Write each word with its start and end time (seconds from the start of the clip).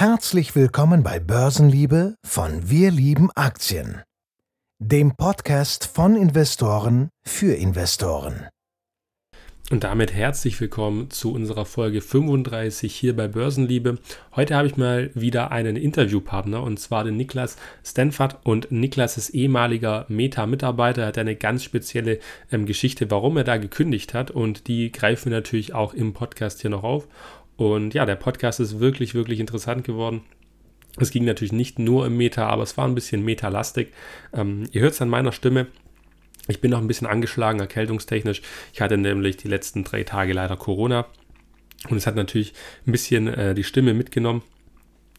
Herzlich 0.00 0.54
willkommen 0.54 1.02
bei 1.02 1.18
Börsenliebe 1.18 2.14
von 2.24 2.70
Wir 2.70 2.92
lieben 2.92 3.32
Aktien, 3.34 4.00
dem 4.78 5.16
Podcast 5.16 5.90
von 5.92 6.14
Investoren 6.14 7.08
für 7.24 7.54
Investoren. 7.54 8.46
Und 9.72 9.82
damit 9.84 10.14
herzlich 10.14 10.58
willkommen 10.60 11.10
zu 11.10 11.34
unserer 11.34 11.66
Folge 11.66 12.00
35 12.00 12.94
hier 12.94 13.14
bei 13.16 13.26
Börsenliebe. 13.26 13.98
Heute 14.36 14.54
habe 14.54 14.68
ich 14.68 14.76
mal 14.76 15.10
wieder 15.14 15.50
einen 15.50 15.74
Interviewpartner 15.74 16.62
und 16.62 16.78
zwar 16.78 17.02
den 17.02 17.16
Niklas 17.16 17.56
Stanford. 17.84 18.38
Und 18.44 18.70
Niklas 18.70 19.18
ist 19.18 19.30
ehemaliger 19.30 20.06
Meta-Mitarbeiter, 20.08 21.06
hat 21.06 21.18
eine 21.18 21.34
ganz 21.34 21.64
spezielle 21.64 22.20
ähm, 22.52 22.64
Geschichte, 22.64 23.10
warum 23.10 23.36
er 23.36 23.44
da 23.44 23.56
gekündigt 23.56 24.14
hat 24.14 24.30
und 24.30 24.68
die 24.68 24.92
greifen 24.92 25.32
wir 25.32 25.38
natürlich 25.38 25.74
auch 25.74 25.92
im 25.92 26.14
Podcast 26.14 26.62
hier 26.62 26.70
noch 26.70 26.84
auf. 26.84 27.08
Und 27.58 27.92
ja, 27.92 28.06
der 28.06 28.14
Podcast 28.14 28.60
ist 28.60 28.78
wirklich, 28.78 29.14
wirklich 29.14 29.40
interessant 29.40 29.82
geworden. 29.82 30.22
Es 30.96 31.10
ging 31.10 31.24
natürlich 31.24 31.52
nicht 31.52 31.80
nur 31.80 32.06
im 32.06 32.16
Meta, 32.16 32.46
aber 32.46 32.62
es 32.62 32.76
war 32.76 32.86
ein 32.86 32.94
bisschen 32.94 33.24
metalastig. 33.24 33.92
Ähm, 34.32 34.68
ihr 34.70 34.80
hört 34.80 34.92
es 34.92 35.02
an 35.02 35.08
meiner 35.08 35.32
Stimme. 35.32 35.66
Ich 36.46 36.60
bin 36.60 36.70
noch 36.70 36.78
ein 36.78 36.86
bisschen 36.86 37.08
angeschlagen, 37.08 37.58
erkältungstechnisch. 37.58 38.42
Ich 38.72 38.80
hatte 38.80 38.96
nämlich 38.96 39.38
die 39.38 39.48
letzten 39.48 39.82
drei 39.82 40.04
Tage 40.04 40.32
leider 40.32 40.56
Corona. 40.56 41.06
Und 41.88 41.96
es 41.96 42.06
hat 42.06 42.14
natürlich 42.14 42.54
ein 42.86 42.92
bisschen 42.92 43.26
äh, 43.26 43.54
die 43.56 43.64
Stimme 43.64 43.92
mitgenommen. 43.92 44.42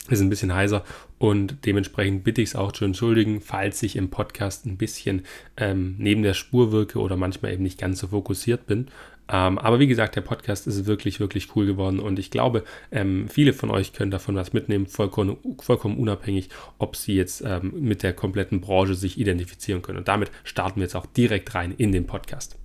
Ist 0.10 0.22
ein 0.22 0.30
bisschen 0.30 0.56
heiser 0.56 0.86
und 1.20 1.66
dementsprechend 1.66 2.24
bitte 2.24 2.42
ich 2.42 2.50
es 2.50 2.56
auch 2.56 2.72
zu 2.72 2.86
entschuldigen, 2.86 3.42
falls 3.42 3.84
ich 3.84 3.96
im 3.98 4.10
Podcast 4.10 4.66
ein 4.66 4.78
bisschen 4.78 5.24
ähm, 5.58 5.96
neben 6.00 6.24
der 6.24 6.34
Spur 6.34 6.72
wirke 6.72 7.00
oder 7.00 7.16
manchmal 7.16 7.54
eben 7.54 7.64
nicht 7.64 7.78
ganz 7.78 8.00
so 8.00 8.08
fokussiert 8.08 8.66
bin. 8.66 8.88
Ähm, 9.32 9.60
aber 9.60 9.80
wie 9.80 9.88
gesagt, 9.88 10.16
der 10.16 10.22
Podcast 10.22 10.66
ist 10.66 10.88
wirklich, 10.88 11.20
wirklich 11.20 11.56
cool 11.56 11.68
geworden 11.68 12.00
und 12.00 12.18
ich 12.18 12.32
glaube, 12.32 12.64
ähm, 12.92 13.28
viele 13.30 13.54
von 13.54 13.70
euch 13.70 13.94
können 13.94 14.10
davon 14.10 14.36
was 14.36 14.54
mitnehmen, 14.54 14.88
vollkommen, 14.88 15.38
vollkommen 15.62 15.98
unabhängig, 15.98 16.50
ob 16.80 16.96
sie 16.96 17.16
jetzt 17.16 17.42
ähm, 17.42 17.74
mit 17.80 18.02
der 18.02 18.14
kompletten 18.14 18.60
Branche 18.60 18.96
sich 18.96 19.20
identifizieren 19.20 19.84
können. 19.84 20.00
Und 20.00 20.08
damit 20.08 20.32
starten 20.44 20.78
wir 20.78 20.84
jetzt 20.84 20.96
auch 20.96 21.06
direkt 21.06 21.54
rein 21.54 21.72
in 21.72 21.92
den 21.92 22.08
Podcast. 22.08 22.58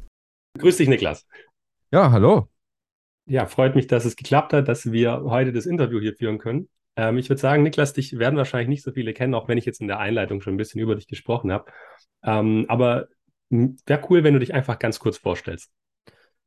Grüß 0.59 0.79
dich, 0.79 0.89
Niklas. 0.89 1.27
Ja, 1.93 2.11
hallo. 2.11 2.49
Ja, 3.27 3.47
freut 3.47 3.75
mich, 3.75 3.87
dass 3.87 4.07
es 4.07 4.17
geklappt 4.17 4.53
hat, 4.53 4.69
dass 4.69 4.91
wir 4.91 5.23
heute 5.25 5.53
das 5.53 5.67
Interview 5.67 6.01
hier 6.01 6.15
führen 6.15 6.39
können. 6.39 6.69
Ähm, 6.97 7.19
ich 7.19 7.29
würde 7.29 7.41
sagen, 7.41 7.63
Niklas, 7.63 7.93
dich 7.93 8.19
werden 8.19 8.37
wahrscheinlich 8.37 8.69
nicht 8.69 8.83
so 8.83 8.93
viele 8.93 9.13
kennen, 9.13 9.35
auch 9.35 9.49
wenn 9.49 9.59
ich 9.59 9.67
jetzt 9.67 9.81
in 9.81 9.89
der 9.89 9.99
Einleitung 9.99 10.41
schon 10.41 10.55
ein 10.55 10.59
bisschen 10.59 10.81
über 10.81 10.95
dich 10.95 11.09
gesprochen 11.09 11.53
habe. 11.53 11.71
Ähm, 12.23 12.65
aber 12.69 13.09
wäre 13.51 14.03
cool, 14.09 14.25
wenn 14.25 14.35
du 14.35 14.41
dich 14.41 14.55
einfach 14.55 14.79
ganz 14.79 14.99
kurz 14.99 15.19
vorstellst. 15.19 15.71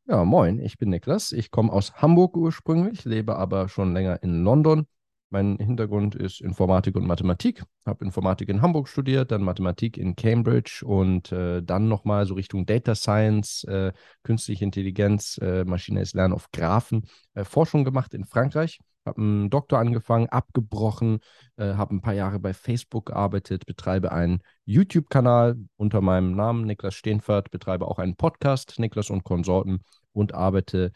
Ja, 0.10 0.24
moin, 0.24 0.60
ich 0.60 0.78
bin 0.78 0.90
Niklas. 0.90 1.34
Ich 1.34 1.52
komme 1.52 1.70
aus 1.74 1.96
Hamburg 1.96 2.38
ursprünglich, 2.38 3.04
lebe 3.04 3.36
aber 3.36 3.68
schon 3.68 3.94
länger 3.94 4.24
in 4.24 4.42
London. 4.42 4.88
Mein 5.30 5.58
Hintergrund 5.58 6.16
ist 6.16 6.40
Informatik 6.40 6.96
und 6.96 7.06
Mathematik. 7.06 7.62
Habe 7.86 8.06
Informatik 8.06 8.48
in 8.48 8.62
Hamburg 8.62 8.88
studiert, 8.88 9.32
dann 9.32 9.44
Mathematik 9.44 9.98
in 9.98 10.16
Cambridge 10.16 10.82
und 10.86 11.34
äh, 11.34 11.62
dann 11.62 11.90
nochmal 11.90 12.26
so 12.26 12.36
Richtung 12.36 12.66
Data 12.66 12.96
Science, 12.96 13.66
äh, 13.66 13.92
künstliche 14.24 14.64
Intelligenz, 14.64 15.38
äh, 15.42 15.66
maschinelles 15.66 16.14
Lernen 16.14 16.34
auf 16.34 16.52
Graphen, 16.52 17.06
äh, 17.34 17.44
Forschung 17.44 17.84
gemacht 17.84 18.14
in 18.14 18.24
Frankreich 18.24 18.80
habe 19.08 19.22
einen 19.22 19.50
Doktor 19.50 19.80
angefangen, 19.80 20.28
abgebrochen, 20.28 21.20
äh, 21.56 21.74
habe 21.74 21.96
ein 21.96 22.02
paar 22.02 22.14
Jahre 22.14 22.40
bei 22.40 22.54
Facebook 22.54 23.08
gearbeitet, 23.08 23.66
betreibe 23.66 24.12
einen 24.12 24.42
YouTube-Kanal 24.66 25.58
unter 25.78 26.02
meinem 26.02 26.36
Namen 26.36 26.66
Niklas 26.66 26.94
Steenfert, 26.94 27.50
betreibe 27.50 27.88
auch 27.88 27.98
einen 27.98 28.16
Podcast 28.16 28.76
Niklas 28.78 29.10
und 29.10 29.24
Konsorten 29.24 29.84
und 30.18 30.34
arbeite 30.34 30.92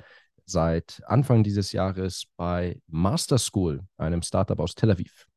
seit 0.45 1.01
Anfang 1.05 1.43
dieses 1.43 1.71
Jahres 1.71 2.25
bei 2.35 2.79
Master 2.87 3.37
School, 3.37 3.81
einem 3.97 4.21
Startup 4.21 4.59
aus 4.59 4.75
Tel 4.75 4.91
Aviv. 4.91 5.27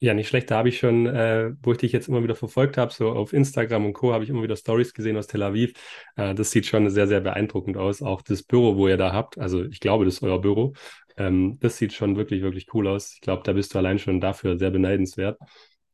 Ja, 0.00 0.14
nicht 0.14 0.28
schlecht. 0.28 0.50
Da 0.50 0.58
habe 0.58 0.68
ich 0.68 0.78
schon, 0.78 1.06
äh, 1.06 1.50
wo 1.60 1.72
ich 1.72 1.78
dich 1.78 1.90
jetzt 1.90 2.08
immer 2.08 2.22
wieder 2.22 2.36
verfolgt 2.36 2.76
habe, 2.76 2.92
so 2.92 3.10
auf 3.10 3.32
Instagram 3.32 3.86
und 3.86 3.94
Co., 3.94 4.12
habe 4.12 4.22
ich 4.22 4.30
immer 4.30 4.44
wieder 4.44 4.54
Stories 4.54 4.94
gesehen 4.94 5.16
aus 5.16 5.26
Tel 5.26 5.42
Aviv. 5.42 5.72
Äh, 6.14 6.34
das 6.34 6.52
sieht 6.52 6.66
schon 6.66 6.88
sehr, 6.90 7.08
sehr 7.08 7.20
beeindruckend 7.20 7.76
aus. 7.76 8.00
Auch 8.00 8.22
das 8.22 8.44
Büro, 8.44 8.76
wo 8.76 8.86
ihr 8.86 8.96
da 8.96 9.12
habt. 9.12 9.38
Also 9.38 9.64
ich 9.64 9.80
glaube, 9.80 10.04
das 10.04 10.14
ist 10.14 10.22
euer 10.22 10.40
Büro. 10.40 10.74
Ähm, 11.16 11.58
das 11.58 11.78
sieht 11.78 11.92
schon 11.92 12.16
wirklich, 12.16 12.42
wirklich 12.42 12.72
cool 12.74 12.86
aus. 12.86 13.14
Ich 13.14 13.20
glaube, 13.22 13.42
da 13.44 13.52
bist 13.54 13.74
du 13.74 13.78
allein 13.78 13.98
schon 13.98 14.20
dafür 14.20 14.56
sehr 14.56 14.70
beneidenswert. 14.70 15.36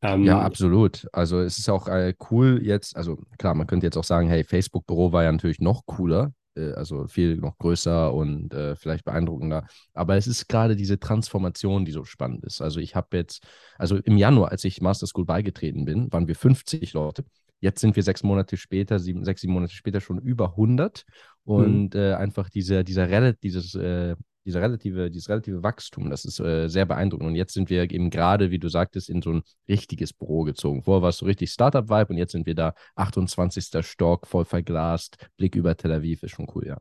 Ähm, 0.03 0.23
ja, 0.23 0.39
absolut. 0.39 1.07
Also 1.11 1.39
es 1.39 1.57
ist 1.57 1.67
auch 1.69 1.87
äh, 1.87 2.13
cool 2.29 2.59
jetzt, 2.61 2.95
also 2.95 3.17
klar, 3.39 3.55
man 3.55 3.65
könnte 3.65 3.87
jetzt 3.87 3.97
auch 3.97 4.03
sagen, 4.03 4.27
hey, 4.27 4.43
Facebook-Büro 4.43 5.11
war 5.13 5.23
ja 5.23 5.31
natürlich 5.31 5.59
noch 5.59 5.83
cooler, 5.87 6.31
also 6.73 7.07
viel 7.07 7.37
noch 7.37 7.57
größer 7.57 8.13
und 8.13 8.53
äh, 8.53 8.75
vielleicht 8.75 9.05
beeindruckender. 9.05 9.67
Aber 9.93 10.15
es 10.15 10.27
ist 10.27 10.47
gerade 10.47 10.75
diese 10.75 10.99
Transformation, 10.99 11.85
die 11.85 11.91
so 11.91 12.03
spannend 12.03 12.43
ist. 12.43 12.61
Also 12.61 12.79
ich 12.79 12.95
habe 12.95 13.17
jetzt, 13.17 13.43
also 13.77 13.97
im 13.97 14.17
Januar, 14.17 14.51
als 14.51 14.63
ich 14.63 14.81
Master 14.81 15.07
School 15.07 15.25
beigetreten 15.25 15.85
bin, 15.85 16.11
waren 16.11 16.27
wir 16.27 16.35
50 16.35 16.93
Leute. 16.93 17.25
Jetzt 17.59 17.81
sind 17.81 17.95
wir 17.95 18.03
sechs 18.03 18.23
Monate 18.23 18.57
später, 18.57 18.99
sieben, 18.99 19.23
sechs, 19.23 19.41
sieben 19.41 19.53
Monate 19.53 19.73
später 19.73 20.01
schon 20.01 20.19
über 20.19 20.51
100. 20.51 21.05
Und 21.43 21.93
mhm. 21.93 21.99
äh, 21.99 22.13
einfach 22.13 22.49
diese, 22.49 22.83
dieser, 22.83 23.33
dieses, 23.33 23.75
äh, 23.75 24.15
dieser 24.45 24.61
relative, 24.61 25.09
dieses 25.09 25.29
relative 25.29 25.63
Wachstum, 25.63 26.09
das 26.09 26.23
ist 26.25 26.39
äh, 26.39 26.67
sehr 26.67 26.85
beeindruckend. 26.85 27.27
Und 27.27 27.35
jetzt 27.35 27.53
sind 27.53 27.69
wir 27.69 27.89
eben 27.91 28.09
gerade, 28.09 28.51
wie 28.51 28.59
du 28.59 28.69
sagtest, 28.69 29.09
in 29.09 29.21
so 29.21 29.31
ein 29.31 29.43
richtiges 29.67 30.13
Büro 30.13 30.43
gezogen. 30.43 30.83
Vorher 30.83 31.01
war 31.01 31.09
es 31.09 31.17
so 31.17 31.25
richtig 31.25 31.51
Startup-Vibe 31.51 32.13
und 32.13 32.17
jetzt 32.17 32.31
sind 32.31 32.45
wir 32.45 32.55
da 32.55 32.73
28. 32.95 33.83
Stock, 33.85 34.27
voll 34.27 34.45
verglast, 34.45 35.17
Blick 35.37 35.55
über 35.55 35.75
Tel 35.75 35.91
Aviv, 35.91 36.23
ist 36.23 36.31
schon 36.31 36.47
cool, 36.55 36.67
ja. 36.67 36.77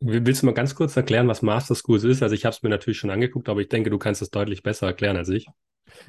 Willst 0.00 0.42
du 0.42 0.46
mal 0.46 0.52
ganz 0.52 0.74
kurz 0.74 0.96
erklären, 0.96 1.28
was 1.28 1.40
Master 1.40 1.74
Schools 1.74 2.04
ist? 2.04 2.22
Also 2.22 2.34
ich 2.34 2.44
habe 2.44 2.54
es 2.54 2.62
mir 2.62 2.68
natürlich 2.68 2.98
schon 2.98 3.10
angeguckt, 3.10 3.48
aber 3.48 3.60
ich 3.60 3.68
denke, 3.68 3.90
du 3.90 3.98
kannst 3.98 4.20
es 4.20 4.30
deutlich 4.30 4.62
besser 4.62 4.86
erklären 4.86 5.16
als 5.16 5.28
ich. 5.28 5.46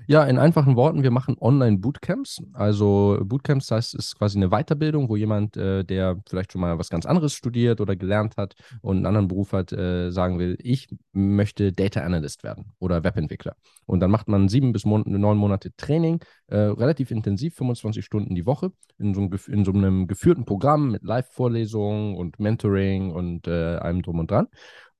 Ja, 0.08 0.24
in 0.24 0.38
einfachen 0.38 0.76
Worten, 0.76 1.04
wir 1.04 1.12
machen 1.12 1.36
Online-Bootcamps. 1.40 2.42
Also 2.54 3.20
Bootcamps 3.24 3.72
heißt, 3.72 3.96
es 3.96 4.08
ist 4.08 4.18
quasi 4.18 4.38
eine 4.38 4.50
Weiterbildung, 4.50 5.10
wo 5.10 5.16
jemand, 5.16 5.58
äh, 5.58 5.84
der 5.84 6.22
vielleicht 6.28 6.52
schon 6.52 6.62
mal 6.62 6.78
was 6.78 6.90
ganz 6.90 7.06
anderes 7.06 7.34
studiert 7.34 7.82
oder 7.82 7.96
gelernt 7.96 8.38
hat 8.38 8.56
und 8.82 8.98
einen 8.98 9.06
anderen 9.06 9.28
Beruf 9.28 9.54
hat, 9.54 9.72
äh, 9.74 10.12
sagen 10.12 10.40
will, 10.40 10.58
ich 10.60 10.88
möchte 11.12 11.72
Data 11.72 12.02
Analyst 12.02 12.44
werden 12.44 12.74
oder 12.80 13.04
Webentwickler. 13.04 13.56
Und 13.86 14.00
dann 14.00 14.12
macht 14.12 14.28
man 14.28 14.50
sieben 14.50 14.74
bis 14.74 14.86
mon 14.86 15.04
neun 15.06 15.38
Monate 15.38 15.76
Training, 15.76 16.20
äh, 16.48 16.58
relativ 16.58 17.12
intensiv, 17.12 17.56
25 17.56 18.04
Stunden 18.04 18.36
die 18.36 18.46
Woche, 18.46 18.72
in 18.98 19.14
so, 19.14 19.22
einem, 19.22 19.38
in 19.48 19.66
so 19.66 19.72
einem 19.72 20.08
geführten 20.08 20.46
Programm 20.46 20.92
mit 20.92 21.04
Live-Vorlesungen 21.04 22.16
und 22.16 22.40
Mentoring 22.40 23.12
und 23.12 23.48
äh, 23.48 23.76
allem 23.76 24.02
drum 24.02 24.20
und 24.20 24.32
dran. 24.32 24.48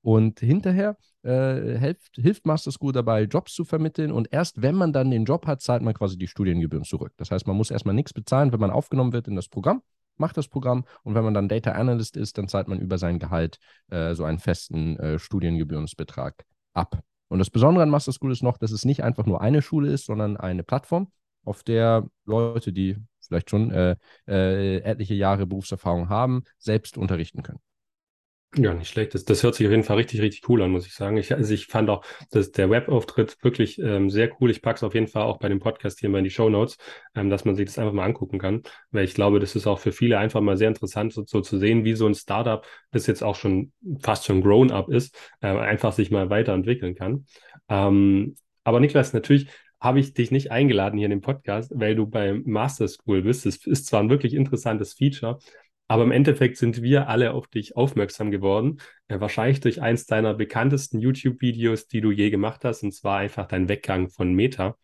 Und 0.06 0.38
hinterher 0.38 0.96
äh, 1.24 1.78
hilft, 1.80 2.14
hilft 2.14 2.46
Master 2.46 2.70
School 2.70 2.92
dabei, 2.92 3.24
Jobs 3.24 3.52
zu 3.54 3.64
vermitteln. 3.64 4.12
Und 4.12 4.28
erst 4.30 4.62
wenn 4.62 4.76
man 4.76 4.92
dann 4.92 5.10
den 5.10 5.24
Job 5.24 5.48
hat, 5.48 5.62
zahlt 5.62 5.82
man 5.82 5.94
quasi 5.94 6.16
die 6.16 6.28
Studiengebühren 6.28 6.84
zurück. 6.84 7.12
Das 7.16 7.32
heißt, 7.32 7.48
man 7.48 7.56
muss 7.56 7.72
erstmal 7.72 7.96
nichts 7.96 8.12
bezahlen, 8.12 8.52
wenn 8.52 8.60
man 8.60 8.70
aufgenommen 8.70 9.12
wird 9.12 9.26
in 9.26 9.34
das 9.34 9.48
Programm, 9.48 9.82
macht 10.16 10.36
das 10.36 10.46
Programm. 10.46 10.84
Und 11.02 11.16
wenn 11.16 11.24
man 11.24 11.34
dann 11.34 11.48
Data 11.48 11.72
Analyst 11.72 12.16
ist, 12.16 12.38
dann 12.38 12.46
zahlt 12.46 12.68
man 12.68 12.78
über 12.78 12.98
sein 12.98 13.18
Gehalt 13.18 13.58
äh, 13.90 14.14
so 14.14 14.22
einen 14.22 14.38
festen 14.38 14.96
äh, 15.00 15.18
Studiengebührensbetrag 15.18 16.44
ab. 16.72 17.02
Und 17.26 17.40
das 17.40 17.50
Besondere 17.50 17.82
an 17.82 17.90
Master 17.90 18.12
School 18.12 18.30
ist 18.30 18.44
noch, 18.44 18.58
dass 18.58 18.70
es 18.70 18.84
nicht 18.84 19.02
einfach 19.02 19.26
nur 19.26 19.40
eine 19.40 19.60
Schule 19.60 19.90
ist, 19.90 20.06
sondern 20.06 20.36
eine 20.36 20.62
Plattform, 20.62 21.08
auf 21.42 21.64
der 21.64 22.08
Leute, 22.24 22.72
die 22.72 22.96
vielleicht 23.20 23.50
schon 23.50 23.72
äh, 23.72 23.96
äh, 24.28 24.78
etliche 24.82 25.14
Jahre 25.14 25.46
Berufserfahrung 25.46 26.08
haben, 26.08 26.44
selbst 26.58 26.96
unterrichten 26.96 27.42
können. 27.42 27.58
Ja, 28.54 28.72
nicht 28.72 28.88
schlecht. 28.88 29.12
Das, 29.14 29.24
das 29.24 29.42
hört 29.42 29.54
sich 29.54 29.66
auf 29.66 29.70
jeden 29.70 29.82
Fall 29.82 29.96
richtig, 29.96 30.22
richtig 30.22 30.48
cool 30.48 30.62
an, 30.62 30.70
muss 30.70 30.86
ich 30.86 30.94
sagen. 30.94 31.18
Ich, 31.18 31.34
also 31.34 31.52
ich 31.52 31.66
fand 31.66 31.90
auch 31.90 32.04
dass 32.30 32.52
der 32.52 32.70
Webauftritt 32.70 33.36
wirklich 33.42 33.78
ähm, 33.78 34.08
sehr 34.08 34.30
cool. 34.40 34.50
Ich 34.50 34.62
packe 34.62 34.76
es 34.76 34.82
auf 34.82 34.94
jeden 34.94 35.08
Fall 35.08 35.24
auch 35.24 35.38
bei 35.38 35.48
dem 35.48 35.58
Podcast 35.58 36.00
hier 36.00 36.08
mal 36.08 36.18
in 36.18 36.24
die 36.24 36.30
Show 36.30 36.48
Notes, 36.48 36.78
ähm, 37.14 37.28
dass 37.28 37.44
man 37.44 37.54
sich 37.54 37.66
das 37.66 37.78
einfach 37.78 37.92
mal 37.92 38.04
angucken 38.04 38.38
kann. 38.38 38.62
Weil 38.92 39.04
ich 39.04 39.14
glaube, 39.14 39.40
das 39.40 39.56
ist 39.56 39.66
auch 39.66 39.78
für 39.78 39.92
viele 39.92 40.18
einfach 40.18 40.40
mal 40.40 40.56
sehr 40.56 40.68
interessant, 40.68 41.12
so, 41.12 41.24
so 41.26 41.42
zu 41.42 41.58
sehen, 41.58 41.84
wie 41.84 41.94
so 41.94 42.06
ein 42.06 42.14
Startup, 42.14 42.64
das 42.92 43.06
jetzt 43.06 43.22
auch 43.22 43.34
schon 43.34 43.72
fast 44.00 44.24
schon 44.24 44.40
grown-up 44.40 44.88
ist, 44.88 45.14
äh, 45.42 45.48
einfach 45.48 45.92
sich 45.92 46.10
mal 46.10 46.30
weiterentwickeln 46.30 46.94
kann. 46.94 47.26
Ähm, 47.68 48.36
aber 48.64 48.80
Niklas, 48.80 49.12
natürlich 49.12 49.48
habe 49.80 50.00
ich 50.00 50.14
dich 50.14 50.30
nicht 50.30 50.50
eingeladen 50.50 50.96
hier 50.96 51.06
in 51.06 51.10
den 51.10 51.20
Podcast, 51.20 51.72
weil 51.74 51.94
du 51.94 52.06
beim 52.06 52.42
Master 52.46 52.88
School 52.88 53.22
bist. 53.22 53.44
Das 53.44 53.56
ist 53.66 53.86
zwar 53.86 54.00
ein 54.00 54.08
wirklich 54.08 54.32
interessantes 54.32 54.94
Feature, 54.94 55.38
aber 55.88 56.02
im 56.02 56.10
Endeffekt 56.10 56.56
sind 56.56 56.82
wir 56.82 57.08
alle 57.08 57.32
auf 57.32 57.46
dich 57.48 57.76
aufmerksam 57.76 58.30
geworden, 58.30 58.78
äh, 59.08 59.20
wahrscheinlich 59.20 59.60
durch 59.60 59.80
eins 59.80 60.06
deiner 60.06 60.34
bekanntesten 60.34 60.98
YouTube-Videos, 60.98 61.86
die 61.86 62.00
du 62.00 62.10
je 62.10 62.30
gemacht 62.30 62.64
hast, 62.64 62.82
und 62.82 62.92
zwar 62.92 63.18
einfach 63.18 63.46
dein 63.46 63.68
Weggang 63.68 64.08
von 64.08 64.32
Meta. 64.32 64.76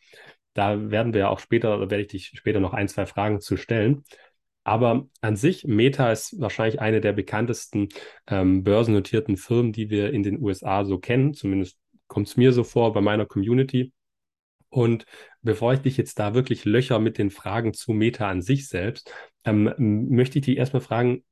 Da 0.54 0.90
werden 0.90 1.14
wir 1.14 1.30
auch 1.30 1.38
später, 1.40 1.76
oder 1.76 1.90
werde 1.90 2.02
ich 2.02 2.08
dich 2.08 2.32
später 2.34 2.60
noch 2.60 2.74
ein, 2.74 2.88
zwei 2.88 3.06
Fragen 3.06 3.40
zu 3.40 3.56
stellen. 3.56 4.04
Aber 4.64 5.08
an 5.20 5.34
sich, 5.36 5.64
Meta 5.64 6.12
ist 6.12 6.40
wahrscheinlich 6.40 6.80
eine 6.80 7.00
der 7.00 7.12
bekanntesten 7.12 7.88
ähm, 8.28 8.62
börsennotierten 8.62 9.36
Firmen, 9.36 9.72
die 9.72 9.90
wir 9.90 10.12
in 10.12 10.22
den 10.22 10.40
USA 10.40 10.84
so 10.84 10.98
kennen. 10.98 11.34
Zumindest 11.34 11.78
kommt 12.06 12.28
es 12.28 12.36
mir 12.36 12.52
so 12.52 12.62
vor 12.62 12.92
bei 12.92 13.00
meiner 13.00 13.26
Community. 13.26 13.92
Und 14.72 15.04
bevor 15.42 15.74
ich 15.74 15.80
dich 15.80 15.98
jetzt 15.98 16.18
da 16.18 16.34
wirklich 16.34 16.64
löcher 16.64 16.98
mit 16.98 17.18
den 17.18 17.30
Fragen 17.30 17.74
zu 17.74 17.92
Meta 17.92 18.28
an 18.28 18.40
sich 18.40 18.68
selbst, 18.68 19.12
ähm, 19.44 19.72
möchte 20.08 20.38
ich 20.38 20.46
dich 20.46 20.56
erstmal 20.56 20.80
fragen, 20.80 21.24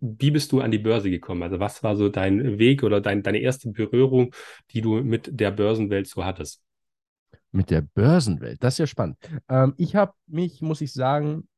wie 0.00 0.30
bist 0.30 0.52
du 0.52 0.60
an 0.60 0.70
die 0.70 0.78
Börse 0.78 1.10
gekommen? 1.10 1.42
Also 1.42 1.58
was 1.58 1.82
war 1.82 1.96
so 1.96 2.08
dein 2.08 2.58
Weg 2.58 2.84
oder 2.84 3.00
dein, 3.00 3.24
deine 3.24 3.38
erste 3.38 3.70
Berührung, 3.70 4.32
die 4.70 4.80
du 4.80 5.02
mit 5.02 5.28
der 5.32 5.50
Börsenwelt 5.50 6.06
so 6.06 6.24
hattest? 6.24 6.62
Mit 7.50 7.70
der 7.70 7.80
Börsenwelt, 7.80 8.62
das 8.62 8.74
ist 8.74 8.78
ja 8.78 8.86
spannend. 8.86 9.16
Ähm, 9.48 9.74
ich 9.76 9.96
habe 9.96 10.12
mich, 10.28 10.62
muss 10.62 10.80
ich 10.80 10.92
sagen, 10.92 11.48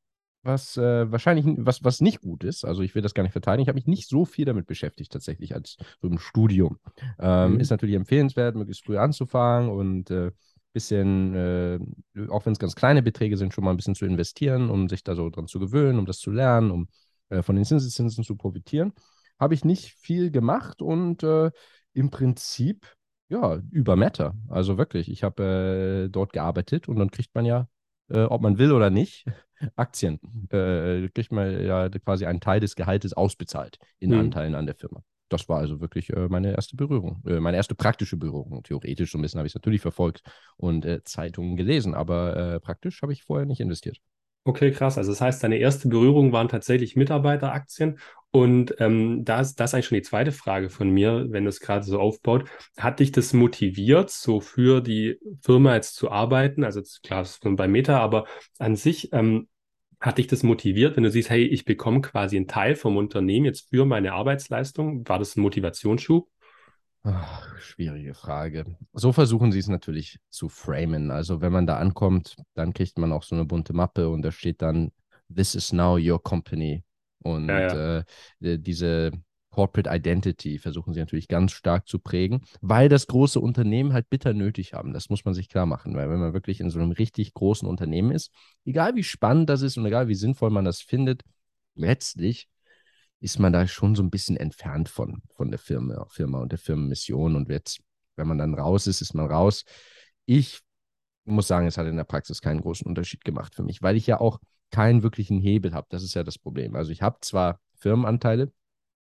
was 0.41 0.75
äh, 0.77 1.11
wahrscheinlich 1.11 1.45
was, 1.59 1.83
was 1.83 2.01
nicht 2.01 2.21
gut 2.21 2.43
ist, 2.43 2.65
also 2.65 2.81
ich 2.81 2.95
will 2.95 3.03
das 3.03 3.13
gar 3.13 3.21
nicht 3.21 3.33
verteidigen, 3.33 3.63
ich 3.63 3.67
habe 3.67 3.77
mich 3.77 3.85
nicht 3.85 4.07
so 4.07 4.25
viel 4.25 4.45
damit 4.45 4.65
beschäftigt 4.65 5.11
tatsächlich 5.11 5.53
als 5.53 5.77
so 6.01 6.07
im 6.07 6.17
Studium. 6.17 6.79
Ähm, 7.19 7.55
mhm. 7.55 7.59
Ist 7.59 7.69
natürlich 7.69 7.95
empfehlenswert, 7.95 8.55
möglichst 8.55 8.85
früh 8.85 8.97
anzufangen 8.97 9.69
und 9.69 10.09
äh, 10.09 10.31
bisschen, 10.77 11.33
äh, 11.33 11.79
auch 12.29 12.45
wenn 12.45 12.53
es 12.53 12.59
ganz 12.59 12.75
kleine 12.75 13.01
Beträge 13.01 13.35
sind, 13.35 13.53
schon 13.53 13.63
mal 13.63 13.71
ein 13.71 13.77
bisschen 13.77 13.95
zu 13.95 14.05
investieren, 14.05 14.69
um 14.69 14.87
sich 14.87 15.03
da 15.03 15.15
so 15.15 15.29
dran 15.29 15.47
zu 15.47 15.59
gewöhnen, 15.59 15.97
um 15.97 16.05
das 16.05 16.19
zu 16.19 16.29
lernen, 16.29 16.69
um 16.69 16.87
äh, 17.29 17.41
von 17.41 17.55
den 17.55 17.65
Zinseszinsen 17.65 18.23
zu 18.23 18.35
profitieren. 18.35 18.93
Habe 19.39 19.55
ich 19.55 19.65
nicht 19.65 19.93
viel 19.93 20.29
gemacht 20.29 20.81
und 20.83 21.23
äh, 21.23 21.49
im 21.93 22.11
Prinzip 22.11 22.95
ja, 23.29 23.59
über 23.71 23.95
Meta. 23.95 24.35
Also 24.49 24.77
wirklich, 24.77 25.09
ich 25.09 25.23
habe 25.23 26.05
äh, 26.05 26.09
dort 26.09 26.31
gearbeitet 26.31 26.87
und 26.87 26.97
dann 26.97 27.09
kriegt 27.11 27.33
man 27.33 27.45
ja, 27.45 27.67
äh, 28.09 28.21
ob 28.21 28.41
man 28.41 28.59
will 28.59 28.71
oder 28.71 28.91
nicht, 28.91 29.25
Aktien. 29.75 30.19
Äh, 30.51 31.09
kriegt 31.09 31.31
man 31.31 31.65
ja 31.65 31.89
quasi 31.89 32.25
einen 32.25 32.39
Teil 32.39 32.59
des 32.59 32.75
Gehaltes 32.75 33.13
ausbezahlt 33.13 33.79
in 33.99 34.11
mhm. 34.11 34.19
Anteilen 34.19 34.55
an 34.55 34.67
der 34.67 34.75
Firma. 34.75 35.03
Das 35.29 35.49
war 35.49 35.59
also 35.59 35.81
wirklich 35.81 36.11
äh, 36.11 36.27
meine 36.29 36.53
erste 36.53 36.75
Berührung, 36.75 37.23
äh, 37.27 37.39
meine 37.39 37.57
erste 37.57 37.75
praktische 37.75 38.17
Berührung. 38.17 38.63
Theoretisch 38.63 39.11
so 39.11 39.17
ein 39.17 39.21
bisschen 39.21 39.39
habe 39.39 39.47
ich 39.47 39.51
es 39.51 39.55
natürlich 39.55 39.81
verfolgt 39.81 40.21
und 40.55 40.85
äh, 40.85 41.03
Zeitungen 41.03 41.57
gelesen, 41.57 41.93
aber 41.93 42.35
äh, 42.35 42.59
praktisch 42.59 43.01
habe 43.01 43.13
ich 43.13 43.23
vorher 43.23 43.45
nicht 43.45 43.59
investiert. 43.59 43.99
Okay, 44.47 44.71
krass. 44.71 44.97
Also 44.97 45.11
das 45.11 45.19
heißt, 45.19 45.43
deine 45.43 45.57
erste 45.57 45.89
Berührung 45.89 46.31
waren 46.31 46.47
tatsächlich 46.47 46.95
Mitarbeiteraktien. 46.95 47.99
Und 48.31 48.75
ähm, 48.79 49.25
das, 49.25 49.55
das 49.55 49.71
ist 49.71 49.73
eigentlich 49.73 49.87
schon 49.87 49.97
die 49.97 50.03
zweite 50.03 50.31
Frage 50.31 50.69
von 50.69 50.89
mir, 50.89 51.25
wenn 51.31 51.43
das 51.43 51.59
gerade 51.59 51.83
so 51.83 51.99
aufbaut. 51.99 52.45
Hat 52.77 53.01
dich 53.01 53.11
das 53.11 53.33
motiviert, 53.33 54.09
so 54.09 54.39
für 54.39 54.79
die 54.79 55.19
Firma 55.41 55.75
jetzt 55.75 55.95
zu 55.95 56.11
arbeiten? 56.11 56.63
Also 56.63 56.81
klar, 57.03 57.23
das 57.23 57.31
ist 57.31 57.41
bei 57.43 57.67
Meta, 57.67 57.99
aber 57.99 58.25
an 58.57 58.77
sich 58.77 59.11
ähm, 59.11 59.49
hat 59.99 60.17
dich 60.17 60.27
das 60.27 60.43
motiviert, 60.43 60.95
wenn 60.95 61.03
du 61.03 61.11
siehst, 61.11 61.29
hey, 61.29 61.43
ich 61.43 61.65
bekomme 61.65 62.01
quasi 62.01 62.37
einen 62.37 62.47
Teil 62.47 62.75
vom 62.75 62.97
Unternehmen 62.97 63.45
jetzt 63.45 63.69
für 63.69 63.85
meine 63.85 64.13
Arbeitsleistung? 64.13 65.07
War 65.07 65.19
das 65.19 65.35
ein 65.35 65.41
Motivationsschub? 65.41 66.29
Ach, 67.03 67.57
schwierige 67.59 68.13
Frage. 68.13 68.65
So 68.93 69.13
versuchen 69.13 69.51
sie 69.51 69.59
es 69.59 69.69
natürlich 69.69 70.19
zu 70.29 70.49
framen. 70.49 71.09
Also 71.09 71.41
wenn 71.41 71.53
man 71.53 71.65
da 71.65 71.77
ankommt, 71.77 72.35
dann 72.53 72.73
kriegt 72.73 72.97
man 72.97 73.11
auch 73.11 73.23
so 73.23 73.35
eine 73.35 73.45
bunte 73.45 73.73
Mappe 73.73 74.09
und 74.09 74.21
da 74.21 74.31
steht 74.31 74.61
dann, 74.61 74.91
This 75.33 75.55
is 75.55 75.73
now 75.73 75.97
your 75.97 76.21
company. 76.21 76.83
Und 77.23 77.49
ja, 77.49 77.59
ja. 77.59 77.97
Äh, 77.99 78.59
diese 78.59 79.11
Corporate 79.57 79.89
Identity 79.89 80.59
versuchen 80.59 80.93
sie 80.93 80.99
natürlich 80.99 81.27
ganz 81.27 81.51
stark 81.51 81.87
zu 81.87 81.97
prägen, 81.97 82.41
weil 82.61 82.89
das 82.89 83.07
große 83.07 83.39
Unternehmen 83.39 83.91
halt 83.91 84.07
bitter 84.07 84.35
nötig 84.35 84.73
haben. 84.73 84.93
Das 84.93 85.09
muss 85.09 85.25
man 85.25 85.33
sich 85.33 85.49
klar 85.49 85.65
machen, 85.65 85.95
weil 85.95 86.11
wenn 86.11 86.19
man 86.19 86.33
wirklich 86.33 86.59
in 86.59 86.69
so 86.69 86.77
einem 86.77 86.91
richtig 86.91 87.33
großen 87.33 87.67
Unternehmen 87.67 88.11
ist, 88.11 88.31
egal 88.65 88.95
wie 88.95 89.03
spannend 89.03 89.49
das 89.49 89.63
ist 89.63 89.75
und 89.75 89.87
egal 89.87 90.09
wie 90.09 90.13
sinnvoll 90.13 90.51
man 90.51 90.63
das 90.63 90.81
findet, 90.81 91.23
letztlich 91.73 92.47
ist 93.19 93.39
man 93.39 93.51
da 93.51 93.65
schon 93.65 93.95
so 93.95 94.03
ein 94.03 94.11
bisschen 94.11 94.37
entfernt 94.37 94.89
von, 94.89 95.23
von 95.35 95.49
der 95.49 95.57
Firma, 95.57 96.05
Firma 96.11 96.39
und 96.39 96.51
der 96.51 96.59
Firmenmission. 96.59 97.35
Und 97.35 97.49
jetzt, 97.49 97.79
wenn 98.15 98.27
man 98.27 98.37
dann 98.37 98.53
raus 98.53 98.85
ist, 98.85 99.01
ist 99.01 99.15
man 99.15 99.25
raus. 99.25 99.65
Ich 100.27 100.61
muss 101.25 101.47
sagen, 101.47 101.65
es 101.65 101.79
hat 101.79 101.87
in 101.87 101.97
der 101.97 102.03
Praxis 102.03 102.41
keinen 102.41 102.61
großen 102.61 102.85
Unterschied 102.85 103.25
gemacht 103.25 103.55
für 103.55 103.63
mich, 103.63 103.81
weil 103.81 103.95
ich 103.95 104.05
ja 104.05 104.19
auch 104.19 104.39
keinen 104.69 105.01
wirklichen 105.01 105.39
Hebel 105.39 105.73
habe. 105.73 105.87
Das 105.89 106.03
ist 106.03 106.13
ja 106.13 106.23
das 106.23 106.37
Problem. 106.37 106.75
Also 106.75 106.91
ich 106.91 107.01
habe 107.01 107.17
zwar 107.21 107.59
Firmenanteile, 107.73 108.51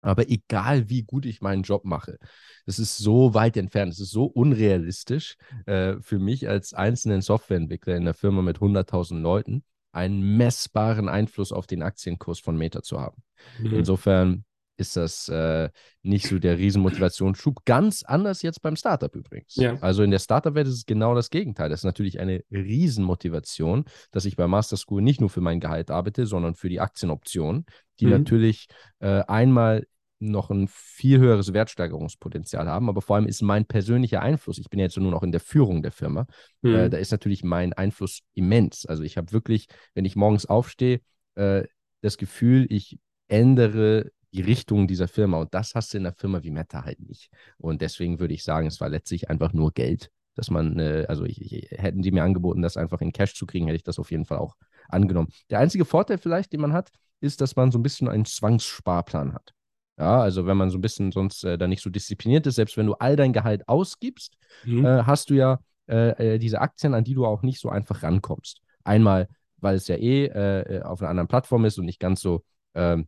aber 0.05 0.29
egal 0.29 0.89
wie 0.89 1.03
gut 1.03 1.27
ich 1.27 1.41
meinen 1.41 1.63
Job 1.63 1.85
mache, 1.85 2.19
das 2.67 2.79
ist 2.79 2.99
so 2.99 3.35
weit 3.35 3.57
entfernt, 3.57 3.93
es 3.93 4.01
ist 4.01 4.11
so 4.11 4.25
unrealistisch 4.25 5.37
äh, 5.67 5.97
für 6.01 6.19
mich 6.19 6.49
als 6.49 6.75
einzelnen 6.75 7.23
Softwareentwickler 7.23 7.97
in 7.97 8.03
einer 8.03 8.15
Firma 8.15 8.43
mit 8.43 8.59
100.000 8.59 9.21
Leuten, 9.21 9.65
einen 9.93 10.37
messbaren 10.37 11.09
Einfluss 11.09 11.53
auf 11.53 11.67
den 11.67 11.83
Aktienkurs 11.83 12.41
von 12.41 12.57
Meta 12.57 12.83
zu 12.83 13.01
haben. 13.01 13.23
Mhm. 13.61 13.75
Insofern 13.75 14.45
ist 14.77 14.97
das 14.97 15.29
äh, 15.29 15.71
nicht 16.03 16.29
so 16.29 16.39
der 16.39 16.59
Riesenmotivationsschub. 16.59 17.65
Ganz 17.65 18.03
anders 18.03 18.43
jetzt 18.43 18.63
beim 18.63 18.77
Startup 18.77 19.15
übrigens. 19.15 19.55
Ja. 19.57 19.77
Also 19.81 20.03
in 20.03 20.11
der 20.11 20.19
Startup-Welt 20.19 20.67
ist 20.67 20.75
es 20.75 20.87
genau 20.87 21.15
das 21.15 21.31
Gegenteil. 21.31 21.69
Das 21.69 21.81
ist 21.81 21.85
natürlich 21.85 22.21
eine 22.21 22.43
Riesenmotivation, 22.51 23.85
dass 24.11 24.25
ich 24.25 24.37
bei 24.37 24.47
Master 24.47 24.77
School 24.77 25.03
nicht 25.03 25.21
nur 25.21 25.31
für 25.31 25.41
mein 25.41 25.61
Gehalt 25.61 25.91
arbeite, 25.91 26.27
sondern 26.27 26.55
für 26.55 26.69
die 26.69 26.81
Aktienoptionen, 26.81 27.67
die 28.01 28.07
mhm. 28.07 28.13
natürlich 28.13 28.67
äh, 28.99 29.23
einmal 29.27 29.87
noch 30.21 30.51
ein 30.51 30.69
viel 30.69 31.19
höheres 31.19 31.53
Wertsteigerungspotenzial 31.53 32.67
haben. 32.69 32.89
Aber 32.89 33.03
vor 33.03 33.17
allem 33.17 33.27
ist 33.27 33.43
mein 33.43 33.67
persönlicher 33.67 34.23
Einfluss, 34.23 34.59
ich 34.59 34.71
bin 34.71 34.81
jetzt 34.81 34.97
nur 34.97 35.11
noch 35.11 35.23
in 35.23 35.33
der 35.33 35.41
Führung 35.41 35.83
der 35.83 35.93
Firma, 35.93 36.27
äh, 36.63 36.69
mhm. 36.69 36.75
äh, 36.75 36.91
da 36.91 36.99
ist 36.99 37.13
natürlich 37.13 37.45
mein 37.45 37.73
Einfluss 37.73 38.21
immens. 38.35 38.87
Also 38.87 39.03
ich 39.03 39.17
habe 39.17 39.33
wirklich, 39.33 39.67
wenn 39.95 40.05
ich 40.05 40.17
morgens 40.17 40.47
aufstehe, 40.47 41.01
äh, 41.35 41.65
das 42.01 42.19
Gefühl, 42.19 42.67
ich 42.71 42.99
ändere 43.29 44.11
die 44.35 44.43
Richtung 44.43 44.87
dieser 44.89 45.09
Firma. 45.09 45.39
Und 45.39 45.55
das 45.55 45.75
hast 45.75 45.95
du 45.95 45.99
in 45.99 46.07
einer 46.07 46.15
Firma 46.15 46.43
wie 46.43 46.51
Meta 46.51 46.85
halt 46.85 47.01
nicht. 47.01 47.31
Und 47.57 47.81
deswegen 47.81 48.19
würde 48.19 48.35
ich 48.35 48.43
sagen, 48.43 48.67
es 48.67 48.81
war 48.81 48.89
letztlich 48.89 49.31
einfach 49.31 49.53
nur 49.53 49.73
Geld, 49.73 50.11
dass 50.35 50.51
man, 50.51 50.79
äh, 50.79 51.07
also 51.09 51.25
ich, 51.25 51.41
ich, 51.41 51.71
hätten 51.71 52.03
die 52.03 52.11
mir 52.11 52.25
angeboten, 52.25 52.61
das 52.61 52.77
einfach 52.77 53.01
in 53.01 53.13
Cash 53.13 53.35
zu 53.35 53.47
kriegen, 53.47 53.67
hätte 53.67 53.77
ich 53.77 53.85
das 53.85 53.99
auf 53.99 54.11
jeden 54.11 54.25
Fall 54.25 54.39
auch 54.39 54.57
angenommen. 54.89 55.29
Der 55.51 55.61
einzige 55.61 55.85
Vorteil 55.85 56.19
vielleicht, 56.19 56.53
den 56.53 56.61
man 56.61 56.73
hat, 56.73 56.91
ist, 57.21 57.41
dass 57.41 57.57
man 57.57 57.71
so 57.71 57.79
ein 57.79 57.83
bisschen 57.83 58.09
einen 58.09 58.25
Zwangssparplan 58.25 59.35
hat. 59.35 59.53
Ja, 59.97 60.21
also 60.21 60.47
wenn 60.47 60.57
man 60.57 60.71
so 60.71 60.79
ein 60.79 60.81
bisschen 60.81 61.13
sonst 61.13 61.45
äh, 61.45 61.57
da 61.57 61.69
nicht 61.69 61.83
so 61.83 61.89
diszipliniert 61.89 62.47
ist, 62.49 62.57
selbst 62.57 62.77
wenn 62.77 62.87
du 62.87 62.95
all 62.95 63.15
dein 63.15 63.33
Gehalt 63.33 63.69
ausgibst, 63.69 64.37
mhm. 64.65 64.85
äh, 64.85 65.05
hast 65.05 65.31
du 65.31 65.35
ja 65.35 65.61
äh, 65.89 66.35
äh 66.35 66.39
diese 66.39 66.61
Aktien, 66.61 66.95
an 66.95 67.05
die 67.05 67.15
du 67.15 67.25
auch 67.25 67.43
nicht 67.43 67.61
so 67.61 67.69
einfach 67.69 68.03
rankommst. 68.03 68.61
Einmal, 68.83 69.29
weil 69.59 69.77
es 69.77 69.87
ja 69.87 69.95
eh 69.95 70.27
äh, 70.27 70.79
äh, 70.79 70.83
auf 70.83 71.01
einer 71.01 71.11
anderen 71.11 71.29
Plattform 71.29 71.65
ist 71.65 71.79
und 71.79 71.85
nicht 71.85 72.01
ganz 72.01 72.21
so, 72.21 72.43
ähm, 72.75 73.07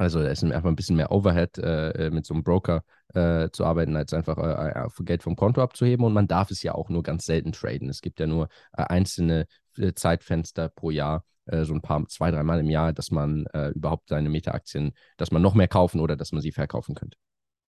also 0.00 0.20
es 0.20 0.42
ist 0.42 0.50
einfach 0.50 0.68
ein 0.68 0.76
bisschen 0.76 0.96
mehr 0.96 1.12
Overhead 1.12 1.56
mit 2.12 2.26
so 2.26 2.34
einem 2.34 2.42
Broker 2.42 2.82
zu 3.12 3.64
arbeiten, 3.64 3.96
als 3.96 4.14
einfach 4.14 4.36
Geld 5.04 5.22
vom 5.22 5.36
Konto 5.36 5.62
abzuheben. 5.62 6.04
Und 6.04 6.12
man 6.12 6.26
darf 6.26 6.50
es 6.50 6.62
ja 6.62 6.74
auch 6.74 6.88
nur 6.88 7.02
ganz 7.02 7.26
selten 7.26 7.52
traden. 7.52 7.88
Es 7.88 8.00
gibt 8.00 8.20
ja 8.20 8.26
nur 8.26 8.48
einzelne 8.72 9.46
Zeitfenster 9.94 10.68
pro 10.68 10.90
Jahr, 10.90 11.24
äh, 11.46 11.64
so 11.64 11.74
ein 11.74 11.82
paar, 11.82 12.06
zwei, 12.08 12.30
dreimal 12.30 12.60
im 12.60 12.70
Jahr, 12.70 12.92
dass 12.92 13.10
man 13.10 13.46
äh, 13.52 13.68
überhaupt 13.70 14.08
seine 14.08 14.28
Meta-Aktien, 14.28 14.92
dass 15.16 15.30
man 15.30 15.42
noch 15.42 15.54
mehr 15.54 15.68
kaufen 15.68 16.00
oder 16.00 16.16
dass 16.16 16.32
man 16.32 16.42
sie 16.42 16.52
verkaufen 16.52 16.94
könnte. 16.94 17.18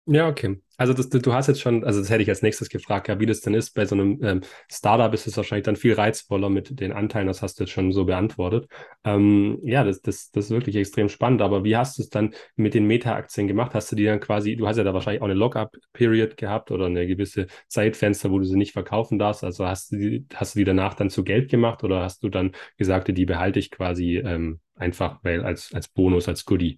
Ja, 0.10 0.30
okay. 0.30 0.62
Also 0.78 0.94
das, 0.94 1.10
du 1.10 1.34
hast 1.34 1.48
jetzt 1.48 1.60
schon, 1.60 1.84
also 1.84 2.00
das 2.00 2.10
hätte 2.10 2.24
ich 2.24 2.30
als 2.30 2.42
nächstes 2.42 2.70
gefragt, 2.70 3.10
ja, 3.10 3.20
wie 3.20 3.26
das 3.26 3.42
denn 3.42 3.54
ist. 3.54 3.72
Bei 3.72 3.86
so 3.86 3.96
einem 3.96 4.24
ähm, 4.24 4.42
Startup 4.72 5.14
ist 5.14 5.28
es 5.28 5.36
wahrscheinlich 5.36 5.66
dann 5.66 5.76
viel 5.76 5.94
reizvoller 5.96 6.50
mit 6.50 6.80
den 6.80 6.94
Anteilen, 6.94 7.28
das 7.28 7.42
hast 7.42 7.60
du 7.60 7.64
jetzt 7.64 7.74
schon 7.74 7.92
so 7.92 8.06
beantwortet. 8.06 8.70
Ähm, 9.04 9.60
ja, 9.64 9.84
das, 9.84 10.02
das, 10.02 10.32
das 10.32 10.46
ist 10.46 10.52
wirklich 10.52 10.78
extrem 10.78 11.10
spannend, 11.10 11.42
aber 11.42 11.66
wie 11.66 11.76
hast 11.76 11.98
du 11.98 12.04
es 12.04 12.10
dann 12.10 12.34
mit 12.56 12.74
den 12.74 12.86
Meta-Aktien 12.86 13.48
gemacht? 13.48 13.74
Hast 13.74 13.92
du 13.92 13.98
die 13.98 14.06
dann 14.06 14.22
quasi, 14.22 14.56
du 14.56 14.66
hast 14.68 14.78
ja 14.78 14.86
da 14.86 14.94
wahrscheinlich 14.94 15.22
auch 15.22 15.26
eine 15.26 15.34
Lock-up-Period 15.34 16.38
gehabt 16.38 16.72
oder 16.72 16.86
eine 16.86 17.06
gewisse 17.06 17.48
Zeitfenster, 17.68 18.32
wo 18.32 18.40
du 18.40 18.46
sie 18.46 18.56
nicht 18.56 18.72
verkaufen 18.72 19.20
darfst. 19.20 19.44
Also 19.44 19.66
hast 19.68 19.92
du 19.92 19.98
die, 19.98 20.26
hast 20.36 20.56
du 20.56 20.60
die 20.60 20.66
danach 20.66 20.94
dann 20.94 21.10
zu 21.10 21.26
Geld 21.26 21.50
gemacht 21.50 21.84
oder 21.84 22.02
hast 22.04 22.24
du 22.24 22.30
dann 22.30 22.52
gesagt, 22.78 23.10
die 23.10 23.26
behalte 23.26 23.60
ich 23.60 23.72
quasi 23.72 24.18
ähm, 24.20 24.62
einfach 24.76 25.20
weil 25.24 25.44
als, 25.44 25.74
als 25.74 25.90
Bonus, 25.90 26.30
als 26.30 26.46
Goodie? 26.46 26.78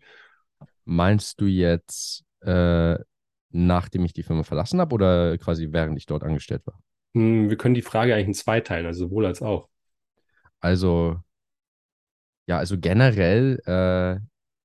Meinst 0.85 1.39
du 1.39 1.45
jetzt 1.45 2.23
äh, 2.41 2.97
nachdem 3.51 4.05
ich 4.05 4.13
die 4.13 4.23
Firma 4.23 4.43
verlassen 4.43 4.79
habe 4.79 4.93
oder 4.93 5.37
quasi 5.37 5.69
während 5.71 5.97
ich 5.97 6.05
dort 6.05 6.23
angestellt 6.23 6.65
war? 6.65 6.79
Hm, 7.15 7.49
wir 7.49 7.57
können 7.57 7.75
die 7.75 7.81
Frage 7.81 8.13
eigentlich 8.13 8.27
in 8.27 8.33
zwei 8.33 8.61
teilen, 8.61 8.85
also 8.85 9.07
sowohl 9.07 9.25
als 9.25 9.41
auch. 9.41 9.69
Also, 10.59 11.17
ja, 12.47 12.57
also 12.57 12.77
generell 12.77 13.59
äh, 13.65 14.19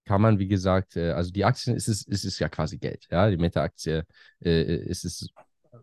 kann 0.05 0.21
man, 0.21 0.39
wie 0.39 0.49
gesagt, 0.49 0.97
äh, 0.97 1.13
also 1.13 1.31
die 1.31 1.45
Aktien 1.45 1.77
ist 1.77 1.89
es, 1.89 2.03
ist 2.07 2.25
es 2.25 2.39
ja 2.39 2.49
quasi 2.49 2.79
Geld. 2.79 3.07
Ja, 3.11 3.31
die 3.31 3.37
Meta-Aktie 3.37 4.05
äh, 4.45 4.77
ist 4.77 5.05
es 5.05 5.29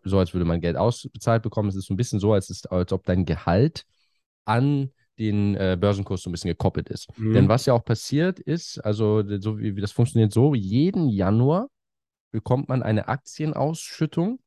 so, 0.04 0.18
als 0.18 0.32
würde 0.32 0.44
man 0.44 0.60
Geld 0.60 0.76
ausbezahlt 0.76 1.42
bekommen. 1.42 1.68
Es 1.68 1.76
ist 1.76 1.86
so 1.86 1.94
ein 1.94 1.96
bisschen 1.96 2.20
so, 2.20 2.32
als, 2.32 2.50
ist, 2.50 2.70
als 2.70 2.92
ob 2.92 3.04
dein 3.04 3.24
Gehalt 3.24 3.84
an 4.44 4.90
den 5.18 5.54
äh, 5.56 5.76
Börsenkurs 5.78 6.22
so 6.22 6.30
ein 6.30 6.32
bisschen 6.32 6.50
gekoppelt 6.50 6.88
ist. 6.88 7.08
Mhm. 7.18 7.34
Denn 7.34 7.48
was 7.48 7.66
ja 7.66 7.74
auch 7.74 7.84
passiert 7.84 8.40
ist, 8.40 8.78
also 8.78 9.22
so 9.40 9.58
wie, 9.58 9.76
wie 9.76 9.80
das 9.80 9.92
funktioniert 9.92 10.32
so, 10.32 10.54
jeden 10.54 11.08
Januar 11.08 11.68
bekommt 12.32 12.68
man 12.68 12.82
eine 12.82 13.06
Aktienausschüttung, 13.06 14.40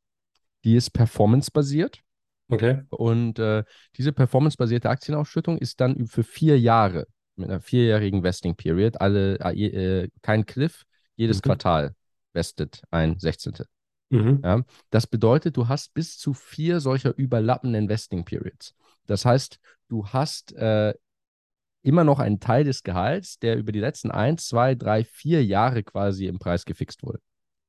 die 0.65 0.75
ist 0.75 0.91
performancebasiert. 0.91 2.01
Okay. 2.49 2.83
Und 2.89 3.39
äh, 3.39 3.63
diese 3.95 4.11
performancebasierte 4.11 4.89
Aktienausschüttung 4.89 5.57
ist 5.57 5.79
dann 5.79 6.05
für 6.07 6.23
vier 6.23 6.59
Jahre 6.59 7.07
mit 7.35 7.49
einer 7.49 7.61
vierjährigen 7.61 8.23
Vesting 8.23 8.55
Period, 8.55 8.99
alle, 9.01 9.39
äh, 9.39 10.03
äh 10.03 10.09
kein 10.21 10.45
Cliff, 10.45 10.83
jedes 11.15 11.37
mhm. 11.37 11.41
Quartal 11.41 11.95
vestet 12.33 12.81
ein 12.91 13.17
Sechzehntel. 13.19 13.65
Mhm. 14.09 14.41
Ja, 14.43 14.63
das 14.91 15.07
bedeutet, 15.07 15.57
du 15.57 15.67
hast 15.67 15.93
bis 15.93 16.17
zu 16.17 16.33
vier 16.33 16.79
solcher 16.79 17.15
überlappenden 17.17 17.89
Vesting 17.89 18.25
Periods. 18.25 18.75
Das 19.07 19.25
heißt, 19.25 19.59
du 19.87 20.07
hast 20.07 20.53
äh, 20.53 20.93
immer 21.81 22.03
noch 22.03 22.19
einen 22.19 22.39
Teil 22.39 22.63
des 22.63 22.83
Gehalts, 22.83 23.39
der 23.39 23.57
über 23.57 23.71
die 23.71 23.79
letzten 23.79 24.11
eins, 24.11 24.47
zwei, 24.47 24.75
drei, 24.75 25.03
vier 25.03 25.43
Jahre 25.43 25.83
quasi 25.83 26.27
im 26.27 26.39
Preis 26.39 26.65
gefixt 26.65 27.03
wurde. 27.03 27.19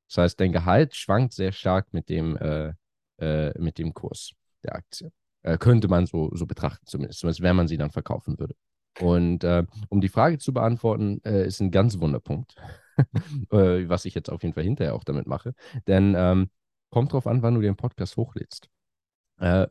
Das 0.08 0.18
heißt, 0.18 0.40
dein 0.40 0.52
Gehalt 0.52 0.94
schwankt 0.94 1.32
sehr 1.32 1.52
stark 1.52 1.92
mit 1.92 2.08
dem, 2.08 2.36
äh, 2.36 2.72
äh, 3.18 3.58
mit 3.58 3.78
dem 3.78 3.94
Kurs 3.94 4.32
der 4.62 4.75
Aktie. 4.76 5.10
Äh, 5.42 5.58
könnte 5.58 5.88
man 5.88 6.06
so, 6.06 6.30
so 6.34 6.46
betrachten, 6.46 6.86
zumindest, 6.86 7.20
zumindest 7.20 7.42
wenn 7.42 7.56
man 7.56 7.68
sie 7.68 7.76
dann 7.76 7.90
verkaufen 7.90 8.38
würde. 8.38 8.54
Und 9.00 9.44
äh, 9.44 9.64
um 9.88 10.00
die 10.00 10.08
Frage 10.08 10.38
zu 10.38 10.52
beantworten, 10.52 11.20
äh, 11.25 11.46
ist 11.46 11.60
ein 11.60 11.70
ganz 11.70 11.98
Wunderpunkt, 12.00 12.54
äh, 13.52 13.88
was 13.88 14.04
ich 14.04 14.14
jetzt 14.14 14.30
auf 14.30 14.42
jeden 14.42 14.54
Fall 14.54 14.64
hinterher 14.64 14.94
auch 14.94 15.04
damit 15.04 15.26
mache. 15.26 15.54
Denn 15.86 16.14
ähm, 16.16 16.50
kommt 16.90 17.12
drauf 17.12 17.26
an, 17.26 17.42
wann 17.42 17.54
du 17.54 17.60
den 17.60 17.76
Podcast 17.76 18.16
hochlädst. 18.16 18.68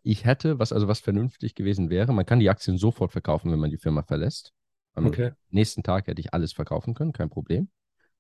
Ich 0.04 0.26
hätte, 0.26 0.60
was 0.60 0.72
also 0.72 0.88
was 0.88 1.00
vernünftig 1.00 1.56
gewesen 1.56 1.90
wäre, 1.90 2.14
man 2.14 2.28
kann 2.28 2.40
die 2.40 2.52
Aktien 2.52 2.78
sofort 2.78 3.12
verkaufen, 3.12 3.52
wenn 3.52 3.58
man 3.58 3.72
die 3.72 3.80
Firma 3.80 4.04
verlässt. 4.04 4.54
Am 4.94 5.08
Okay. 5.08 5.32
nächsten 5.50 5.82
Tag 5.82 6.06
hätte 6.06 6.20
ich 6.22 6.36
alles 6.36 6.54
verkaufen 6.54 6.94
können, 6.94 7.14
kein 7.14 7.32
Problem. 7.32 7.70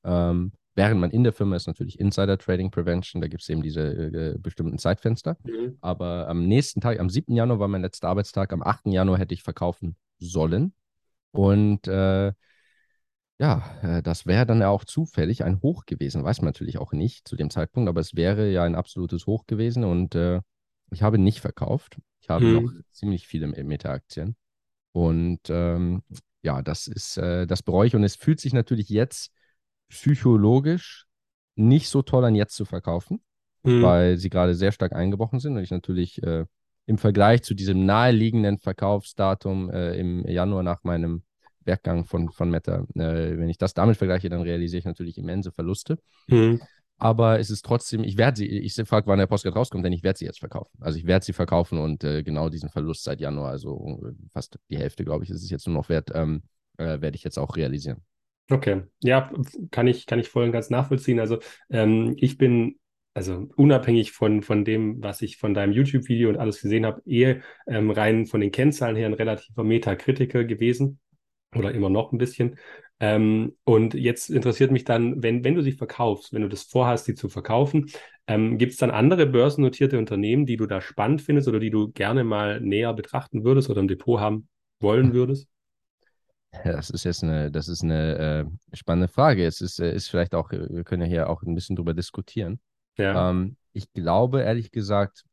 Ähm, 0.05 0.53
während 0.75 1.01
man 1.01 1.11
in 1.11 1.23
der 1.23 1.33
Firma 1.33 1.55
ist, 1.55 1.67
natürlich 1.67 1.99
Insider 1.99 2.37
Trading 2.37 2.71
Prevention, 2.71 3.21
da 3.21 3.27
gibt 3.27 3.41
es 3.41 3.49
eben 3.49 3.61
diese 3.61 3.81
äh, 3.81 4.37
bestimmten 4.37 4.77
Zeitfenster. 4.77 5.37
Mhm. 5.43 5.77
Aber 5.81 6.27
am 6.27 6.47
nächsten 6.47 6.81
Tag, 6.81 6.99
am 6.99 7.09
7. 7.09 7.35
Januar 7.35 7.59
war 7.59 7.67
mein 7.67 7.81
letzter 7.81 8.09
Arbeitstag, 8.09 8.53
am 8.53 8.61
8. 8.61 8.91
Januar 8.91 9.17
hätte 9.19 9.33
ich 9.33 9.43
verkaufen 9.43 9.95
sollen. 10.19 10.73
Und 11.31 11.87
äh, 11.87 12.33
ja, 13.37 13.75
äh, 13.81 14.01
das 14.01 14.25
wäre 14.25 14.45
dann 14.45 14.61
ja 14.61 14.69
auch 14.69 14.85
zufällig 14.85 15.43
ein 15.43 15.61
Hoch 15.61 15.85
gewesen. 15.85 16.23
Weiß 16.23 16.41
man 16.41 16.47
natürlich 16.47 16.77
auch 16.77 16.93
nicht 16.93 17.27
zu 17.27 17.35
dem 17.35 17.49
Zeitpunkt, 17.49 17.89
aber 17.89 17.99
es 17.99 18.15
wäre 18.15 18.49
ja 18.49 18.63
ein 18.63 18.75
absolutes 18.75 19.27
Hoch 19.27 19.45
gewesen 19.45 19.83
und 19.83 20.15
äh, 20.15 20.41
ich 20.91 21.01
habe 21.03 21.17
nicht 21.17 21.41
verkauft. 21.41 21.97
Ich 22.21 22.29
habe 22.29 22.45
Hm. 22.45 22.53
noch 22.63 22.71
ziemlich 22.91 23.27
viele 23.27 23.47
Meta-Aktien. 23.47 24.35
Und 24.93 25.41
ähm, 25.49 26.03
ja, 26.41 26.61
das 26.61 26.87
ist, 26.87 27.17
äh, 27.17 27.45
das 27.45 27.61
bereue 27.63 27.87
ich 27.87 27.95
und 27.95 28.03
es 28.03 28.15
fühlt 28.15 28.39
sich 28.39 28.53
natürlich 28.53 28.87
jetzt 28.89 29.31
psychologisch 29.89 31.05
nicht 31.55 31.89
so 31.89 32.01
toll 32.01 32.25
an, 32.25 32.35
jetzt 32.35 32.55
zu 32.55 32.65
verkaufen 32.65 33.21
Mhm. 33.65 33.81
weil 33.81 34.17
sie 34.17 34.29
gerade 34.29 34.53
sehr 34.53 34.71
stark 34.71 34.93
eingebrochen 34.93 35.39
sind 35.39 35.57
und 35.57 35.63
ich 35.63 35.71
natürlich 35.71 36.21
äh, 36.21 36.45
im 36.85 36.97
Vergleich 36.99 37.41
zu 37.41 37.55
diesem 37.55 37.85
naheliegenden 37.85 38.59
Verkaufsdatum 38.59 39.71
äh, 39.71 39.97
im 39.97 40.25
Januar 40.27 40.61
nach 40.61 40.83
meinem 40.83 41.23
Werkgang 41.63 42.05
von, 42.05 42.29
von 42.29 42.51
Meta, 42.51 42.85
äh, 42.93 43.37
wenn 43.37 43.49
ich 43.49 43.57
das 43.57 43.73
damit 43.73 43.97
vergleiche, 43.97 44.29
dann 44.29 44.41
realisiere 44.41 44.79
ich 44.79 44.85
natürlich 44.85 45.17
immense 45.17 45.51
Verluste. 45.51 45.97
Mhm. 46.27 46.61
Aber 46.97 47.39
es 47.39 47.49
ist 47.49 47.65
trotzdem, 47.65 48.03
ich 48.03 48.17
werde 48.17 48.37
sie, 48.37 48.45
ich 48.47 48.75
frage, 48.75 49.07
wann 49.07 49.17
der 49.17 49.25
Postcard 49.25 49.55
rauskommt, 49.55 49.83
denn 49.83 49.91
ich 49.91 50.03
werde 50.03 50.19
sie 50.19 50.25
jetzt 50.25 50.39
verkaufen. 50.39 50.77
Also 50.79 50.99
ich 50.99 51.07
werde 51.07 51.25
sie 51.25 51.33
verkaufen 51.33 51.79
und 51.79 52.03
äh, 52.03 52.21
genau 52.21 52.49
diesen 52.49 52.69
Verlust 52.69 53.03
seit 53.03 53.19
Januar, 53.19 53.49
also 53.49 53.99
äh, 54.05 54.11
fast 54.31 54.59
die 54.69 54.77
Hälfte, 54.77 55.03
glaube 55.03 55.23
ich, 55.23 55.31
ist 55.31 55.43
es 55.43 55.49
jetzt 55.49 55.65
nur 55.65 55.75
noch 55.75 55.89
wert, 55.89 56.11
ähm, 56.13 56.43
äh, 56.77 57.01
werde 57.01 57.15
ich 57.15 57.23
jetzt 57.23 57.39
auch 57.39 57.55
realisieren. 57.57 58.03
Okay, 58.49 58.83
ja, 59.01 59.31
kann 59.71 59.87
ich, 59.87 60.05
kann 60.05 60.19
ich 60.19 60.29
voll 60.29 60.43
und 60.45 60.51
ganz 60.51 60.69
nachvollziehen. 60.69 61.19
Also 61.19 61.39
ähm, 61.71 62.13
ich 62.19 62.37
bin, 62.37 62.79
also 63.15 63.47
unabhängig 63.55 64.11
von, 64.11 64.43
von 64.43 64.63
dem, 64.63 65.01
was 65.01 65.23
ich 65.23 65.37
von 65.37 65.55
deinem 65.55 65.73
YouTube-Video 65.73 66.29
und 66.29 66.37
alles 66.37 66.61
gesehen 66.61 66.85
habe, 66.85 67.01
eher 67.07 67.41
ähm, 67.67 67.89
rein 67.89 68.27
von 68.27 68.41
den 68.41 68.51
Kennzahlen 68.51 68.95
her 68.95 69.07
ein 69.07 69.13
relativer 69.13 69.63
Metakritiker 69.63 70.43
gewesen 70.43 70.99
oder 71.55 71.73
immer 71.73 71.89
noch 71.89 72.11
ein 72.11 72.19
bisschen. 72.19 72.57
Ähm, 72.99 73.55
und 73.63 73.95
jetzt 73.95 74.29
interessiert 74.29 74.71
mich 74.71 74.83
dann, 74.85 75.23
wenn, 75.23 75.43
wenn 75.43 75.55
du 75.55 75.61
sie 75.63 75.71
verkaufst, 75.71 76.31
wenn 76.31 76.43
du 76.43 76.49
das 76.49 76.63
vorhast, 76.63 77.05
sie 77.05 77.15
zu 77.15 77.29
verkaufen, 77.29 77.89
ähm, 78.27 78.59
gibt 78.59 78.73
es 78.73 78.77
dann 78.77 78.91
andere 78.91 79.25
börsennotierte 79.25 79.97
Unternehmen, 79.97 80.45
die 80.45 80.57
du 80.57 80.67
da 80.67 80.81
spannend 80.81 81.21
findest 81.23 81.47
oder 81.47 81.59
die 81.59 81.71
du 81.71 81.91
gerne 81.91 82.23
mal 82.23 82.61
näher 82.61 82.93
betrachten 82.93 83.43
würdest 83.43 83.69
oder 83.71 83.81
im 83.81 83.87
Depot 83.87 84.19
haben 84.19 84.49
wollen 84.79 85.13
würdest? 85.13 85.49
Das 86.63 86.89
ist 86.89 87.03
jetzt 87.03 87.23
eine, 87.23 87.51
das 87.51 87.67
ist 87.67 87.83
eine 87.83 88.47
äh, 88.71 88.75
spannende 88.75 89.07
Frage. 89.07 89.45
Es 89.45 89.61
ist, 89.61 89.79
äh, 89.79 89.93
ist 89.93 90.09
vielleicht 90.09 90.33
auch, 90.35 90.51
wir 90.51 90.83
können 90.83 91.03
ja 91.03 91.07
hier 91.07 91.29
auch 91.29 91.43
ein 91.43 91.55
bisschen 91.55 91.75
drüber 91.75 91.93
diskutieren. 91.93 92.59
Ja. 92.97 93.29
Ähm, 93.31 93.57
ich 93.73 93.91
glaube, 93.93 94.41
ehrlich 94.41 94.71
gesagt, 94.71 95.25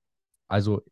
also 0.49 0.83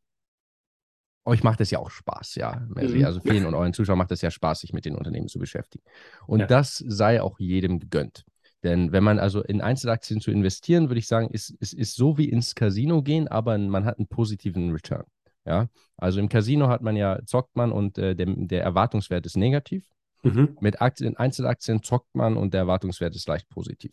euch 1.25 1.43
macht 1.43 1.61
es 1.61 1.71
ja 1.71 1.79
auch 1.79 1.91
Spaß, 1.91 2.37
ja. 2.37 2.67
Also, 2.75 2.97
Mhm. 2.97 3.05
also 3.05 3.21
vielen 3.21 3.45
und 3.45 3.55
euren 3.55 3.73
Zuschauern 3.73 3.99
macht 3.99 4.11
es 4.13 4.23
ja 4.23 4.31
Spaß, 4.31 4.61
sich 4.61 4.73
mit 4.73 4.85
den 4.85 4.95
Unternehmen 4.97 5.29
zu 5.29 5.39
beschäftigen. 5.39 5.85
Und 6.27 6.41
Ja. 6.41 6.47
das 6.47 6.77
sei 6.87 7.21
auch 7.21 7.39
jedem 7.39 7.79
gegönnt. 7.79 8.25
Denn 8.63 8.93
wenn 8.93 9.05
man 9.05 9.19
also 9.19 9.43
in 9.43 9.61
Einzelaktien 9.61 10.21
zu 10.21 10.31
investieren, 10.31 10.89
würde 10.89 10.99
ich 10.99 11.07
sagen, 11.09 11.29
ist, 11.31 11.51
ist, 11.61 11.73
ist 11.73 11.95
so 11.95 12.19
wie 12.19 12.29
ins 12.29 12.55
Casino 12.55 13.03
gehen, 13.03 13.29
aber 13.29 13.57
man 13.59 13.85
hat 13.85 13.99
einen 13.99 14.07
positiven 14.09 14.71
Return. 14.71 15.05
Ja, 15.47 15.69
also 15.97 16.21
im 16.21 16.29
Casino 16.29 16.69
hat 16.69 16.83
man 16.83 16.97
ja, 16.97 17.19
zockt 17.25 17.57
man 17.57 17.73
und 17.73 17.97
äh, 17.97 18.15
der, 18.15 18.27
der 18.27 18.63
Erwartungswert 18.63 19.25
ist 19.25 19.37
negativ. 19.37 19.87
Mhm. 20.23 20.57
Mit 20.61 20.81
Aktien, 20.81 21.17
Einzelaktien 21.17 21.83
zockt 21.83 22.15
man 22.15 22.37
und 22.37 22.53
der 22.55 22.61
Erwartungswert 22.61 23.15
ist 23.17 23.29
leicht 23.29 23.49
positiv. 23.49 23.93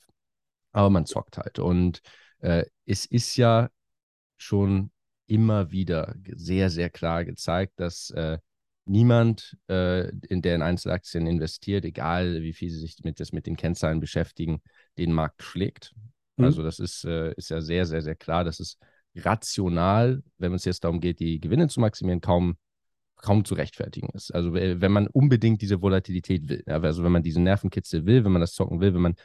Aber 0.72 0.90
man 0.90 1.06
zockt 1.06 1.38
halt. 1.38 1.60
Und 1.60 2.02
äh, 2.40 2.66
es 2.86 3.06
ist 3.06 3.36
ja 3.38 3.70
schon 4.38 4.92
immer 5.28 5.72
wieder 5.72 6.16
sehr, 6.36 6.70
sehr 6.70 6.90
klar 6.90 7.26
gezeigt, 7.26 7.80
dass 7.80 8.10
äh, 8.12 8.38
niemand, 8.86 9.58
äh, 9.70 10.10
in 10.28 10.42
der 10.42 10.56
in 10.56 10.62
Einzelaktien 10.62 11.28
investiert, 11.28 11.86
egal 11.86 12.42
wie 12.42 12.54
viel 12.54 12.70
sie 12.70 12.80
sich 12.80 12.98
mit, 13.04 13.20
das, 13.20 13.32
mit 13.32 13.46
den 13.46 13.58
Kennzahlen 13.58 14.00
beschäftigen, 14.00 14.62
den 14.98 15.12
Markt 15.12 15.44
schlägt. 15.44 15.94
Mhm. 16.38 16.46
Also 16.46 16.64
das 16.64 16.80
ist, 16.80 17.04
äh, 17.06 17.34
ist 17.34 17.50
ja 17.50 17.62
sehr, 17.62 17.86
sehr, 17.86 18.02
sehr 18.02 18.16
klar. 18.16 18.44
Das 18.44 18.60
ist 18.60 18.78
rational, 19.16 20.24
wenn 20.38 20.54
es 20.54 20.66
jetzt 20.66 20.84
darum 20.84 21.00
geht, 21.00 21.20
die 21.20 21.40
Gewinne 21.40 21.68
zu 21.68 21.80
maximieren, 21.80 22.22
kaum 22.22 22.58
kaum 23.18 23.46
zu 23.46 23.56
rechtfertigen 23.56 24.10
ist. 24.14 24.32
Also 24.34 24.54
wenn 24.54 24.92
man 24.92 25.08
unbedingt 25.08 25.62
diese 25.62 25.82
Volatilität 25.82 26.48
will, 26.48 26.64
also 26.68 27.04
wenn 27.04 27.12
man 27.12 27.24
diese 27.24 27.42
Nervenkitzel 27.42 28.06
will, 28.06 28.24
wenn 28.24 28.32
man 28.32 28.42
das 28.42 28.54
zocken 28.54 28.80
will, 28.80 28.94
wenn 28.94 29.02
man 29.02 29.16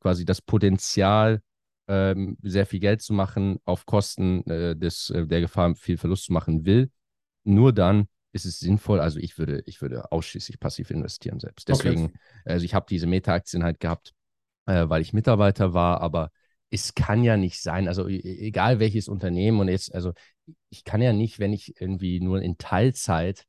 quasi 0.00 0.24
das 0.24 0.40
Potenzial, 0.40 1.42
ähm, 1.88 2.36
sehr 2.42 2.66
viel 2.66 2.80
Geld 2.80 3.02
zu 3.02 3.12
machen, 3.12 3.58
auf 3.64 3.84
Kosten 3.86 4.48
äh, 4.48 4.76
des, 4.76 5.10
äh, 5.10 5.26
der 5.26 5.40
Gefahr, 5.40 5.74
viel 5.74 5.98
Verlust 5.98 6.24
zu 6.24 6.32
machen 6.32 6.64
will, 6.64 6.90
nur 7.44 7.72
dann 7.72 8.06
ist 8.32 8.46
es 8.46 8.60
sinnvoll. 8.60 9.00
Also 9.00 9.18
ich 9.18 9.38
würde, 9.38 9.62
ich 9.66 9.82
würde 9.82 10.12
ausschließlich 10.12 10.60
passiv 10.60 10.90
investieren 10.90 11.40
selbst. 11.40 11.68
Okay. 11.68 11.82
Deswegen, 11.82 12.12
also 12.44 12.64
ich 12.64 12.74
habe 12.74 12.86
diese 12.88 13.06
Meta-Aktien 13.06 13.64
halt 13.64 13.80
gehabt, 13.80 14.12
äh, 14.66 14.88
weil 14.88 15.02
ich 15.02 15.12
Mitarbeiter 15.12 15.74
war, 15.74 16.00
aber 16.00 16.30
es 16.70 16.94
kann 16.94 17.24
ja 17.24 17.36
nicht 17.36 17.60
sein, 17.62 17.88
also 17.88 18.08
e- 18.08 18.20
egal 18.20 18.80
welches 18.80 19.08
Unternehmen 19.08 19.60
und 19.60 19.68
jetzt, 19.68 19.94
also 19.94 20.12
ich 20.70 20.84
kann 20.84 21.02
ja 21.02 21.12
nicht, 21.12 21.38
wenn 21.38 21.52
ich 21.52 21.80
irgendwie 21.80 22.20
nur 22.20 22.42
in 22.42 22.58
Teilzeit 22.58 23.44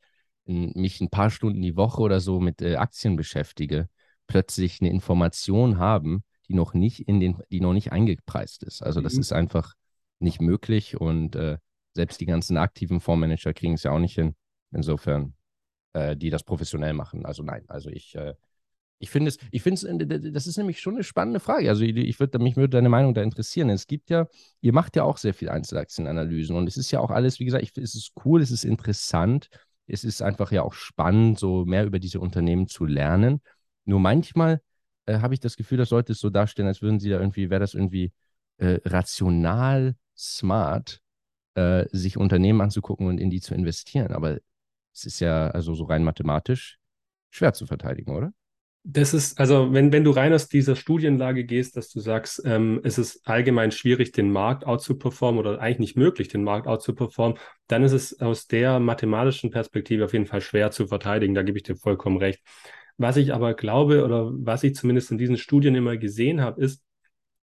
in, 0.46 0.72
mich 0.76 1.02
ein 1.02 1.10
paar 1.10 1.30
Stunden 1.30 1.62
die 1.62 1.76
Woche 1.76 2.02
oder 2.02 2.20
so 2.20 2.40
mit 2.40 2.62
äh, 2.62 2.76
Aktien 2.76 3.16
beschäftige, 3.16 3.90
plötzlich 4.28 4.82
eine 4.82 4.90
Information 4.90 5.78
haben, 5.78 6.24
die 6.48 6.54
noch 6.54 6.74
nicht 6.74 7.08
in 7.08 7.20
den, 7.20 7.38
die 7.52 7.62
noch 7.62 7.74
nicht 7.74 7.92
eingepreist 7.92 8.64
ist. 8.64 8.82
Also 8.84 9.02
das 9.02 9.14
Mhm. 9.14 9.22
ist 9.22 9.34
einfach 9.34 9.74
nicht 10.20 10.42
möglich 10.42 11.00
und 11.00 11.36
äh, 11.36 11.58
selbst 11.94 12.22
die 12.22 12.26
ganzen 12.26 12.58
aktiven 12.58 13.00
Fondsmanager 13.02 13.54
kriegen 13.54 13.74
es 13.74 13.84
ja 13.84 13.92
auch 13.92 14.00
nicht 14.00 14.16
hin. 14.16 14.36
Insofern, 14.72 15.34
äh, 15.94 16.16
die 16.18 16.30
das 16.30 16.44
professionell 16.44 16.94
machen. 16.94 17.26
Also 17.26 17.44
nein, 17.44 17.64
also 17.68 17.90
ich, 17.90 18.16
äh, 18.16 18.34
ich 19.02 19.10
finde 19.10 19.30
es, 19.30 19.38
ich 19.50 19.64
finde 19.64 20.06
es, 20.16 20.34
das 20.34 20.48
ist 20.48 20.58
nämlich 20.58 20.80
schon 20.80 20.94
eine 20.94 21.04
spannende 21.04 21.40
Frage. 21.40 21.68
Also 21.70 21.84
ich, 21.84 21.96
ich 21.96 22.20
würde, 22.20 22.38
mich 22.40 22.56
würde 22.56 22.70
deine 22.70 22.90
Meinung 22.90 23.14
da 23.14 23.24
interessieren. 23.24 23.70
Es 23.70 23.88
gibt 23.88 24.10
ja, 24.12 24.28
ihr 24.62 24.74
macht 24.74 24.96
ja 24.96 25.04
auch 25.04 25.18
sehr 25.18 25.34
viel 25.34 25.50
Einzelaktienanalysen 25.50 26.56
und 26.56 26.68
es 26.68 26.78
ist 26.78 26.92
ja 26.92 27.00
auch 27.00 27.10
alles, 27.10 27.40
wie 27.40 27.46
gesagt, 27.46 27.64
ich, 27.64 27.76
es 27.78 27.96
ist 27.96 28.12
cool, 28.24 28.42
es 28.42 28.52
ist 28.52 28.64
interessant, 28.64 29.50
es 29.88 30.04
ist 30.04 30.22
einfach 30.22 30.52
ja 30.52 30.62
auch 30.62 30.74
spannend, 30.74 31.40
so 31.40 31.66
mehr 31.66 31.86
über 31.86 31.98
diese 31.98 32.20
Unternehmen 32.20 32.68
zu 32.68 32.86
lernen. 32.86 33.42
Nur 33.86 34.00
manchmal 34.00 34.62
äh, 35.08 35.20
habe 35.20 35.34
ich 35.34 35.40
das 35.40 35.58
Gefühl, 35.58 35.80
das 35.80 35.90
sollte 35.90 36.14
es 36.14 36.20
so 36.20 36.30
darstellen, 36.30 36.68
als 36.68 36.84
würden 36.84 37.00
sie 37.00 37.10
da 37.10 37.20
irgendwie, 37.20 37.50
wäre 37.50 37.60
das 37.60 37.74
irgendwie 37.74 38.14
äh, 38.58 38.80
rational 38.86 39.96
smart, 40.16 41.02
äh, 41.56 41.86
sich 41.92 42.18
Unternehmen 42.18 42.62
anzugucken 42.62 43.08
und 43.08 43.18
in 43.18 43.32
die 43.32 43.42
zu 43.42 43.56
investieren. 43.56 44.12
Aber 44.12 44.38
es 44.94 45.06
ist 45.06 45.20
ja 45.20 45.48
also 45.48 45.74
so 45.74 45.86
rein 45.86 46.04
mathematisch 46.04 46.78
schwer 47.32 47.54
zu 47.54 47.66
verteidigen, 47.66 48.16
oder? 48.16 48.32
Das 48.84 49.14
ist, 49.14 49.40
also 49.40 49.72
wenn, 49.74 49.92
wenn 49.94 50.04
du 50.04 50.10
rein 50.10 50.34
aus 50.34 50.48
dieser 50.48 50.76
Studienlage 50.76 51.44
gehst, 51.44 51.78
dass 51.78 51.90
du 51.90 52.00
sagst, 52.00 52.42
ähm, 52.46 52.82
es 52.84 52.98
ist 52.98 53.28
allgemein 53.28 53.72
schwierig, 53.72 54.12
den 54.12 54.32
Markt 54.32 54.66
outzuperformen 54.66 55.40
oder 55.40 55.60
eigentlich 55.60 55.80
nicht 55.80 55.98
möglich, 55.98 56.30
den 56.30 56.44
Markt 56.44 56.66
outzuperformen, 56.66 57.38
dann 57.68 57.84
ist 57.84 57.92
es 57.92 58.20
aus 58.20 58.48
der 58.48 58.80
mathematischen 58.80 59.52
Perspektive 59.52 60.06
auf 60.06 60.14
jeden 60.14 60.26
Fall 60.26 60.42
schwer 60.42 60.72
zu 60.72 60.88
verteidigen. 60.88 61.36
Da 61.36 61.44
gebe 61.44 61.60
ich 61.60 61.64
dir 61.64 61.76
vollkommen 61.76 62.18
recht. 62.18 62.42
Was 62.98 63.18
ich 63.18 63.34
aber 63.34 63.54
glaube 63.54 64.04
oder 64.04 64.32
was 64.34 64.64
ich 64.64 64.74
zumindest 64.74 65.12
in 65.12 65.20
diesen 65.20 65.38
Studien 65.38 65.76
immer 65.76 65.98
gesehen 65.98 66.42
habe, 66.42 66.62
ist, 66.62 66.84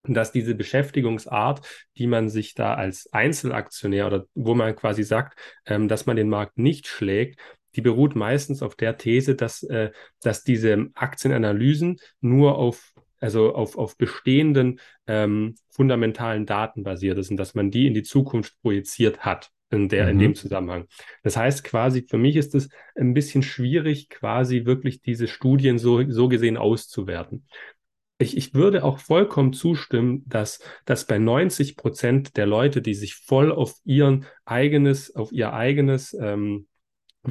dass 0.03 0.31
diese 0.31 0.55
Beschäftigungsart, 0.55 1.61
die 1.97 2.07
man 2.07 2.29
sich 2.29 2.53
da 2.53 2.75
als 2.75 3.11
Einzelaktionär 3.11 4.07
oder 4.07 4.25
wo 4.35 4.53
man 4.53 4.75
quasi 4.75 5.03
sagt, 5.03 5.37
ähm, 5.65 5.87
dass 5.89 6.05
man 6.05 6.15
den 6.15 6.29
Markt 6.29 6.57
nicht 6.57 6.87
schlägt, 6.87 7.39
die 7.75 7.81
beruht 7.81 8.15
meistens 8.15 8.61
auf 8.61 8.75
der 8.75 8.97
These, 8.97 9.35
dass, 9.35 9.63
äh, 9.63 9.91
dass 10.21 10.43
diese 10.43 10.87
Aktienanalysen 10.95 11.97
nur 12.21 12.57
auf, 12.57 12.93
also 13.19 13.53
auf, 13.53 13.77
auf 13.77 13.97
bestehenden 13.97 14.79
ähm, 15.07 15.55
fundamentalen 15.69 16.45
Daten 16.45 16.83
basiert 16.83 17.17
ist 17.17 17.31
und 17.31 17.37
dass 17.37 17.55
man 17.55 17.71
die 17.71 17.87
in 17.87 17.93
die 17.93 18.03
Zukunft 18.03 18.55
projiziert 18.61 19.19
hat. 19.25 19.49
In, 19.71 19.89
der, 19.89 20.07
in 20.09 20.17
Mhm. 20.17 20.19
dem 20.19 20.35
Zusammenhang. 20.35 20.85
Das 21.23 21.35
heißt 21.35 21.63
quasi, 21.63 22.05
für 22.07 22.19
mich 22.19 22.35
ist 22.35 22.53
es 22.53 22.69
ein 22.95 23.15
bisschen 23.15 23.41
schwierig, 23.41 24.09
quasi 24.09 24.65
wirklich 24.65 25.01
diese 25.01 25.27
Studien 25.27 25.79
so, 25.79 26.07
so 26.09 26.29
gesehen 26.29 26.55
auszuwerten. 26.55 27.47
ich, 28.17 28.37
ich 28.37 28.53
würde 28.53 28.83
auch 28.83 28.99
vollkommen 28.99 29.53
zustimmen, 29.53 30.23
dass, 30.27 30.59
dass 30.85 31.05
bei 31.07 31.17
90 31.17 31.75
Prozent 31.75 32.37
der 32.37 32.45
Leute, 32.45 32.81
die 32.81 32.93
sich 32.93 33.15
voll 33.15 33.51
auf 33.51 33.75
ihren 33.83 34.25
eigenes, 34.45 35.13
auf 35.15 35.31
ihr 35.31 35.51
eigenes 35.53 36.13
ähm, 36.13 36.67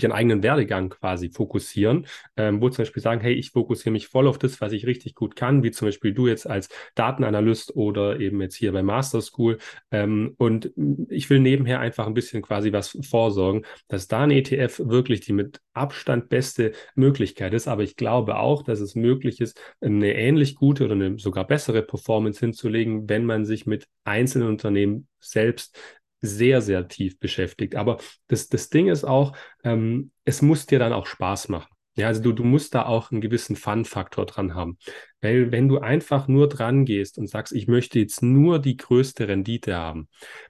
ihren 0.03 0.13
eigenen 0.13 0.43
Werdegang 0.43 0.91
quasi 0.91 1.31
fokussieren, 1.31 2.07
ähm, 2.37 2.61
wo 2.61 2.69
zum 2.69 2.83
Beispiel 2.83 3.03
sagen, 3.03 3.21
hey, 3.21 3.35
ich 3.35 3.51
fokussiere 3.51 3.93
mich 3.93 4.09
voll 4.09 4.27
auf 4.27 4.39
das, 4.39 4.61
was 4.61 4.73
ich 4.73 4.87
richtig 4.87 5.15
gut 5.15 5.37
kann, 5.37 5.63
wie 5.63 5.71
zum 5.71 5.89
Beispiel 5.89 6.13
du 6.13 6.27
jetzt 6.27 6.49
als 6.49 6.69
Datenanalyst 6.95 7.77
oder 7.77 8.21
eben 8.21 8.41
jetzt 8.41 8.57
hier 8.57 8.73
bei 8.73 8.83
Master 8.83 9.21
School. 9.21 9.59
Ähm, 9.91 10.35
und 10.39 10.73
ich 11.09 11.31
will 11.31 11.41
nebenher 11.41 11.81
einfach 11.81 12.07
ein 12.07 12.15
bisschen 12.15 12.43
quasi 12.43 12.73
was 12.73 12.99
vorsorgen, 13.09 13.65
dass 13.89 14.09
da 14.09 14.23
ein 14.23 14.31
ETF 14.31 14.81
wirklich 14.85 15.21
die 15.21 15.33
mit 15.33 15.61
Abstand 15.73 16.29
beste 16.29 16.73
Möglichkeit 16.95 17.53
ist. 17.55 17.69
Aber 17.69 17.83
ich 17.83 17.97
glaube 17.97 18.37
auch, 18.37 18.63
dass 18.63 18.81
es 18.81 18.95
möglich 18.95 19.41
ist, 19.41 19.61
eine 19.81 20.15
ähnlich 20.15 20.55
gute 20.55 20.85
oder 20.85 20.95
eine 20.95 21.19
sogar 21.19 21.47
bessere 21.47 21.83
Performance 21.83 22.41
hinzulegen, 22.41 23.09
wenn 23.09 23.25
man 23.25 23.45
sich 23.45 23.67
mit 23.67 23.87
einzelnen 24.05 24.49
Unternehmen 24.49 25.09
selbst 25.21 25.79
sehr, 26.25 26.63
sehr 26.63 26.89
tief 26.89 27.19
beschäftigt. 27.19 27.77
Aber 27.77 27.99
das, 28.29 28.49
das 28.49 28.71
Ding 28.71 28.89
ist 28.89 29.05
auch, 29.05 29.37
ähm, 29.63 30.11
es 30.25 30.43
muss 30.43 30.67
dir 30.67 30.79
dann 30.79 30.93
auch 30.93 31.07
Spaß 31.07 31.49
machen. 31.49 31.69
Ja, 31.97 32.09
also 32.09 32.23
du, 32.23 32.33
du 32.33 32.43
musst 32.43 32.75
da 32.75 32.87
auch 32.87 33.13
einen 33.13 33.21
gewissen 33.21 33.55
Fun-Faktor 33.55 34.27
dran 34.27 34.55
haben. 34.55 34.79
Weil 35.25 35.51
wenn 35.53 35.69
du 35.69 35.79
einfach 35.79 36.29
nur 36.29 36.51
dran 36.51 36.85
gehst 36.85 37.17
und 37.17 37.29
sagst, 37.29 37.55
ich 37.55 37.67
möchte 37.67 37.99
jetzt 37.99 38.23
nur 38.23 38.59
die 38.59 38.77
größte 38.77 39.27
Rendite 39.27 39.75
haben, 39.75 40.09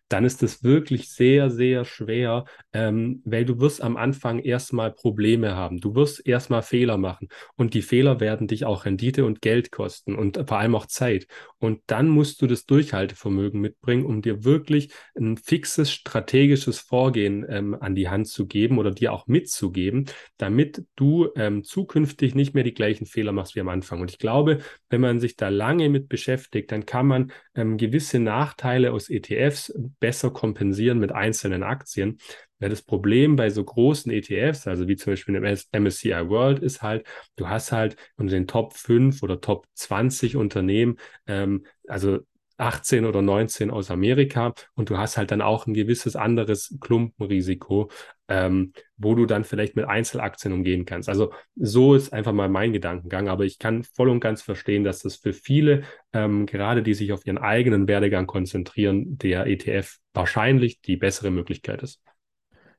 dann 0.09 0.25
ist 0.25 0.43
das 0.43 0.65
wirklich 0.65 1.11
sehr, 1.11 1.49
sehr 1.49 1.85
schwer, 1.85 2.45
ähm, 2.73 3.23
weil 3.25 3.45
du 3.45 3.61
wirst 3.61 3.81
am 3.81 3.97
Anfang 3.97 4.41
erstmal 4.41 4.93
Probleme 4.93 5.55
haben. 5.55 5.79
Du 5.79 5.95
wirst 5.95 6.27
erstmal 6.27 6.63
Fehler 6.63 6.99
machen 6.99 7.29
und 7.55 7.75
die 7.75 7.83
Fehler 7.83 8.19
werden 8.19 8.49
dich 8.49 8.65
auch 8.65 8.85
Rendite 8.85 9.25
und 9.25 9.43
Geld 9.43 9.71
kosten 9.71 10.17
und 10.17 10.43
vor 10.49 10.59
allem 10.59 10.75
auch 10.75 10.87
Zeit. 10.87 11.29
Und 11.59 11.81
dann 11.87 12.09
musst 12.09 12.43
du 12.43 12.49
das 12.49 12.67
Durchhaltevermögen 12.67 13.61
mitbringen, 13.61 14.05
um 14.05 14.23
dir 14.23 14.45
wirklich 14.45 14.91
ein 15.17 15.37
fixes 15.37 15.93
strategisches 15.93 16.81
Vorgehen 16.81 17.47
ähm, 17.49 17.77
an 17.79 17.95
die 17.95 18.09
Hand 18.09 18.27
zu 18.27 18.47
geben 18.47 18.79
oder 18.79 18.91
dir 18.91 19.13
auch 19.13 19.29
mitzugeben, 19.29 20.07
damit 20.37 20.85
du 20.97 21.29
ähm, 21.37 21.63
zukünftig 21.63 22.35
nicht 22.35 22.55
mehr 22.55 22.65
die 22.65 22.75
gleichen 22.75 23.07
Fehler 23.07 23.33
machst 23.33 23.55
wie 23.55 23.61
am 23.61 23.69
Anfang. 23.69 24.01
Und 24.01 24.11
ich 24.11 24.19
glaube, 24.19 24.59
wenn 24.91 25.01
man 25.01 25.21
sich 25.21 25.37
da 25.37 25.49
lange 25.49 25.89
mit 25.89 26.09
beschäftigt, 26.09 26.73
dann 26.73 26.87
kann 26.87 27.07
man 27.07 27.33
ähm, 27.55 27.77
gewisse 27.77 28.19
Nachteile 28.19 28.93
aus 28.93 29.11
ETFs 29.11 29.73
besser 30.01 30.31
kompensieren 30.31 30.99
mit 30.99 31.13
einzelnen 31.13 31.63
Aktien. 31.63 32.19
Ja, 32.61 32.69
das 32.69 32.83
Problem 32.83 33.37
bei 33.37 33.51
so 33.51 33.65
großen 33.65 34.11
ETFs, 34.13 34.67
also 34.67 34.89
wie 34.89 34.97
zum 34.97 35.13
Beispiel 35.13 35.35
im 35.35 35.45
MSCI 35.45 36.29
World, 36.29 36.61
ist 36.61 36.83
halt, 36.83 37.07
du 37.37 37.49
hast 37.49 37.73
halt 37.73 37.97
unter 38.17 38.33
den 38.35 38.47
Top 38.47 38.75
5 38.75 39.23
oder 39.23 39.41
Top 39.41 39.67
20 39.75 40.37
Unternehmen, 40.37 40.99
ähm, 41.27 41.67
also 41.87 42.21
18 42.57 43.05
oder 43.05 43.23
19 43.23 43.71
aus 43.71 43.91
Amerika 43.91 44.55
und 44.75 44.91
du 44.91 44.99
hast 44.99 45.17
halt 45.17 45.31
dann 45.31 45.41
auch 45.43 45.67
ein 45.67 45.75
gewisses 45.75 46.17
anderes 46.17 46.77
Klumpenrisiko, 46.81 47.91
ähm, 48.29 48.73
wo 48.97 49.15
du 49.15 49.27
dann 49.27 49.45
vielleicht 49.45 49.77
mit 49.77 49.87
Einzelaktien 49.87 50.53
umgehen 50.53 50.85
kannst. 50.85 51.09
Also 51.09 51.33
so 51.57 51.95
ist 51.95 52.13
einfach 52.13 52.33
mal 52.33 52.49
mein 52.49 52.73
Gedankengang, 52.73 53.29
aber 53.29 53.45
ich 53.45 53.59
kann 53.59 53.85
voll 53.85 54.09
und 54.09 54.21
ganz 54.21 54.43
verstehen, 54.43 54.85
dass 54.85 55.01
das 55.01 55.17
für 55.17 55.33
viele, 55.33 55.83
ähm, 56.13 56.47
gerade 56.47 56.83
die 56.83 56.95
sich 56.95 57.13
auf 57.13 57.27
ihren 57.27 57.39
eigenen 57.39 57.89
Werdegang 57.89 58.27
konzentrieren, 58.27 59.19
der 59.19 59.47
ETF 59.47 59.99
wahrscheinlich 60.13 60.81
die 60.81 60.97
bessere 60.97 61.31
Möglichkeit 61.31 61.83
ist. 61.83 62.01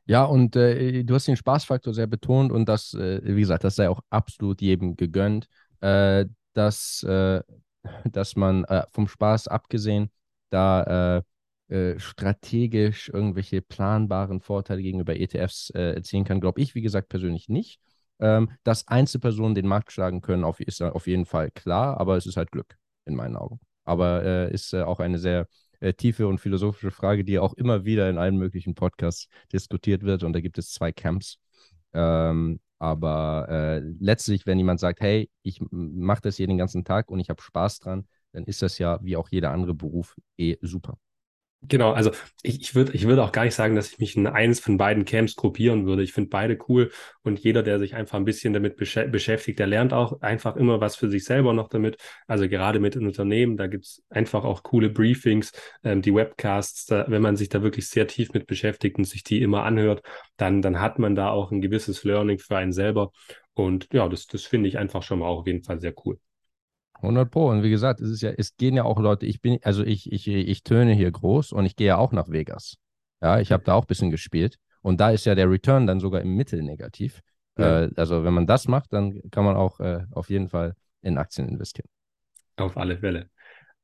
Ja, 0.07 0.23
und 0.23 0.55
äh, 0.55 1.03
du 1.03 1.15
hast 1.15 1.27
den 1.27 1.35
Spaßfaktor 1.35 1.93
sehr 1.93 2.07
betont 2.07 2.51
und 2.51 2.69
das, 2.69 2.93
äh, 2.93 3.21
wie 3.23 3.41
gesagt, 3.41 3.63
das 3.63 3.75
sei 3.75 3.89
auch 3.89 4.01
absolut 4.11 4.61
jedem 4.61 4.95
gegönnt, 4.95 5.47
äh, 5.81 6.25
dass 6.53 7.03
äh, 7.03 7.41
dass 8.11 8.35
man 8.35 8.63
äh, 8.65 8.83
vom 8.91 9.07
Spaß 9.07 9.47
abgesehen 9.47 10.09
da 10.49 11.17
äh, 11.17 11.21
äh, 11.67 11.99
strategisch 11.99 13.09
irgendwelche 13.09 13.61
planbaren 13.61 14.39
Vorteile 14.39 14.83
gegenüber 14.83 15.15
ETFs 15.15 15.71
äh, 15.71 15.95
erzielen 15.95 16.23
kann, 16.23 16.39
glaube 16.39 16.61
ich, 16.61 16.75
wie 16.75 16.81
gesagt, 16.81 17.09
persönlich 17.09 17.49
nicht. 17.49 17.79
Ähm, 18.19 18.51
dass 18.63 18.87
Einzelpersonen 18.87 19.55
den 19.55 19.67
Markt 19.67 19.91
schlagen 19.91 20.21
können, 20.21 20.43
auf, 20.43 20.59
ist 20.59 20.81
auf 20.81 21.07
jeden 21.07 21.25
Fall 21.25 21.51
klar, 21.51 21.99
aber 21.99 22.17
es 22.17 22.25
ist 22.27 22.37
halt 22.37 22.51
Glück 22.51 22.77
in 23.05 23.15
meinen 23.15 23.35
Augen. 23.35 23.59
Aber 23.83 24.23
äh, 24.23 24.53
ist 24.53 24.73
auch 24.73 24.99
eine 24.99 25.17
sehr 25.17 25.47
tiefe 25.97 26.27
und 26.27 26.39
philosophische 26.39 26.89
Frage, 26.89 27.25
die 27.25 27.37
auch 27.37 27.53
immer 27.53 27.83
wieder 27.83 28.09
in 28.09 28.17
allen 28.17 28.37
möglichen 28.37 28.75
Podcasts 28.75 29.27
diskutiert 29.51 30.03
wird. 30.03 30.23
Und 30.23 30.33
da 30.33 30.39
gibt 30.39 30.57
es 30.57 30.71
zwei 30.71 30.91
Camps. 30.91 31.37
Ähm, 31.93 32.59
aber 32.85 33.47
äh, 33.49 33.79
letztlich, 33.99 34.45
wenn 34.45 34.57
jemand 34.57 34.79
sagt, 34.79 35.01
hey, 35.01 35.29
ich 35.43 35.59
mache 35.71 36.21
das 36.21 36.37
hier 36.37 36.47
den 36.47 36.57
ganzen 36.57 36.83
Tag 36.85 37.09
und 37.09 37.19
ich 37.19 37.29
habe 37.29 37.41
Spaß 37.41 37.79
dran, 37.79 38.07
dann 38.33 38.45
ist 38.45 38.61
das 38.61 38.77
ja 38.77 38.99
wie 39.03 39.17
auch 39.17 39.29
jeder 39.29 39.51
andere 39.51 39.73
Beruf 39.73 40.15
eh 40.37 40.57
super. 40.61 40.97
Genau, 41.67 41.93
also 41.93 42.11
ich, 42.43 42.61
ich 42.61 42.75
würde 42.75 42.91
ich 42.93 43.07
würd 43.07 43.17
auch 43.19 43.31
gar 43.31 43.43
nicht 43.43 43.55
sagen, 43.55 43.75
dass 43.75 43.91
ich 43.91 43.97
mich 43.97 44.15
in 44.15 44.27
eines 44.27 44.59
von 44.59 44.77
beiden 44.77 45.03
Camps 45.03 45.35
gruppieren 45.35 45.87
würde. 45.87 46.03
Ich 46.03 46.13
finde 46.13 46.29
beide 46.29 46.59
cool 46.69 46.91
und 47.23 47.39
jeder, 47.39 47.63
der 47.63 47.79
sich 47.79 47.95
einfach 47.95 48.19
ein 48.19 48.25
bisschen 48.25 48.53
damit 48.53 48.77
besch 48.77 48.99
beschäftigt, 49.09 49.57
der 49.57 49.65
lernt 49.65 49.91
auch 49.91 50.21
einfach 50.21 50.57
immer 50.57 50.79
was 50.79 50.95
für 50.95 51.09
sich 51.09 51.23
selber 51.25 51.53
noch 51.53 51.67
damit. 51.67 51.97
Also 52.27 52.47
gerade 52.47 52.79
mit 52.79 52.93
den 52.93 53.07
Unternehmen, 53.07 53.57
da 53.57 53.65
gibt 53.65 53.85
es 53.85 54.03
einfach 54.09 54.43
auch 54.43 54.61
coole 54.61 54.91
Briefings, 54.91 55.53
ähm, 55.83 56.03
die 56.03 56.13
Webcasts, 56.13 56.85
da, 56.85 57.05
wenn 57.09 57.23
man 57.23 57.35
sich 57.35 57.49
da 57.49 57.63
wirklich 57.63 57.89
sehr 57.89 58.05
tief 58.05 58.31
mit 58.33 58.45
beschäftigt 58.45 58.99
und 58.99 59.05
sich 59.05 59.23
die 59.23 59.41
immer 59.41 59.63
anhört, 59.63 60.03
dann, 60.37 60.61
dann 60.61 60.79
hat 60.79 60.99
man 60.99 61.15
da 61.15 61.31
auch 61.31 61.51
ein 61.51 61.61
gewisses 61.61 62.03
Learning 62.03 62.37
für 62.37 62.57
einen 62.57 62.73
selber. 62.73 63.11
Und 63.55 63.87
ja, 63.91 64.07
das, 64.07 64.27
das 64.27 64.43
finde 64.43 64.69
ich 64.69 64.77
einfach 64.77 65.01
schon 65.01 65.17
mal 65.19 65.25
auf 65.27 65.47
jeden 65.47 65.63
Fall 65.63 65.79
sehr 65.79 65.95
cool. 66.05 66.19
100 67.05 67.29
Pro. 67.29 67.49
Und 67.49 67.63
wie 67.63 67.69
gesagt, 67.69 68.01
es 68.01 68.09
ist 68.09 68.21
ja, 68.21 68.31
es 68.31 68.57
gehen 68.57 68.75
ja 68.75 68.83
auch 68.83 68.99
Leute, 68.99 69.25
ich 69.25 69.41
bin, 69.41 69.59
also 69.63 69.83
ich, 69.83 70.11
ich, 70.11 70.27
ich 70.27 70.63
töne 70.63 70.93
hier 70.93 71.11
groß 71.11 71.51
und 71.51 71.65
ich 71.65 71.75
gehe 71.75 71.87
ja 71.87 71.97
auch 71.97 72.11
nach 72.11 72.29
Vegas. 72.29 72.77
Ja, 73.21 73.39
ich 73.39 73.51
habe 73.51 73.63
da 73.63 73.73
auch 73.73 73.83
ein 73.83 73.87
bisschen 73.87 74.11
gespielt. 74.11 74.57
Und 74.81 74.99
da 74.99 75.09
ist 75.09 75.25
ja 75.25 75.33
der 75.33 75.49
Return 75.49 75.87
dann 75.87 75.99
sogar 75.99 76.21
im 76.21 76.35
Mittel 76.35 76.61
negativ. 76.61 77.21
Ja. 77.57 77.83
Äh, 77.83 77.91
also 77.95 78.23
wenn 78.23 78.33
man 78.33 78.45
das 78.45 78.67
macht, 78.67 78.93
dann 78.93 79.19
kann 79.31 79.45
man 79.45 79.55
auch 79.55 79.79
äh, 79.79 80.03
auf 80.11 80.29
jeden 80.29 80.49
Fall 80.49 80.75
in 81.01 81.17
Aktien 81.17 81.47
investieren. 81.47 81.87
Auf 82.57 82.77
alle 82.77 82.97
Fälle. 82.99 83.29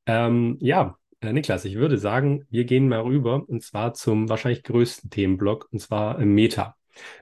Ähm, 0.05 0.57
ja, 0.59 0.97
äh, 1.21 1.33
Niklas, 1.33 1.65
ich 1.65 1.75
würde 1.75 1.97
sagen, 1.97 2.45
wir 2.49 2.65
gehen 2.65 2.87
mal 2.87 3.01
rüber 3.01 3.47
und 3.47 3.63
zwar 3.63 3.93
zum 3.93 4.29
wahrscheinlich 4.29 4.63
größten 4.63 5.09
Themenblock 5.09 5.69
und 5.71 5.79
zwar 5.79 6.19
Meta. 6.19 6.75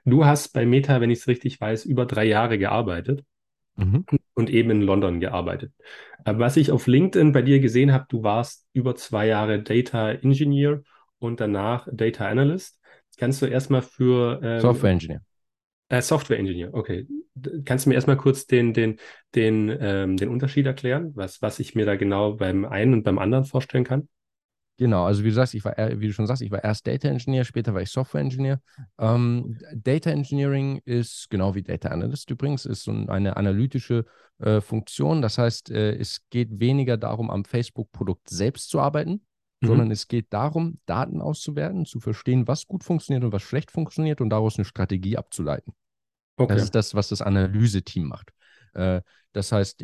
Du 0.05 0.25
hast 0.25 0.53
bei 0.53 0.65
Meta, 0.65 0.99
wenn 0.99 1.11
ich 1.11 1.19
es 1.19 1.27
richtig 1.27 1.61
weiß, 1.61 1.85
über 1.85 2.05
drei 2.05 2.25
Jahre 2.25 2.57
gearbeitet 2.57 3.23
mhm. 3.79 4.05
und 4.33 4.49
eben 4.49 4.69
in 4.71 4.81
London 4.81 5.19
gearbeitet. 5.19 5.73
Was 6.25 6.57
ich 6.57 6.71
auf 6.71 6.87
LinkedIn 6.87 7.31
bei 7.31 7.41
dir 7.41 7.59
gesehen 7.59 7.91
habe, 7.93 8.05
du 8.09 8.23
warst 8.23 8.67
über 8.73 8.95
zwei 8.95 9.27
Jahre 9.27 9.61
Data 9.61 10.11
Engineer 10.11 10.81
und 11.17 11.39
danach 11.39 11.87
Data 11.91 12.27
Analyst. 12.27 12.79
Kannst 13.17 13.41
du 13.41 13.45
erstmal 13.45 13.81
für 13.81 14.39
ähm, 14.43 14.59
Software 14.59 14.91
Engineer. 14.91 15.21
Äh, 15.89 16.01
Software 16.01 16.39
Engineer, 16.39 16.73
okay. 16.73 17.07
Kannst 17.65 17.85
du 17.85 17.89
mir 17.89 17.95
erstmal 17.95 18.17
kurz 18.17 18.45
den, 18.45 18.73
den, 18.73 18.97
den, 19.33 19.75
ähm, 19.79 20.17
den 20.17 20.29
Unterschied 20.29 20.65
erklären, 20.65 21.11
was, 21.15 21.41
was 21.41 21.59
ich 21.59 21.73
mir 21.73 21.85
da 21.85 21.95
genau 21.95 22.33
beim 22.33 22.65
einen 22.65 22.93
und 22.93 23.03
beim 23.03 23.17
anderen 23.17 23.45
vorstellen 23.45 23.85
kann? 23.85 24.07
Genau, 24.79 25.03
also 25.03 25.25
wie 25.25 25.27
du 25.27 25.33
sagst, 25.33 25.53
ich 25.55 25.65
war, 25.65 25.75
wie 25.77 26.07
du 26.07 26.13
schon 26.13 26.25
sagst, 26.25 26.41
ich 26.41 26.51
war 26.51 26.63
erst 26.63 26.87
Data 26.87 27.09
Engineer, 27.09 27.43
später 27.43 27.73
war 27.73 27.81
ich 27.81 27.89
Software 27.89 28.21
Engineer. 28.21 28.61
Ähm, 28.97 29.59
Data 29.75 30.09
Engineering 30.09 30.79
ist 30.85 31.29
genau 31.29 31.53
wie 31.53 31.63
Data 31.63 31.89
Analyst 31.89 32.31
übrigens, 32.31 32.65
ist 32.65 32.83
so 32.83 32.91
eine 32.91 33.35
analytische 33.35 34.05
äh, 34.37 34.61
Funktion. 34.61 35.21
Das 35.21 35.37
heißt, 35.37 35.69
äh, 35.69 35.97
es 35.97 36.21
geht 36.29 36.61
weniger 36.61 36.95
darum, 36.95 37.29
am 37.29 37.43
Facebook-Produkt 37.43 38.29
selbst 38.29 38.69
zu 38.69 38.79
arbeiten, 38.79 39.19
mhm. 39.59 39.67
sondern 39.67 39.91
es 39.91 40.07
geht 40.07 40.27
darum, 40.31 40.79
Daten 40.85 41.19
auszuwerten, 41.19 41.85
zu 41.85 41.99
verstehen, 41.99 42.47
was 42.47 42.65
gut 42.65 42.85
funktioniert 42.85 43.25
und 43.25 43.33
was 43.33 43.41
schlecht 43.41 43.71
funktioniert 43.71 44.21
und 44.21 44.29
daraus 44.29 44.57
eine 44.57 44.63
Strategie 44.63 45.17
abzuleiten. 45.17 45.73
Okay. 46.37 46.53
Das 46.53 46.63
ist 46.63 46.73
das, 46.73 46.95
was 46.95 47.09
das 47.09 47.21
Analyse-Team 47.21 48.07
macht. 48.07 48.31
Äh, 48.73 49.01
das 49.31 49.51
heißt, 49.51 49.83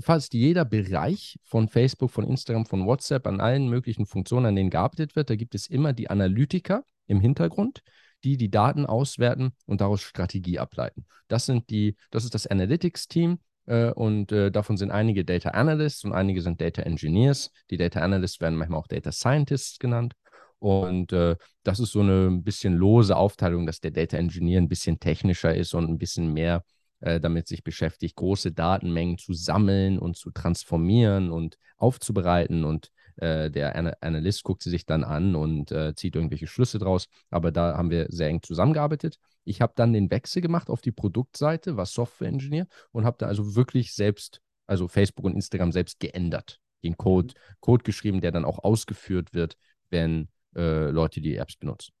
fast 0.00 0.34
jeder 0.34 0.64
Bereich 0.64 1.38
von 1.42 1.68
Facebook, 1.68 2.12
von 2.12 2.24
Instagram, 2.24 2.64
von 2.64 2.86
WhatsApp, 2.86 3.26
an 3.26 3.40
allen 3.40 3.68
möglichen 3.68 4.06
Funktionen, 4.06 4.46
an 4.46 4.56
denen 4.56 4.70
gearbeitet 4.70 5.16
wird, 5.16 5.30
da 5.30 5.36
gibt 5.36 5.56
es 5.56 5.66
immer 5.66 5.92
die 5.92 6.10
Analytiker 6.10 6.84
im 7.08 7.20
Hintergrund, 7.20 7.82
die 8.24 8.36
die 8.36 8.50
Daten 8.50 8.86
auswerten 8.86 9.50
und 9.66 9.80
daraus 9.80 10.02
Strategie 10.02 10.58
ableiten. 10.58 11.06
Das 11.26 11.46
sind 11.46 11.70
die, 11.70 11.96
das 12.10 12.24
ist 12.24 12.34
das 12.34 12.46
Analytics-Team. 12.46 13.38
Äh, 13.66 13.90
und 13.90 14.32
äh, 14.32 14.50
davon 14.50 14.76
sind 14.76 14.90
einige 14.90 15.24
Data 15.24 15.50
Analysts 15.50 16.04
und 16.04 16.12
einige 16.12 16.40
sind 16.40 16.60
Data 16.60 16.82
Engineers. 16.82 17.50
Die 17.70 17.76
Data 17.76 18.00
Analysts 18.00 18.40
werden 18.40 18.56
manchmal 18.56 18.80
auch 18.80 18.86
Data 18.86 19.12
Scientists 19.12 19.78
genannt. 19.78 20.14
Und 20.58 21.12
äh, 21.12 21.36
das 21.62 21.78
ist 21.78 21.92
so 21.92 22.00
eine 22.00 22.26
ein 22.28 22.42
bisschen 22.42 22.74
lose 22.74 23.16
Aufteilung, 23.16 23.66
dass 23.66 23.80
der 23.80 23.90
Data 23.92 24.16
Engineer 24.16 24.60
ein 24.60 24.68
bisschen 24.68 24.98
technischer 24.98 25.54
ist 25.54 25.74
und 25.74 25.88
ein 25.88 25.98
bisschen 25.98 26.32
mehr 26.32 26.64
äh, 27.00 27.20
damit 27.20 27.48
sich 27.48 27.62
beschäftigt, 27.64 28.16
große 28.16 28.52
Datenmengen 28.52 29.18
zu 29.18 29.32
sammeln 29.32 29.98
und 29.98 30.16
zu 30.16 30.30
transformieren 30.30 31.30
und 31.30 31.58
aufzubereiten. 31.76 32.64
Und 32.64 32.90
äh, 33.16 33.50
der 33.50 33.76
Ana 33.76 33.94
Analyst 34.00 34.42
guckt 34.44 34.62
sie 34.62 34.70
sich 34.70 34.86
dann 34.86 35.04
an 35.04 35.34
und 35.34 35.72
äh, 35.72 35.94
zieht 35.94 36.16
irgendwelche 36.16 36.46
Schlüsse 36.46 36.78
draus. 36.78 37.08
Aber 37.30 37.52
da 37.52 37.76
haben 37.76 37.90
wir 37.90 38.06
sehr 38.10 38.28
eng 38.28 38.42
zusammengearbeitet. 38.42 39.18
Ich 39.44 39.60
habe 39.60 39.72
dann 39.76 39.92
den 39.92 40.10
Wechsel 40.10 40.42
gemacht 40.42 40.70
auf 40.70 40.80
die 40.80 40.92
Produktseite, 40.92 41.76
war 41.76 41.86
Software 41.86 42.28
Engineer 42.28 42.66
und 42.92 43.04
habe 43.04 43.16
da 43.18 43.26
also 43.26 43.54
wirklich 43.54 43.94
selbst 43.94 44.40
also 44.66 44.86
Facebook 44.86 45.24
und 45.24 45.34
Instagram 45.34 45.72
selbst 45.72 45.98
geändert. 45.98 46.60
Den 46.84 46.96
Code, 46.96 47.34
mhm. 47.34 47.54
Code 47.60 47.82
geschrieben, 47.82 48.20
der 48.20 48.30
dann 48.30 48.44
auch 48.44 48.58
ausgeführt 48.62 49.34
wird, 49.34 49.56
wenn 49.90 50.28
äh, 50.54 50.90
Leute 50.90 51.20
die 51.20 51.36
Apps 51.36 51.56
benutzen. 51.56 51.92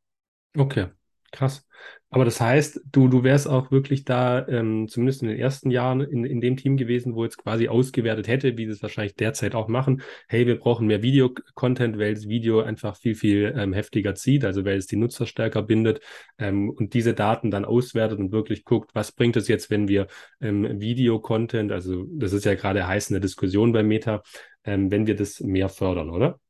Okay. 0.56 0.88
Krass. 1.30 1.66
Aber 2.10 2.24
das 2.24 2.40
heißt, 2.40 2.80
du, 2.90 3.08
du 3.08 3.22
wärst 3.22 3.46
auch 3.46 3.70
wirklich 3.70 4.04
da, 4.04 4.46
ähm, 4.48 4.88
zumindest 4.88 5.20
in 5.22 5.28
den 5.28 5.38
ersten 5.38 5.70
Jahren, 5.70 6.00
in, 6.00 6.24
in 6.24 6.40
dem 6.40 6.56
Team 6.56 6.78
gewesen, 6.78 7.14
wo 7.14 7.22
jetzt 7.22 7.36
quasi 7.36 7.68
ausgewertet 7.68 8.28
hätte, 8.28 8.56
wie 8.56 8.64
sie 8.64 8.72
es 8.72 8.82
wahrscheinlich 8.82 9.14
derzeit 9.14 9.54
auch 9.54 9.68
machen. 9.68 10.00
Hey, 10.26 10.46
wir 10.46 10.58
brauchen 10.58 10.86
mehr 10.86 11.02
Video-Content, 11.02 11.98
weil 11.98 12.14
das 12.14 12.26
Video 12.26 12.60
einfach 12.62 12.96
viel, 12.96 13.14
viel 13.14 13.54
ähm, 13.56 13.74
heftiger 13.74 14.14
zieht, 14.14 14.46
also 14.46 14.64
weil 14.64 14.78
es 14.78 14.86
die 14.86 14.96
Nutzer 14.96 15.26
stärker 15.26 15.62
bindet 15.62 16.00
ähm, 16.38 16.70
und 16.70 16.94
diese 16.94 17.12
Daten 17.12 17.50
dann 17.50 17.66
auswertet 17.66 18.18
und 18.18 18.32
wirklich 18.32 18.64
guckt, 18.64 18.94
was 18.94 19.12
bringt 19.12 19.36
es 19.36 19.46
jetzt, 19.46 19.68
wenn 19.68 19.86
wir 19.86 20.06
ähm, 20.40 20.80
Video-Content, 20.80 21.72
also 21.72 22.06
das 22.10 22.32
ist 22.32 22.46
ja 22.46 22.54
gerade 22.54 22.86
heiß 22.86 23.10
in 23.10 23.14
der 23.14 23.20
Diskussion 23.20 23.72
bei 23.72 23.82
Meta, 23.82 24.22
ähm, 24.64 24.90
wenn 24.90 25.06
wir 25.06 25.14
das 25.14 25.40
mehr 25.40 25.68
fördern, 25.68 26.08
oder? 26.08 26.40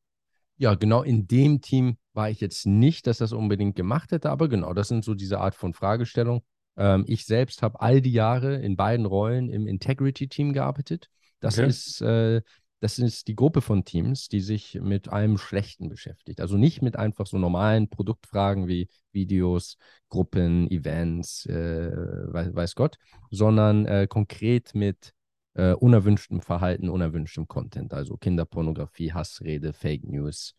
Ja, 0.58 0.74
genau 0.74 1.02
in 1.02 1.26
dem 1.26 1.60
Team 1.60 1.96
war 2.12 2.30
ich 2.30 2.40
jetzt 2.40 2.66
nicht, 2.66 3.06
dass 3.06 3.18
das 3.18 3.32
unbedingt 3.32 3.76
gemacht 3.76 4.12
hätte, 4.12 4.30
aber 4.30 4.48
genau, 4.48 4.74
das 4.74 4.88
sind 4.88 5.04
so 5.04 5.14
diese 5.14 5.40
Art 5.40 5.54
von 5.54 5.72
Fragestellungen. 5.72 6.42
Ähm, 6.76 7.04
ich 7.06 7.24
selbst 7.24 7.62
habe 7.62 7.80
all 7.80 8.02
die 8.02 8.12
Jahre 8.12 8.56
in 8.56 8.76
beiden 8.76 9.06
Rollen 9.06 9.48
im 9.48 9.66
Integrity-Team 9.66 10.52
gearbeitet. 10.52 11.08
Das 11.40 11.58
okay. 11.58 11.68
ist 11.68 12.00
äh, 12.00 12.42
das 12.80 12.98
ist 12.98 13.26
die 13.26 13.34
Gruppe 13.34 13.60
von 13.60 13.84
Teams, 13.84 14.28
die 14.28 14.40
sich 14.40 14.78
mit 14.80 15.08
allem 15.08 15.36
Schlechten 15.36 15.88
beschäftigt. 15.88 16.40
Also 16.40 16.56
nicht 16.56 16.80
mit 16.80 16.96
einfach 16.96 17.26
so 17.26 17.38
normalen 17.38 17.88
Produktfragen 17.88 18.68
wie 18.68 18.88
Videos, 19.12 19.78
Gruppen, 20.08 20.70
Events, 20.70 21.44
äh, 21.46 21.90
weiß, 21.90 22.54
weiß, 22.54 22.74
Gott, 22.76 22.96
sondern 23.30 23.84
äh, 23.86 24.06
konkret 24.08 24.74
mit 24.74 25.12
äh, 25.54 25.72
unerwünschtem 25.72 26.40
Verhalten, 26.40 26.88
unerwünschtem 26.88 27.48
Content, 27.48 27.92
also 27.92 28.16
Kinderpornografie, 28.16 29.12
Hassrede, 29.12 29.72
Fake 29.72 30.04
News, 30.04 30.54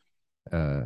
äh, 0.45 0.85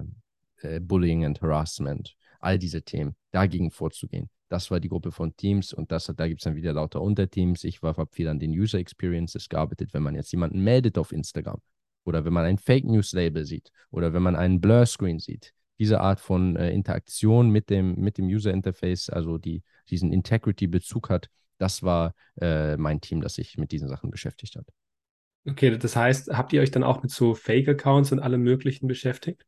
äh, 0.61 0.79
Bullying 0.79 1.25
and 1.25 1.41
Harassment, 1.41 2.15
all 2.39 2.57
diese 2.57 2.81
Themen, 2.81 3.15
dagegen 3.31 3.71
vorzugehen. 3.71 4.29
Das 4.49 4.69
war 4.69 4.79
die 4.79 4.89
Gruppe 4.89 5.11
von 5.11 5.35
Teams 5.35 5.73
und 5.73 5.91
das, 5.91 6.05
da 6.15 6.27
gibt 6.27 6.41
es 6.41 6.43
dann 6.43 6.55
wieder 6.55 6.73
lauter 6.73 7.01
Unterteams. 7.01 7.63
Ich 7.63 7.81
habe 7.81 8.07
viel 8.11 8.27
an 8.27 8.39
den 8.39 8.51
User 8.51 8.77
Experiences 8.77 9.49
gearbeitet, 9.49 9.93
wenn 9.93 10.03
man 10.03 10.15
jetzt 10.15 10.31
jemanden 10.31 10.63
meldet 10.63 10.97
auf 10.97 11.11
Instagram 11.11 11.59
oder 12.03 12.25
wenn 12.25 12.33
man 12.33 12.45
ein 12.45 12.57
Fake 12.57 12.85
News 12.85 13.13
Label 13.13 13.45
sieht 13.45 13.71
oder 13.89 14.13
wenn 14.13 14.21
man 14.21 14.35
einen 14.35 14.61
Blur 14.61 14.85
Screen 14.85 15.19
sieht. 15.19 15.53
Diese 15.79 16.01
Art 16.01 16.19
von 16.19 16.55
äh, 16.55 16.71
Interaktion 16.71 17.49
mit 17.49 17.69
dem, 17.69 17.95
mit 17.95 18.17
dem 18.19 18.27
User 18.27 18.51
Interface, 18.51 19.09
also 19.09 19.39
die, 19.39 19.63
diesen 19.89 20.13
Integrity-Bezug 20.13 21.09
hat, 21.09 21.29
das 21.57 21.83
war 21.83 22.13
äh, 22.39 22.77
mein 22.77 23.01
Team, 23.01 23.21
das 23.21 23.35
sich 23.35 23.57
mit 23.57 23.71
diesen 23.71 23.87
Sachen 23.87 24.09
beschäftigt 24.09 24.55
hat. 24.55 24.65
Okay, 25.45 25.77
das 25.77 25.95
heißt, 25.95 26.29
habt 26.29 26.53
ihr 26.53 26.61
euch 26.61 26.71
dann 26.71 26.83
auch 26.83 27.01
mit 27.03 27.11
so 27.11 27.35
Fake-Accounts 27.35 28.11
und 28.11 28.19
allem 28.19 28.41
Möglichen 28.41 28.87
beschäftigt? 28.87 29.45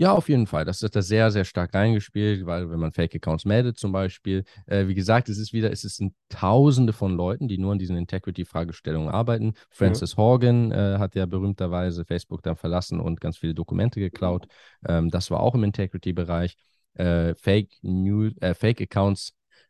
Ja, 0.00 0.12
auf 0.12 0.28
jeden 0.28 0.46
Fall. 0.46 0.64
Das 0.64 0.80
ist 0.80 0.94
da 0.94 1.02
sehr, 1.02 1.32
sehr 1.32 1.44
stark 1.44 1.74
reingespielt, 1.74 2.46
weil 2.46 2.70
wenn 2.70 2.78
man 2.78 2.92
Fake-Accounts 2.92 3.44
meldet 3.44 3.78
zum 3.78 3.90
Beispiel, 3.90 4.44
äh, 4.66 4.86
wie 4.86 4.94
gesagt, 4.94 5.28
es 5.28 5.38
ist 5.38 5.52
wieder, 5.52 5.72
es 5.72 5.82
sind 5.82 6.14
Tausende 6.28 6.92
von 6.92 7.16
Leuten, 7.16 7.48
die 7.48 7.58
nur 7.58 7.72
an 7.72 7.80
diesen 7.80 7.96
Integrity-Fragestellungen 7.96 9.08
arbeiten. 9.08 9.54
Francis 9.70 10.12
ja. 10.12 10.18
Horgan 10.18 10.70
äh, 10.70 10.98
hat 10.98 11.16
ja 11.16 11.26
berühmterweise 11.26 12.04
Facebook 12.04 12.44
dann 12.44 12.54
verlassen 12.54 13.00
und 13.00 13.20
ganz 13.20 13.38
viele 13.38 13.54
Dokumente 13.54 13.98
geklaut. 13.98 14.46
Ähm, 14.86 15.10
das 15.10 15.32
war 15.32 15.40
auch 15.40 15.56
im 15.56 15.64
Integrity-Bereich. 15.64 16.56
Äh, 16.94 17.34
Fake, 17.34 17.70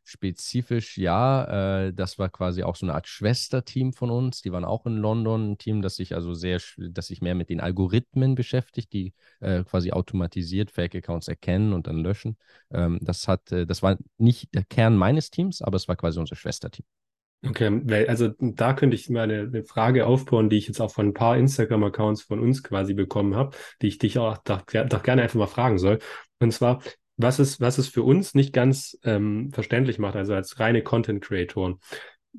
Spezifisch 0.08 0.96
ja, 0.96 1.86
äh, 1.86 1.92
das 1.92 2.18
war 2.18 2.30
quasi 2.30 2.62
auch 2.62 2.76
so 2.76 2.86
eine 2.86 2.94
Art 2.94 3.06
Schwesterteam 3.06 3.92
von 3.92 4.10
uns. 4.10 4.40
Die 4.40 4.52
waren 4.52 4.64
auch 4.64 4.86
in 4.86 4.96
London, 4.96 5.52
ein 5.52 5.58
Team, 5.58 5.82
das 5.82 5.96
sich 5.96 6.14
also 6.14 6.32
sehr, 6.32 6.60
das 6.78 7.08
sich 7.08 7.20
mehr 7.20 7.34
mit 7.34 7.50
den 7.50 7.60
Algorithmen 7.60 8.34
beschäftigt, 8.34 8.92
die 8.94 9.12
äh, 9.40 9.64
quasi 9.64 9.92
automatisiert 9.92 10.70
Fake-Accounts 10.70 11.28
erkennen 11.28 11.74
und 11.74 11.86
dann 11.86 11.98
löschen. 11.98 12.38
Ähm, 12.70 12.98
das 13.02 13.28
hat, 13.28 13.52
äh, 13.52 13.66
das 13.66 13.82
war 13.82 13.98
nicht 14.16 14.54
der 14.54 14.64
Kern 14.64 14.96
meines 14.96 15.30
Teams, 15.30 15.60
aber 15.60 15.76
es 15.76 15.88
war 15.88 15.96
quasi 15.96 16.18
unser 16.18 16.36
Schwesterteam. 16.36 16.86
Okay, 17.46 18.06
also 18.08 18.30
da 18.40 18.72
könnte 18.72 18.96
ich 18.96 19.10
mal 19.10 19.24
eine, 19.24 19.42
eine, 19.42 19.62
Frage 19.62 20.06
aufbauen, 20.06 20.48
die 20.48 20.56
ich 20.56 20.66
jetzt 20.66 20.80
auch 20.80 20.90
von 20.90 21.08
ein 21.08 21.14
paar 21.14 21.36
Instagram-Accounts 21.36 22.22
von 22.22 22.40
uns 22.40 22.62
quasi 22.64 22.94
bekommen 22.94 23.36
habe, 23.36 23.56
die 23.82 23.88
ich 23.88 23.98
dich 23.98 24.18
auch 24.18 24.38
doch, 24.38 24.62
doch 24.62 25.02
gerne 25.02 25.22
einfach 25.22 25.38
mal 25.38 25.46
fragen 25.46 25.78
soll. 25.78 25.98
Und 26.40 26.52
zwar, 26.52 26.82
was 27.18 27.38
es, 27.38 27.60
was 27.60 27.78
es 27.78 27.88
für 27.88 28.02
uns 28.02 28.34
nicht 28.34 28.52
ganz 28.52 28.98
ähm, 29.02 29.50
verständlich 29.52 29.98
macht, 29.98 30.16
also 30.16 30.34
als 30.34 30.58
reine 30.58 30.82
Content 30.82 31.22
Creatoren, 31.22 31.78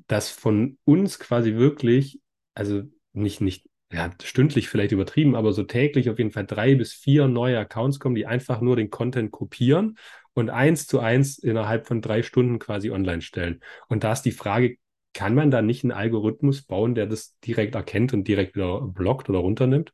dass 0.07 0.29
von 0.29 0.77
uns 0.85 1.19
quasi 1.19 1.55
wirklich, 1.55 2.19
also 2.55 2.83
nicht, 3.13 3.41
nicht, 3.41 3.67
ja, 3.91 4.11
stündlich 4.23 4.69
vielleicht 4.69 4.91
übertrieben, 4.91 5.35
aber 5.35 5.51
so 5.51 5.63
täglich 5.63 6.09
auf 6.09 6.17
jeden 6.17 6.31
Fall 6.31 6.45
drei 6.45 6.75
bis 6.75 6.93
vier 6.93 7.27
neue 7.27 7.59
Accounts 7.59 7.99
kommen, 7.99 8.15
die 8.15 8.25
einfach 8.25 8.61
nur 8.61 8.75
den 8.75 8.89
Content 8.89 9.31
kopieren 9.31 9.97
und 10.33 10.49
eins 10.49 10.87
zu 10.87 10.99
eins 10.99 11.39
innerhalb 11.39 11.87
von 11.87 12.01
drei 12.01 12.23
Stunden 12.23 12.59
quasi 12.59 12.91
online 12.91 13.21
stellen. 13.21 13.61
Und 13.87 14.03
da 14.03 14.13
ist 14.13 14.21
die 14.21 14.31
Frage, 14.31 14.77
kann 15.13 15.35
man 15.35 15.51
da 15.51 15.61
nicht 15.61 15.83
einen 15.83 15.91
Algorithmus 15.91 16.61
bauen, 16.61 16.95
der 16.95 17.07
das 17.07 17.35
direkt 17.39 17.75
erkennt 17.75 18.13
und 18.13 18.27
direkt 18.27 18.55
wieder 18.55 18.81
blockt 18.81 19.27
oder 19.29 19.39
runternimmt? 19.39 19.91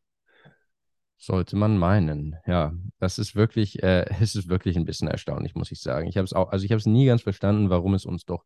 Sollte 1.18 1.56
man 1.56 1.78
meinen, 1.78 2.36
ja. 2.46 2.74
Das 3.00 3.18
ist 3.20 3.36
wirklich, 3.36 3.82
äh, 3.84 4.06
es 4.22 4.36
ist 4.36 4.50
wirklich 4.50 4.76
ein 4.76 4.86
bisschen 4.86 5.08
erstaunlich, 5.08 5.56
muss 5.56 5.72
ich 5.72 5.80
sagen. 5.80 6.08
Ich 6.08 6.18
habe 6.18 6.26
es 6.26 6.34
auch, 6.34 6.52
also 6.52 6.66
ich 6.66 6.72
habe 6.72 6.80
es 6.80 6.86
nie 6.86 7.06
ganz 7.06 7.22
verstanden, 7.22 7.70
warum 7.70 7.94
es 7.94 8.06
uns 8.06 8.26
doch, 8.26 8.44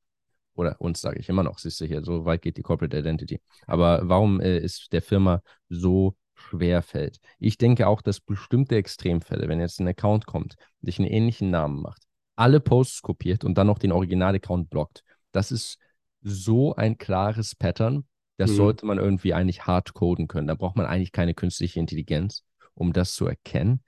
oder 0.54 0.80
uns 0.80 1.02
sage 1.02 1.20
ich 1.20 1.30
immer 1.30 1.44
noch, 1.44 1.60
siehst 1.60 1.80
du 1.82 1.86
hier, 1.86 2.04
so 2.04 2.26
weit 2.26 2.42
geht 2.42 2.58
die 2.58 2.62
Corporate 2.62 2.98
Identity. 2.98 3.42
Aber 3.66 4.02
warum 4.04 4.40
äh, 4.42 4.58
es 4.58 4.88
der 4.90 5.02
Firma 5.02 5.42
so 5.70 6.16
schwer 6.40 6.82
fällt. 6.82 7.20
Ich 7.40 7.58
denke 7.58 7.88
auch, 7.88 8.02
dass 8.02 8.22
bestimmte 8.22 8.76
Extremfälle, 8.76 9.50
wenn 9.50 9.60
jetzt 9.60 9.80
ein 9.80 9.88
Account 9.90 10.26
kommt, 10.26 10.56
sich 10.82 10.98
einen 10.98 11.10
ähnlichen 11.10 11.50
Namen 11.50 11.82
macht, 11.82 12.04
alle 12.38 12.62
Posts 12.62 13.02
kopiert 13.02 13.44
und 13.44 13.58
dann 13.58 13.68
noch 13.68 13.78
den 13.78 13.92
Original-Account 13.92 14.70
blockt, 14.70 15.04
das 15.34 15.52
ist 15.52 15.78
so 16.22 16.76
ein 16.76 16.98
klares 16.98 17.56
Pattern, 17.56 18.06
das 18.38 18.52
mhm. 18.52 18.56
sollte 18.56 18.86
man 18.86 18.98
irgendwie 18.98 19.34
eigentlich 19.34 19.68
hart 19.68 19.94
coden 19.94 20.28
können. 20.28 20.48
Da 20.48 20.56
braucht 20.56 20.78
man 20.78 20.86
eigentlich 20.86 21.12
keine 21.12 21.34
künstliche 21.34 21.80
Intelligenz 21.80 22.46
um 22.80 22.94
das 22.94 23.13
zu 23.13 23.28
erkennen. 23.28 23.84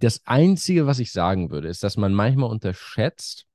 Das 0.00 0.22
Einzige, 0.24 0.86
was 0.86 0.98
ich 0.98 1.12
sagen 1.12 1.50
würde, 1.50 1.68
ist, 1.68 1.84
dass 1.84 1.96
man 1.96 2.12
manchmal 2.12 2.50
unterschätzt, 2.50 3.46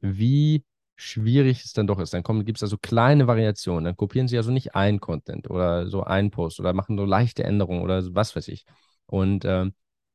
wie 0.00 0.64
schwierig 0.96 1.64
es 1.64 1.72
dann 1.72 1.86
doch 1.86 1.98
ist. 1.98 2.14
Dann 2.14 2.22
gibt 2.44 2.58
es 2.58 2.62
also 2.62 2.78
kleine 2.78 3.26
Variationen. 3.26 3.84
Dann 3.84 3.96
kopieren 3.96 4.28
sie 4.28 4.36
also 4.36 4.50
nicht 4.50 4.74
ein 4.74 5.00
Content 5.00 5.48
oder 5.50 5.88
so 5.88 6.02
ein 6.02 6.30
Post 6.30 6.60
oder 6.60 6.72
machen 6.72 6.96
so 6.96 7.04
leichte 7.04 7.44
Änderungen 7.44 7.82
oder 7.82 8.02
was 8.14 8.34
weiß 8.34 8.48
ich. 8.48 8.64
Und 9.06 9.44
äh, 9.44 9.66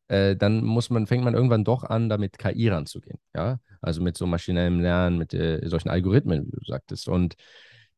äh, 0.08 0.36
dann 0.36 0.64
muss 0.64 0.90
man, 0.90 1.08
fängt 1.08 1.24
man 1.24 1.34
irgendwann 1.34 1.64
doch 1.64 1.84
an, 1.84 2.10
damit 2.10 2.38
KI 2.38 2.70
ranzugehen. 2.70 3.20
Ja, 3.36 3.60
also 3.82 4.02
mit 4.02 4.18
so 4.18 4.26
maschinellem 4.28 4.80
Lernen, 4.80 5.18
mit 5.18 5.34
äh, 5.34 5.68
solchen 5.68 5.90
Algorithmen, 5.90 6.46
wie 6.46 6.52
du 6.52 6.66
sagtest. 6.66 7.08
Und 7.08 7.36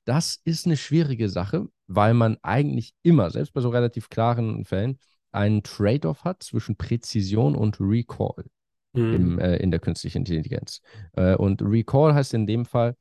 das 0.05 0.39
ist 0.45 0.65
eine 0.65 0.77
schwierige 0.77 1.29
Sache, 1.29 1.67
weil 1.87 2.13
man 2.13 2.37
eigentlich 2.41 2.93
immer, 3.03 3.29
selbst 3.29 3.53
bei 3.53 3.61
so 3.61 3.69
relativ 3.69 4.09
klaren 4.09 4.63
Fällen, 4.63 4.99
einen 5.37 5.63
Trade-off 5.63 6.23
hat 6.23 6.43
zwischen 6.43 6.75
Präzision 6.75 7.55
und 7.55 7.79
Recall 7.79 8.45
mhm. 8.93 9.13
im, 9.13 9.39
äh, 9.39 9.57
in 9.57 9.71
der 9.71 9.79
künstlichen 9.79 10.19
Intelligenz. 10.19 10.81
Äh, 11.13 11.35
und 11.35 11.61
Recall 11.61 12.13
heißt 12.13 12.33
in 12.33 12.47
dem 12.47 12.65
Fall, 12.65 12.95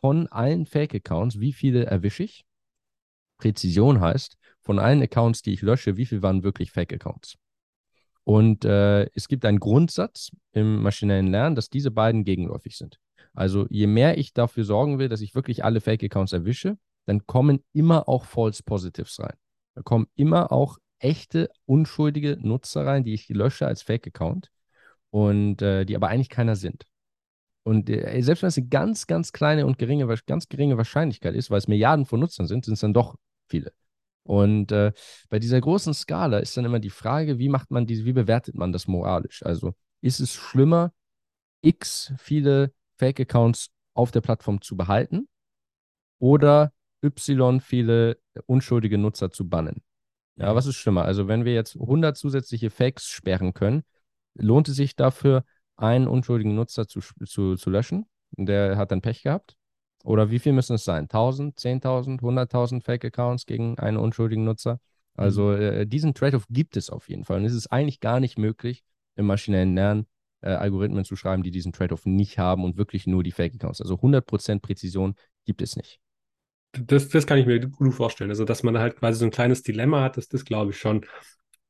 von 0.00 0.28
allen 0.28 0.66
Fake-Accounts, 0.66 1.40
wie 1.40 1.52
viele 1.52 1.86
erwische 1.86 2.22
ich? 2.22 2.44
Präzision 3.38 4.00
heißt, 4.00 4.36
von 4.60 4.78
allen 4.78 5.02
Accounts, 5.02 5.42
die 5.42 5.52
ich 5.52 5.62
lösche, 5.62 5.96
wie 5.96 6.06
viele 6.06 6.22
waren 6.22 6.42
wirklich 6.42 6.70
Fake-Accounts? 6.70 7.36
Und 8.24 8.64
äh, 8.64 9.04
es 9.14 9.28
gibt 9.28 9.44
einen 9.44 9.60
Grundsatz 9.60 10.30
im 10.52 10.82
maschinellen 10.82 11.28
Lernen, 11.28 11.56
dass 11.56 11.70
diese 11.70 11.90
beiden 11.90 12.24
gegenläufig 12.24 12.76
sind. 12.76 12.98
Also 13.32 13.66
je 13.70 13.86
mehr 13.86 14.18
ich 14.18 14.34
dafür 14.34 14.64
sorgen 14.64 14.98
will, 14.98 15.08
dass 15.08 15.20
ich 15.20 15.34
wirklich 15.34 15.64
alle 15.64 15.80
Fake-Accounts 15.80 16.32
erwische, 16.32 16.78
dann 17.06 17.26
kommen 17.26 17.64
immer 17.72 18.08
auch 18.08 18.24
False 18.24 18.62
Positives 18.62 19.18
rein. 19.20 19.36
Da 19.74 19.82
kommen 19.82 20.06
immer 20.14 20.52
auch 20.52 20.78
echte, 21.00 21.50
unschuldige 21.66 22.38
Nutzer 22.40 22.86
rein, 22.86 23.04
die 23.04 23.14
ich 23.14 23.28
lösche 23.28 23.66
als 23.66 23.82
Fake-Account 23.82 24.50
und 25.10 25.62
äh, 25.62 25.84
die 25.84 25.96
aber 25.96 26.08
eigentlich 26.08 26.28
keiner 26.28 26.56
sind. 26.56 26.84
Und 27.62 27.90
äh, 27.90 28.20
selbst 28.22 28.42
wenn 28.42 28.48
es 28.48 28.58
eine 28.58 28.68
ganz, 28.68 29.06
ganz 29.06 29.32
kleine 29.32 29.66
und 29.66 29.78
geringe, 29.78 30.06
ganz 30.26 30.48
geringe 30.48 30.76
Wahrscheinlichkeit 30.76 31.34
ist, 31.34 31.50
weil 31.50 31.58
es 31.58 31.68
Milliarden 31.68 32.06
von 32.06 32.20
Nutzern 32.20 32.46
sind, 32.46 32.64
sind 32.64 32.74
es 32.74 32.80
dann 32.80 32.94
doch 32.94 33.16
viele. 33.48 33.72
Und 34.22 34.72
äh, 34.72 34.92
bei 35.28 35.38
dieser 35.38 35.60
großen 35.60 35.94
Skala 35.94 36.38
ist 36.38 36.56
dann 36.56 36.64
immer 36.64 36.78
die 36.78 36.90
Frage, 36.90 37.38
wie 37.38 37.48
macht 37.48 37.70
man 37.70 37.86
diese, 37.86 38.04
wie 38.04 38.12
bewertet 38.12 38.54
man 38.54 38.72
das 38.72 38.86
moralisch? 38.86 39.42
Also 39.44 39.74
ist 40.02 40.20
es 40.20 40.34
schlimmer, 40.34 40.92
x 41.62 42.12
viele 42.18 42.72
Fake-Accounts 42.98 43.70
auf 43.94 44.10
der 44.10 44.20
Plattform 44.20 44.60
zu 44.60 44.76
behalten 44.76 45.28
oder 46.18 46.72
y 47.02 47.60
viele 47.60 48.18
unschuldige 48.46 48.98
Nutzer 48.98 49.30
zu 49.30 49.48
bannen? 49.48 49.82
Ja, 50.40 50.54
was 50.54 50.64
ist 50.64 50.76
schlimmer? 50.76 51.04
Also, 51.04 51.28
wenn 51.28 51.44
wir 51.44 51.52
jetzt 51.52 51.76
100 51.76 52.16
zusätzliche 52.16 52.70
Fakes 52.70 53.08
sperren 53.08 53.52
können, 53.52 53.82
lohnt 54.34 54.68
es 54.68 54.76
sich 54.76 54.96
dafür, 54.96 55.44
einen 55.76 56.08
unschuldigen 56.08 56.54
Nutzer 56.54 56.88
zu, 56.88 57.00
zu, 57.26 57.56
zu 57.56 57.70
löschen? 57.70 58.06
Der 58.32 58.78
hat 58.78 58.90
dann 58.90 59.02
Pech 59.02 59.22
gehabt. 59.22 59.56
Oder 60.02 60.30
wie 60.30 60.38
viel 60.38 60.52
müssen 60.52 60.74
es 60.76 60.84
sein? 60.84 61.08
1000, 61.08 61.58
10.000, 61.58 62.22
100.000 62.22 62.82
Fake-Accounts 62.82 63.44
gegen 63.44 63.78
einen 63.78 63.98
unschuldigen 63.98 64.44
Nutzer? 64.44 64.80
Also 65.14 65.48
mhm. 65.48 65.60
äh, 65.60 65.86
diesen 65.86 66.14
Trade-off 66.14 66.46
gibt 66.48 66.78
es 66.78 66.88
auf 66.88 67.10
jeden 67.10 67.24
Fall. 67.24 67.38
Und 67.38 67.44
es 67.44 67.54
ist 67.54 67.66
eigentlich 67.66 68.00
gar 68.00 68.18
nicht 68.18 68.38
möglich, 68.38 68.82
im 69.16 69.26
maschinellen 69.26 69.74
Lernen 69.74 70.06
äh, 70.40 70.52
Algorithmen 70.52 71.04
zu 71.04 71.16
schreiben, 71.16 71.42
die 71.42 71.50
diesen 71.50 71.72
Trade-off 71.72 72.06
nicht 72.06 72.38
haben 72.38 72.64
und 72.64 72.78
wirklich 72.78 73.06
nur 73.06 73.22
die 73.22 73.32
Fake-Accounts. 73.32 73.82
Also 73.82 73.96
100% 73.96 74.60
Präzision 74.60 75.16
gibt 75.44 75.60
es 75.60 75.76
nicht. 75.76 76.00
Das, 76.72 77.08
das 77.08 77.26
kann 77.26 77.38
ich 77.38 77.46
mir 77.46 77.60
gut 77.60 77.94
vorstellen. 77.94 78.30
Also, 78.30 78.44
dass 78.44 78.62
man 78.62 78.78
halt 78.78 78.96
quasi 78.96 79.18
so 79.18 79.24
ein 79.24 79.30
kleines 79.30 79.62
Dilemma 79.62 80.02
hat, 80.02 80.16
das, 80.16 80.28
das 80.28 80.44
glaube 80.44 80.70
ich 80.70 80.78
schon. 80.78 81.04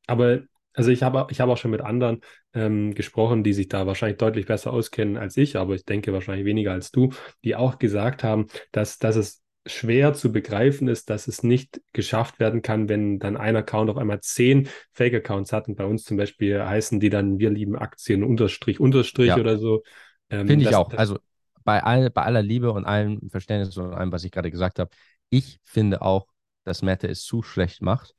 Aber 0.06 0.42
also 0.72 0.90
ich 0.90 1.02
habe 1.02 1.26
ich 1.30 1.40
hab 1.40 1.48
auch 1.48 1.56
schon 1.56 1.72
mit 1.72 1.80
anderen 1.80 2.20
ähm, 2.54 2.94
gesprochen, 2.94 3.42
die 3.42 3.52
sich 3.52 3.68
da 3.68 3.86
wahrscheinlich 3.86 4.18
deutlich 4.18 4.46
besser 4.46 4.72
auskennen 4.72 5.16
als 5.16 5.36
ich, 5.36 5.56
aber 5.56 5.74
ich 5.74 5.84
denke 5.84 6.12
wahrscheinlich 6.12 6.46
weniger 6.46 6.72
als 6.72 6.90
du, 6.90 7.10
die 7.44 7.56
auch 7.56 7.78
gesagt 7.78 8.22
haben, 8.22 8.46
dass, 8.72 8.98
dass 8.98 9.16
es 9.16 9.42
schwer 9.66 10.14
zu 10.14 10.32
begreifen 10.32 10.88
ist, 10.88 11.10
dass 11.10 11.28
es 11.28 11.42
nicht 11.42 11.80
geschafft 11.92 12.40
werden 12.40 12.62
kann, 12.62 12.88
wenn 12.88 13.18
dann 13.18 13.36
ein 13.36 13.56
Account 13.56 13.90
auf 13.90 13.98
einmal 13.98 14.20
zehn 14.20 14.68
Fake-Accounts 14.92 15.52
hat 15.52 15.68
und 15.68 15.76
bei 15.76 15.84
uns 15.84 16.04
zum 16.04 16.16
Beispiel 16.16 16.62
heißen 16.62 16.98
die 16.98 17.10
dann 17.10 17.38
wir 17.38 17.50
lieben 17.50 17.76
Aktien 17.76 18.24
unterstrich 18.24 18.80
unterstrich 18.80 19.28
ja. 19.28 19.36
oder 19.36 19.58
so. 19.58 19.82
Ähm, 20.30 20.46
Finde 20.46 20.64
ich 20.64 20.74
auch. 20.74 20.92
Also 20.94 21.18
bei, 21.64 21.82
all, 21.82 22.10
bei 22.10 22.22
aller 22.22 22.42
Liebe 22.42 22.72
und 22.72 22.84
allem 22.84 23.28
Verständnis 23.30 23.76
und 23.76 23.92
allem, 23.94 24.12
was 24.12 24.24
ich 24.24 24.30
gerade 24.30 24.50
gesagt 24.50 24.78
habe, 24.78 24.90
ich 25.28 25.58
finde 25.62 26.02
auch, 26.02 26.26
dass 26.64 26.82
Meta 26.82 27.08
es 27.08 27.22
zu 27.22 27.42
schlecht 27.42 27.82
macht. 27.82 28.14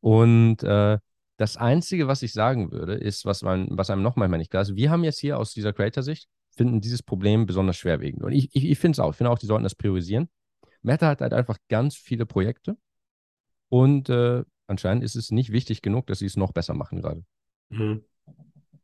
Und 0.00 0.62
äh, 0.62 0.98
das 1.36 1.56
Einzige, 1.56 2.08
was 2.08 2.22
ich 2.22 2.32
sagen 2.32 2.72
würde, 2.72 2.94
ist, 2.94 3.24
was, 3.24 3.42
man, 3.42 3.68
was 3.70 3.90
einem 3.90 4.02
noch 4.02 4.16
manchmal 4.16 4.38
nicht 4.38 4.50
klar 4.50 4.62
ist. 4.62 4.74
Wir 4.74 4.90
haben 4.90 5.04
jetzt 5.04 5.18
hier 5.18 5.38
aus 5.38 5.52
dieser 5.52 5.72
Creator-Sicht, 5.72 6.28
finden 6.50 6.80
dieses 6.80 7.02
Problem 7.02 7.46
besonders 7.46 7.76
schwerwiegend. 7.76 8.22
Und 8.22 8.32
ich, 8.32 8.48
ich, 8.54 8.64
ich 8.64 8.78
finde 8.78 8.96
es 8.96 9.00
auch. 9.00 9.10
Ich 9.10 9.16
finde 9.16 9.30
auch, 9.30 9.38
die 9.38 9.46
sollten 9.46 9.64
das 9.64 9.74
priorisieren. 9.74 10.28
Meta 10.82 11.08
hat 11.08 11.20
halt 11.20 11.34
einfach 11.34 11.58
ganz 11.68 11.96
viele 11.96 12.26
Projekte. 12.26 12.76
Und 13.68 14.08
äh, 14.08 14.44
anscheinend 14.66 15.04
ist 15.04 15.16
es 15.16 15.30
nicht 15.30 15.52
wichtig 15.52 15.82
genug, 15.82 16.06
dass 16.06 16.20
sie 16.20 16.26
es 16.26 16.36
noch 16.36 16.52
besser 16.52 16.74
machen 16.74 17.02
gerade. 17.02 17.24
Mhm. 17.68 18.04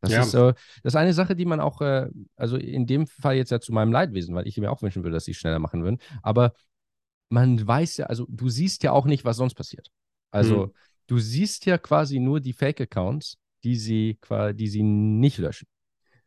Das 0.03 0.13
ja. 0.13 0.21
ist 0.23 0.35
äh, 0.35 0.53
das 0.83 0.93
ist 0.93 0.97
eine 0.97 1.15
Sache, 1.15 1.35
die 1.35 1.47
man 1.47 1.61
auch, 1.61 1.81
äh, 1.81 2.09
also 2.37 2.57
in 2.57 2.87
dem 2.87 3.07
Fall 3.07 3.37
jetzt 3.37 3.51
ja 3.51 3.61
zu 3.61 3.73
meinem 3.73 3.93
Leidwesen, 3.93 4.35
weil 4.35 4.47
ich 4.47 4.59
mir 4.59 4.71
auch 4.71 4.83
wünschen 4.83 5.03
würde, 5.03 5.15
dass 5.15 5.25
sie 5.25 5.31
es 5.31 5.39
schneller 5.39 5.59
machen 5.59 5.83
würden. 5.83 5.99
Aber 6.23 6.53
man 7.31 7.67
weiß 7.67 7.97
ja, 7.97 8.07
also 8.07 8.27
du 8.29 8.51
siehst 8.51 8.83
ja 8.83 8.93
auch 8.93 9.07
nicht, 9.07 9.25
was 9.25 9.39
sonst 9.39 9.55
passiert. 9.55 9.89
Also 10.31 10.67
mhm 10.67 10.73
du 11.07 11.19
siehst 11.19 11.67
ja 11.67 11.79
quasi 11.79 12.19
nur 12.19 12.41
die 12.41 12.53
Fake-Accounts, 12.53 13.37
die 13.65 13.77
sie, 13.77 14.19
die 14.55 14.69
sie 14.69 14.83
nicht 14.83 15.39
löschen. 15.39 15.69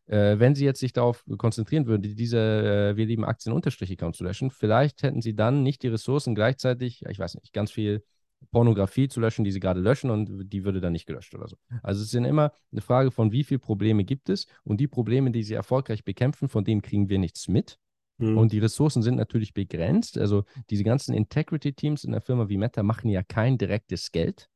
Äh, 0.05 0.37
wenn 0.37 0.53
sie 0.53 0.65
jetzt 0.65 0.79
sich 0.79 0.93
darauf 0.93 1.25
konzentrieren 1.37 1.87
würden, 1.87 2.15
diese 2.15 2.37
äh, 2.37 2.95
Wir 2.95 3.07
lieben 3.07 3.25
Aktien-Account 3.25 4.15
zu 4.15 4.23
löschen, 4.23 4.51
vielleicht 4.51 5.01
hätten 5.01 5.21
sie 5.21 5.35
dann 5.35 5.63
nicht 5.63 5.81
die 5.81 5.87
Ressourcen 5.87 6.35
gleichzeitig, 6.35 7.03
ich 7.09 7.17
weiß 7.17 7.33
nicht, 7.35 7.53
ganz 7.53 7.71
viel 7.71 8.03
Pornografie 8.51 9.07
zu 9.07 9.19
löschen, 9.19 9.43
die 9.43 9.51
sie 9.51 9.59
gerade 9.59 9.79
löschen 9.79 10.09
und 10.09 10.49
die 10.51 10.63
würde 10.63 10.79
dann 10.79 10.93
nicht 10.93 11.05
gelöscht 11.05 11.35
oder 11.35 11.47
so. 11.47 11.57
Also 11.83 12.01
es 12.01 12.07
ist 12.07 12.13
immer 12.13 12.51
eine 12.71 12.81
Frage 12.81 13.11
von, 13.11 13.31
wie 13.31 13.43
viele 13.43 13.59
Probleme 13.59 14.03
gibt 14.03 14.29
es 14.29 14.47
und 14.63 14.79
die 14.79 14.87
Probleme, 14.87 15.31
die 15.31 15.43
sie 15.43 15.55
erfolgreich 15.55 16.03
bekämpfen, 16.03 16.47
von 16.47 16.63
denen 16.63 16.81
kriegen 16.81 17.09
wir 17.09 17.19
nichts 17.19 17.47
mit. 17.47 17.79
Mhm. 18.17 18.37
Und 18.37 18.53
die 18.53 18.59
Ressourcen 18.59 19.01
sind 19.03 19.15
natürlich 19.15 19.53
begrenzt. 19.53 20.17
Also 20.17 20.45
diese 20.69 20.83
ganzen 20.83 21.13
Integrity-Teams 21.13 22.05
in 22.05 22.13
der 22.13 22.21
Firma 22.21 22.47
wie 22.47 22.57
Meta 22.57 22.81
machen 22.81 23.09
ja 23.09 23.23
kein 23.23 23.57
direktes 23.57 24.11
Geld 24.11 24.49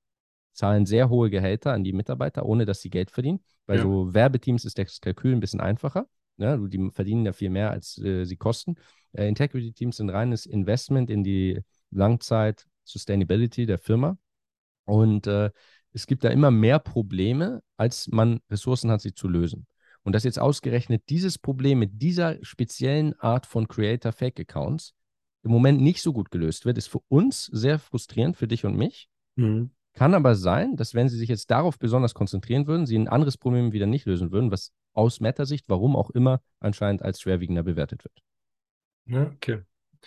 zahlen 0.60 0.86
sehr 0.86 1.10
hohe 1.10 1.30
Gehälter 1.30 1.72
an 1.72 1.86
die 1.86 1.94
Mitarbeiter, 1.94 2.46
ohne 2.46 2.65
dass 2.65 2.82
sie 2.82 2.89
Geld 2.89 3.12
verdienen. 3.12 3.39
Bei 3.65 3.76
ja. 3.76 3.82
so 3.82 4.13
Werbeteams 4.13 4.65
ist 4.65 4.78
das 4.78 5.00
Kalkül 5.00 5.32
ein 5.32 5.39
bisschen 5.39 5.62
einfacher. 5.62 6.08
Ja, 6.38 6.58
ne? 6.58 6.70
die 6.70 6.89
verdienen 6.92 7.26
ja 7.26 7.34
viel 7.34 7.50
mehr, 7.50 7.72
als 7.72 7.98
äh, 7.98 8.26
sie 8.26 8.36
kosten. 8.36 8.76
Äh, 9.13 9.28
Integrity-Teams 9.30 9.98
sind 9.98 10.10
reines 10.10 10.46
Investment 10.46 11.10
in 11.10 11.24
die 11.24 11.62
Langzeit-Sustainability 12.89 13.65
der 13.65 13.78
Firma. 13.78 14.17
Und 14.86 15.28
äh, 15.28 15.52
es 15.91 16.08
gibt 16.08 16.23
da 16.23 16.30
immer 16.30 16.52
mehr 16.52 16.80
Probleme, 16.80 17.62
als 17.78 18.08
man 18.08 18.41
Ressourcen 18.49 18.91
hat, 18.91 19.02
sie 19.02 19.13
zu 19.13 19.28
lösen. 19.28 19.67
Und 20.04 20.13
dass 20.13 20.23
jetzt 20.23 20.39
ausgerechnet 20.39 21.04
dieses 21.10 21.38
Problem 21.38 21.80
mit 21.80 22.02
dieser 22.02 22.43
speziellen 22.43 23.19
Art 23.19 23.45
von 23.45 23.67
Creator-Fake-Accounts 23.67 24.93
im 25.43 25.52
Moment 25.52 25.82
nicht 25.82 26.02
so 26.02 26.13
gut 26.13 26.32
gelöst 26.32 26.65
wird, 26.65 26.78
ist 26.78 26.88
für 26.88 27.02
uns 27.08 27.45
sehr 27.45 27.80
frustrierend, 27.80 28.38
für 28.38 28.47
dich 28.47 28.65
und 28.65 28.75
mich. 28.75 29.10
Mhm. 29.36 29.71
Kann 29.93 30.13
aber 30.13 30.36
sein, 30.36 30.75
dass 30.75 30.93
wenn 30.93 31.10
sie 31.10 31.17
sich 31.17 31.30
jetzt 31.30 31.52
darauf 31.52 31.80
besonders 31.80 32.13
konzentrieren 32.13 32.67
würden, 32.67 32.86
sie 32.86 32.97
ein 32.97 33.08
anderes 33.08 33.38
Problem 33.38 33.71
wieder 33.71 33.88
nicht 33.88 34.06
lösen 34.06 34.32
würden, 34.32 34.52
was 34.52 34.71
aus 34.93 35.19
Meta-Sicht, 35.19 35.65
warum 35.67 35.95
auch 35.95 36.10
immer, 36.10 36.41
anscheinend 36.60 37.02
als 37.02 37.21
schwerwiegender 37.21 37.63
bewertet 37.63 38.04
wird. 38.04 38.21
Ja, 39.06 39.23
okay. 39.23 39.63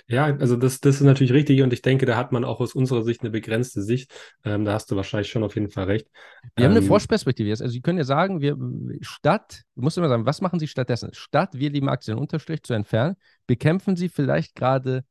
Ja, 0.06 0.24
also 0.24 0.56
das, 0.56 0.80
das 0.80 0.96
ist 0.96 1.02
natürlich 1.02 1.32
richtig 1.32 1.62
und 1.62 1.72
ich 1.72 1.82
denke, 1.82 2.06
da 2.06 2.16
hat 2.16 2.32
man 2.32 2.44
auch 2.44 2.60
aus 2.60 2.74
unserer 2.74 3.02
Sicht 3.02 3.20
eine 3.20 3.30
begrenzte 3.30 3.82
Sicht. 3.82 4.12
Ähm, 4.44 4.64
da 4.64 4.72
hast 4.72 4.90
du 4.90 4.96
wahrscheinlich 4.96 5.30
schon 5.30 5.42
auf 5.42 5.54
jeden 5.54 5.70
Fall 5.70 5.84
recht. 5.84 6.08
Wir 6.54 6.64
ähm, 6.64 6.64
haben 6.64 6.76
eine 6.76 6.80
ähm, 6.80 6.88
Forschperspektive 6.88 7.48
jetzt. 7.48 7.62
Also 7.62 7.72
Sie 7.72 7.80
können 7.80 7.98
ja 7.98 8.04
sagen, 8.04 8.40
wir 8.40 8.56
statt, 9.00 9.62
du 9.74 9.82
musst 9.82 9.98
immer 9.98 10.08
sagen, 10.08 10.26
was 10.26 10.40
machen 10.40 10.58
Sie 10.58 10.68
stattdessen? 10.68 11.10
Statt 11.12 11.50
wir 11.54 11.70
lieben 11.70 11.88
Aktien 11.88 12.18
Unterstrich 12.18 12.62
zu 12.62 12.72
entfernen, 12.74 13.16
bekämpfen 13.46 13.96
Sie 13.96 14.08
vielleicht 14.08 14.54
gerade 14.54 15.04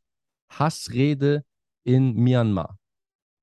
Hassrede 0.49 1.43
in 1.83 2.13
Myanmar. 2.15 2.77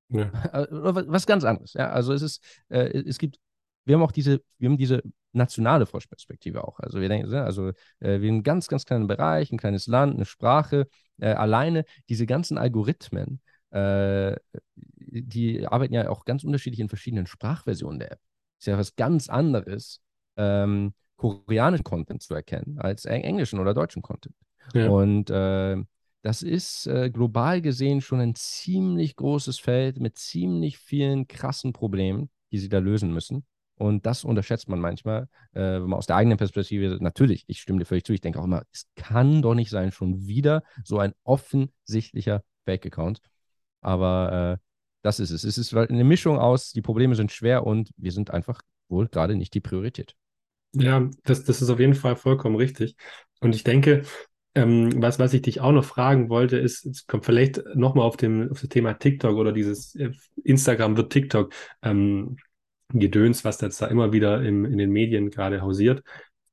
Ja. 0.09 0.31
Äh, 0.53 0.67
was 0.71 1.25
ganz 1.25 1.43
anderes. 1.43 1.73
Ja? 1.73 1.89
Also 1.89 2.13
es 2.13 2.21
ist, 2.21 2.43
äh, 2.69 3.03
es 3.05 3.17
gibt, 3.17 3.37
wir 3.85 3.95
haben 3.95 4.03
auch 4.03 4.11
diese, 4.11 4.41
wir 4.57 4.69
haben 4.69 4.77
diese 4.77 5.03
nationale 5.31 5.85
Forschperspektive 5.85 6.63
auch. 6.63 6.79
Also 6.79 7.01
wir 7.01 7.09
denken, 7.09 7.33
also 7.33 7.69
äh, 7.99 8.19
wir 8.19 8.29
haben 8.29 8.35
einen 8.35 8.43
ganz, 8.43 8.67
ganz 8.67 8.85
kleinen 8.85 9.07
Bereich, 9.07 9.51
ein 9.51 9.57
kleines 9.57 9.87
Land, 9.87 10.15
eine 10.15 10.25
Sprache. 10.25 10.87
Äh, 11.19 11.33
alleine 11.33 11.85
diese 12.09 12.25
ganzen 12.25 12.57
Algorithmen, 12.57 13.41
äh, 13.71 14.35
die 14.75 15.67
arbeiten 15.67 15.93
ja 15.93 16.09
auch 16.09 16.25
ganz 16.25 16.43
unterschiedlich 16.43 16.79
in 16.79 16.89
verschiedenen 16.89 17.27
Sprachversionen 17.27 17.99
der 17.99 18.13
App. 18.13 18.19
Ist 18.59 18.67
ja 18.67 18.77
was 18.77 18.95
ganz 18.95 19.29
anderes, 19.29 20.01
ähm, 20.37 20.93
koreanischen 21.15 21.83
Content 21.83 22.21
zu 22.21 22.33
erkennen, 22.33 22.79
als 22.79 23.05
englischen 23.05 23.59
oder 23.59 23.73
deutschen 23.73 24.01
Content. 24.01 24.35
Ja. 24.73 24.89
Und 24.89 25.29
äh, 25.29 25.77
das 26.21 26.41
ist 26.41 26.87
äh, 26.87 27.09
global 27.09 27.61
gesehen 27.61 28.01
schon 28.01 28.19
ein 28.19 28.35
ziemlich 28.35 29.15
großes 29.15 29.59
Feld 29.59 29.99
mit 29.99 30.17
ziemlich 30.17 30.77
vielen 30.77 31.27
krassen 31.27 31.73
Problemen, 31.73 32.29
die 32.51 32.57
sie 32.57 32.69
da 32.69 32.79
lösen 32.79 33.13
müssen. 33.13 33.45
Und 33.79 34.05
das 34.05 34.25
unterschätzt 34.25 34.67
man 34.67 34.79
manchmal, 34.79 35.29
äh, 35.53 35.61
wenn 35.61 35.83
man 35.87 35.97
aus 35.97 36.05
der 36.05 36.17
eigenen 36.17 36.37
Perspektive, 36.37 36.97
natürlich, 36.99 37.45
ich 37.47 37.61
stimme 37.61 37.79
dir 37.79 37.85
völlig 37.85 38.03
zu, 38.03 38.11
ich 38.11 38.19
denke 38.19 38.39
auch 38.39 38.43
immer, 38.43 38.63
es 38.73 38.87
kann 38.95 39.41
doch 39.41 39.55
nicht 39.55 39.69
sein, 39.69 39.93
schon 39.93 40.27
wieder 40.27 40.63
so 40.83 40.99
ein 40.99 41.13
offensichtlicher 41.23 42.43
Fake-Account. 42.65 43.21
Aber 43.79 44.59
äh, 44.59 44.63
das 45.01 45.21
ist 45.21 45.31
es. 45.31 45.45
Es 45.45 45.57
ist 45.57 45.73
eine 45.73 46.03
Mischung 46.03 46.37
aus, 46.37 46.73
die 46.73 46.81
Probleme 46.81 47.15
sind 47.15 47.31
schwer 47.31 47.65
und 47.65 47.89
wir 47.95 48.11
sind 48.11 48.31
einfach 48.31 48.61
wohl 48.89 49.07
gerade 49.07 49.37
nicht 49.37 49.53
die 49.53 49.61
Priorität. 49.61 50.13
Ja, 50.73 51.09
das, 51.23 51.45
das 51.45 51.61
ist 51.61 51.69
auf 51.69 51.79
jeden 51.79 51.95
Fall 51.95 52.17
vollkommen 52.17 52.57
richtig. 52.57 52.97
Und 53.39 53.55
ich 53.55 53.63
denke, 53.63 54.03
ähm, 54.55 55.01
was, 55.01 55.19
was 55.19 55.33
ich 55.33 55.41
dich 55.41 55.61
auch 55.61 55.71
noch 55.71 55.85
fragen 55.85 56.27
wollte, 56.27 56.57
ist, 56.57 56.85
es 56.85 57.07
kommt 57.07 57.23
vielleicht 57.23 57.63
nochmal 57.75 58.05
auf, 58.05 58.15
auf 58.15 58.59
das 58.59 58.69
Thema 58.69 58.93
TikTok 58.93 59.37
oder 59.37 59.53
dieses 59.53 59.95
äh, 59.95 60.11
Instagram 60.43 60.97
wird 60.97 61.13
TikTok 61.13 61.53
ähm, 61.81 62.35
Gedöns, 62.93 63.45
was 63.45 63.61
jetzt 63.61 63.81
da 63.81 63.87
immer 63.87 64.13
wieder 64.13 64.43
im, 64.43 64.65
in 64.65 64.77
den 64.77 64.91
Medien 64.91 65.29
gerade 65.29 65.61
hausiert. 65.61 66.03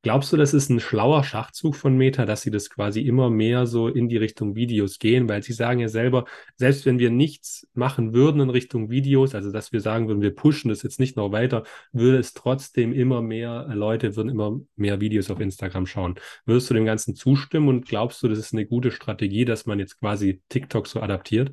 Glaubst 0.06 0.32
du, 0.32 0.36
das 0.36 0.54
ist 0.54 0.70
ein 0.70 0.78
schlauer 0.78 1.24
Schachzug 1.24 1.74
von 1.74 1.96
Meta, 1.96 2.26
dass 2.26 2.42
sie 2.42 2.52
das 2.52 2.70
quasi 2.70 3.00
immer 3.00 3.28
mehr 3.28 3.66
so 3.66 3.88
in 3.88 4.08
die 4.08 4.18
Richtung 4.18 4.54
Videos 4.54 5.00
gehen? 5.00 5.28
Weil 5.28 5.42
sie 5.42 5.52
sagen 5.52 5.80
ja 5.80 5.88
selber, 5.88 6.26
selbst 6.54 6.86
wenn 6.86 7.00
wir 7.00 7.10
nichts 7.10 7.66
machen 7.74 8.14
würden 8.14 8.40
in 8.40 8.50
Richtung 8.50 8.88
Videos, 8.88 9.34
also 9.34 9.50
dass 9.50 9.72
wir 9.72 9.80
sagen 9.80 10.06
würden, 10.06 10.22
wir 10.22 10.32
pushen 10.32 10.68
das 10.68 10.84
jetzt 10.84 11.00
nicht 11.00 11.16
noch 11.16 11.32
weiter, 11.32 11.64
würde 11.90 12.18
es 12.18 12.34
trotzdem 12.34 12.92
immer 12.92 13.20
mehr 13.20 13.66
Leute, 13.74 14.14
würden 14.14 14.28
immer 14.28 14.60
mehr 14.76 15.00
Videos 15.00 15.28
auf 15.28 15.40
Instagram 15.40 15.86
schauen. 15.86 16.14
Würdest 16.44 16.70
du 16.70 16.74
dem 16.74 16.84
Ganzen 16.84 17.16
zustimmen 17.16 17.68
und 17.68 17.88
glaubst 17.88 18.22
du, 18.22 18.28
das 18.28 18.38
ist 18.38 18.52
eine 18.52 18.64
gute 18.64 18.92
Strategie, 18.92 19.44
dass 19.44 19.66
man 19.66 19.80
jetzt 19.80 19.98
quasi 19.98 20.40
TikTok 20.48 20.86
so 20.86 21.00
adaptiert? 21.00 21.52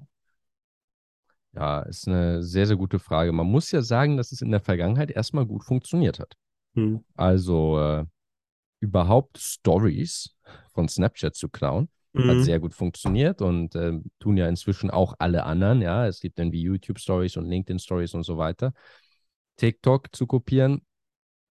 Ja, 1.56 1.82
ist 1.82 2.08
eine 2.08 2.42
sehr, 2.44 2.66
sehr 2.66 2.78
gute 2.78 3.00
Frage. 3.00 3.32
Man 3.32 3.48
muss 3.48 3.72
ja 3.72 3.82
sagen, 3.82 4.18
dass 4.18 4.32
es 4.32 4.42
in 4.42 4.52
der 4.52 4.60
Vergangenheit 4.60 5.12
erstmal 5.12 5.46
gut 5.46 5.64
funktioniert 5.64 6.20
hat. 6.20 6.36
Hm. 6.76 7.04
Also, 7.16 7.80
äh, 7.80 8.06
überhaupt 8.80 9.38
Stories 9.38 10.36
von 10.74 10.90
Snapchat 10.90 11.36
zu 11.36 11.48
klauen. 11.48 11.90
Mhm. 12.14 12.30
Hat 12.30 12.44
sehr 12.44 12.60
gut 12.60 12.76
funktioniert 12.76 13.42
und 13.42 13.76
äh, 13.76 13.94
tun 14.20 14.38
ja 14.38 14.48
inzwischen 14.48 14.92
auch 14.92 15.16
alle 15.18 15.46
anderen. 15.46 15.82
Ja, 15.82 16.06
es 16.06 16.20
gibt 16.20 16.38
dann 16.38 16.52
wie 16.52 16.62
YouTube 16.62 17.00
Stories 17.00 17.38
und 17.38 17.46
LinkedIn 17.46 17.80
Stories 17.80 18.14
und 18.14 18.24
so 18.24 18.38
weiter. 18.38 18.74
TikTok 19.56 20.16
zu 20.16 20.28
kopieren 20.28 20.82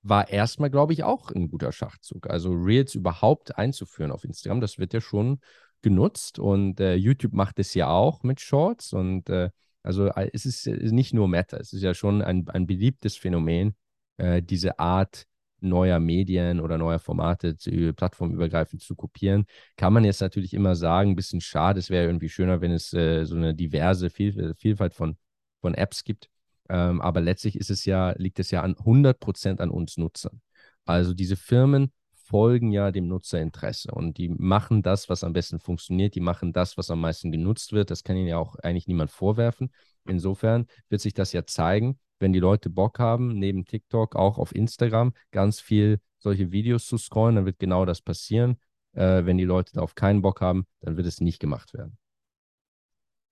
war 0.02 0.30
erstmal, 0.30 0.70
glaube 0.70 0.94
ich, 0.94 1.04
auch 1.04 1.32
ein 1.32 1.50
guter 1.50 1.72
Schachzug. 1.72 2.30
Also 2.30 2.52
Reels 2.52 2.96
überhaupt 2.96 3.58
einzuführen 3.58 4.12
auf 4.12 4.24
Instagram, 4.24 4.60
das 4.60 4.80
wird 4.80 4.94
ja 4.94 5.02
schon 5.02 5.40
genutzt 5.82 6.40
und 6.40 6.80
äh, 6.80 6.96
YouTube 6.96 7.34
macht 7.34 7.60
es 7.60 7.74
ja 7.74 7.90
auch 7.90 8.24
mit 8.24 8.42
Shorts 8.42 8.92
und 8.92 9.30
äh, 9.30 9.50
also 9.90 10.06
äh, 10.10 10.30
es 10.34 10.46
ist 10.46 10.68
nicht 10.68 11.16
nur 11.16 11.28
Meta, 11.28 11.58
es 11.58 11.74
ist 11.74 11.82
ja 11.82 11.96
schon 11.96 12.22
ein, 12.22 12.48
ein 12.50 12.68
beliebtes 12.68 13.18
Phänomen, 13.18 13.76
äh, 14.18 14.44
diese 14.44 14.78
Art 14.78 15.26
neuer 15.62 16.00
Medien 16.00 16.60
oder 16.60 16.78
neuer 16.78 17.00
Formate 17.00 17.58
zu, 17.58 17.72
plattformübergreifend 17.94 18.84
zu 18.84 18.96
kopieren. 18.96 19.46
Kann 19.78 19.92
man 19.92 20.06
jetzt 20.06 20.22
natürlich 20.22 20.54
immer 20.54 20.76
sagen, 20.76 21.12
ein 21.12 21.16
bisschen 21.16 21.42
schade, 21.42 21.80
es 21.80 21.90
wäre 21.90 22.06
irgendwie 22.06 22.30
schöner, 22.30 22.62
wenn 22.62 22.72
es 22.72 22.94
äh, 22.94 23.26
so 23.26 23.36
eine 23.36 23.56
diverse 23.56 24.12
Viel 24.12 24.54
Vielfalt 24.60 24.94
von, 24.94 25.18
von 25.60 25.74
Apps 25.74 26.04
gibt. 26.04 26.30
Ähm, 26.70 27.02
aber 27.02 27.20
letztlich 27.20 27.58
ist 27.58 27.72
es 27.72 27.84
ja, 27.86 28.12
liegt 28.12 28.40
es 28.40 28.52
ja 28.52 28.62
an 28.62 28.78
100 28.78 29.20
Prozent 29.20 29.60
an 29.60 29.72
uns 29.72 29.98
Nutzern. 29.98 30.40
Also 30.86 31.16
diese 31.16 31.36
Firmen 31.36 31.92
folgen 32.30 32.72
ja 32.72 32.92
dem 32.92 33.08
Nutzerinteresse 33.08 33.92
und 33.92 34.18
die 34.20 34.30
machen 34.30 34.84
das, 34.84 35.10
was 35.10 35.24
am 35.24 35.34
besten 35.34 35.60
funktioniert, 35.60 36.14
die 36.14 36.20
machen 36.20 36.54
das, 36.54 36.78
was 36.78 36.92
am 36.92 37.02
meisten 37.02 37.32
genutzt 37.32 37.74
wird. 37.74 37.90
Das 37.90 38.04
kann 38.04 38.18
ihnen 38.18 38.28
ja 38.28 38.38
auch 38.38 38.56
eigentlich 38.58 38.88
niemand 38.88 39.10
vorwerfen. 39.10 39.72
Insofern 40.08 40.68
wird 40.90 41.02
sich 41.02 41.16
das 41.16 41.34
ja 41.34 41.46
zeigen, 41.46 42.00
wenn 42.20 42.32
die 42.32 42.40
Leute 42.40 42.70
Bock 42.70 43.00
haben, 43.00 43.40
neben 43.40 43.66
TikTok 43.66 44.16
auch 44.16 44.38
auf 44.38 44.54
Instagram 44.54 45.14
ganz 45.32 45.60
viel 45.60 46.00
solche 46.20 46.52
Videos 46.52 46.86
zu 46.86 46.98
scrollen, 47.00 47.36
dann 47.36 47.46
wird 47.46 47.58
genau 47.58 47.86
das 47.86 48.02
passieren. 48.02 48.60
Äh, 48.94 49.26
wenn 49.26 49.38
die 49.38 49.46
Leute 49.46 49.74
darauf 49.74 49.96
keinen 49.96 50.22
Bock 50.22 50.42
haben, 50.42 50.68
dann 50.82 50.98
wird 50.98 51.08
es 51.08 51.22
nicht 51.22 51.40
gemacht 51.40 51.74
werden. 51.74 51.98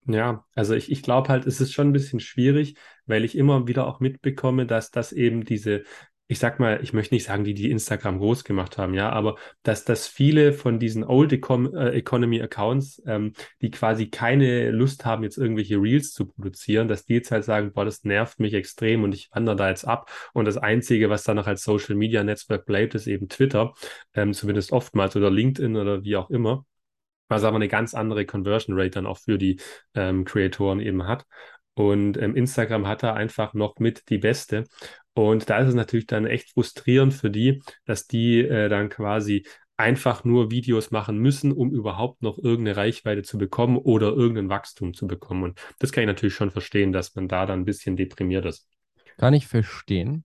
Ja, 0.08 0.46
also 0.56 0.74
ich, 0.74 0.90
ich 0.90 1.04
glaube 1.04 1.28
halt, 1.30 1.46
es 1.46 1.60
ist 1.60 1.74
schon 1.74 1.90
ein 1.90 1.94
bisschen 1.94 2.22
schwierig, 2.22 2.78
weil 3.06 3.26
ich 3.26 3.38
immer 3.38 3.68
wieder 3.68 3.86
auch 3.86 4.00
mitbekomme, 4.00 4.66
dass 4.66 4.90
das 4.90 5.12
eben 5.12 5.44
diese 5.44 5.84
ich 6.30 6.40
sag 6.40 6.60
mal, 6.60 6.80
ich 6.84 6.92
möchte 6.92 7.16
nicht 7.16 7.24
sagen, 7.24 7.46
die 7.46 7.54
die 7.54 7.72
Instagram 7.72 8.20
groß 8.20 8.44
gemacht 8.44 8.78
haben, 8.78 8.94
ja, 8.94 9.10
aber 9.10 9.38
dass, 9.64 9.86
dass 9.86 10.08
viele 10.08 10.52
von 10.52 10.78
diesen 10.78 11.04
Old 11.06 11.32
Econ 11.32 11.74
äh, 11.74 11.92
Economy 11.92 12.42
Accounts, 12.42 13.02
ähm, 13.06 13.34
die 13.62 13.72
quasi 13.72 14.10
keine 14.10 14.72
Lust 14.72 15.06
haben, 15.06 15.24
jetzt 15.24 15.38
irgendwelche 15.38 15.78
Reels 15.78 16.12
zu 16.12 16.28
produzieren, 16.28 16.90
dass 16.90 17.06
die 17.06 17.14
jetzt 17.14 17.32
halt 17.32 17.46
sagen, 17.46 17.72
boah, 17.72 17.86
das 17.86 18.04
nervt 18.04 18.40
mich 18.40 18.54
extrem 18.54 19.04
und 19.04 19.14
ich 19.14 19.30
wandere 19.32 19.56
da 19.56 19.70
jetzt 19.70 19.86
ab. 19.86 20.12
Und 20.34 20.46
das 20.46 20.58
Einzige, 20.58 21.10
was 21.10 21.24
da 21.24 21.34
noch 21.34 21.48
als 21.48 21.64
Social 21.64 21.96
Media 21.96 22.24
Netzwerk 22.24 22.66
bleibt, 22.66 22.96
ist 22.96 23.08
eben 23.08 23.30
Twitter, 23.30 23.74
ähm, 24.14 24.34
zumindest 24.34 24.74
oftmals 24.74 25.16
oder 25.16 25.32
LinkedIn 25.32 25.78
oder 25.78 26.04
wie 26.04 26.18
auch 26.18 26.30
immer. 26.30 26.66
Was 27.30 27.44
aber 27.44 27.58
eine 27.58 27.68
ganz 27.68 27.94
andere 27.94 28.26
Conversion 28.26 28.78
Rate 28.78 28.92
dann 28.92 29.06
auch 29.06 29.20
für 29.20 29.38
die 29.38 29.60
ähm, 29.96 30.24
Creatoren 30.26 30.80
eben 30.80 31.08
hat. 31.08 31.26
Und 31.78 32.18
ähm, 32.18 32.36
Instagram 32.36 32.88
hat 32.88 33.04
da 33.04 33.14
einfach 33.14 33.54
noch 33.54 33.78
mit 33.78 34.10
die 34.10 34.18
beste. 34.18 34.64
Und 35.18 35.50
da 35.50 35.60
ist 35.60 35.70
es 35.70 35.76
natürlich 35.76 36.08
dann 36.08 36.26
echt 36.26 36.52
frustrierend 36.52 37.14
für 37.14 37.30
die, 37.30 37.62
dass 37.86 38.08
die 38.08 38.40
äh, 38.40 38.70
dann 38.70 38.90
quasi 38.90 39.46
einfach 39.78 40.24
nur 40.24 40.50
Videos 40.50 40.92
machen 40.92 41.18
müssen, 41.20 41.52
um 41.52 41.72
überhaupt 41.72 42.24
noch 42.24 42.38
irgendeine 42.38 42.78
Reichweite 42.78 43.22
zu 43.22 43.38
bekommen 43.38 43.78
oder 43.78 44.08
irgendein 44.08 44.50
Wachstum 44.50 44.94
zu 44.94 45.08
bekommen. 45.08 45.44
Und 45.44 45.60
das 45.80 45.92
kann 45.92 46.04
ich 46.04 46.08
natürlich 46.08 46.34
schon 46.34 46.52
verstehen, 46.52 46.92
dass 46.92 47.16
man 47.16 47.28
da 47.28 47.46
dann 47.46 47.62
ein 47.62 47.66
bisschen 47.66 47.96
deprimiert 47.96 48.46
ist. 48.46 48.68
Kann 49.18 49.34
ich 49.34 49.48
verstehen. 49.48 50.24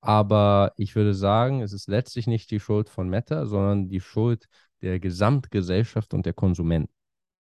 Aber 0.00 0.72
ich 0.76 0.94
würde 0.94 1.14
sagen, 1.14 1.62
es 1.62 1.72
ist 1.72 1.88
letztlich 1.88 2.26
nicht 2.26 2.50
die 2.50 2.60
Schuld 2.60 2.88
von 2.88 3.08
Meta, 3.08 3.46
sondern 3.46 3.88
die 3.88 4.00
Schuld 4.00 4.46
der 4.80 5.00
Gesamtgesellschaft 5.00 6.14
und 6.14 6.26
der 6.26 6.32
Konsumenten. 6.32 6.92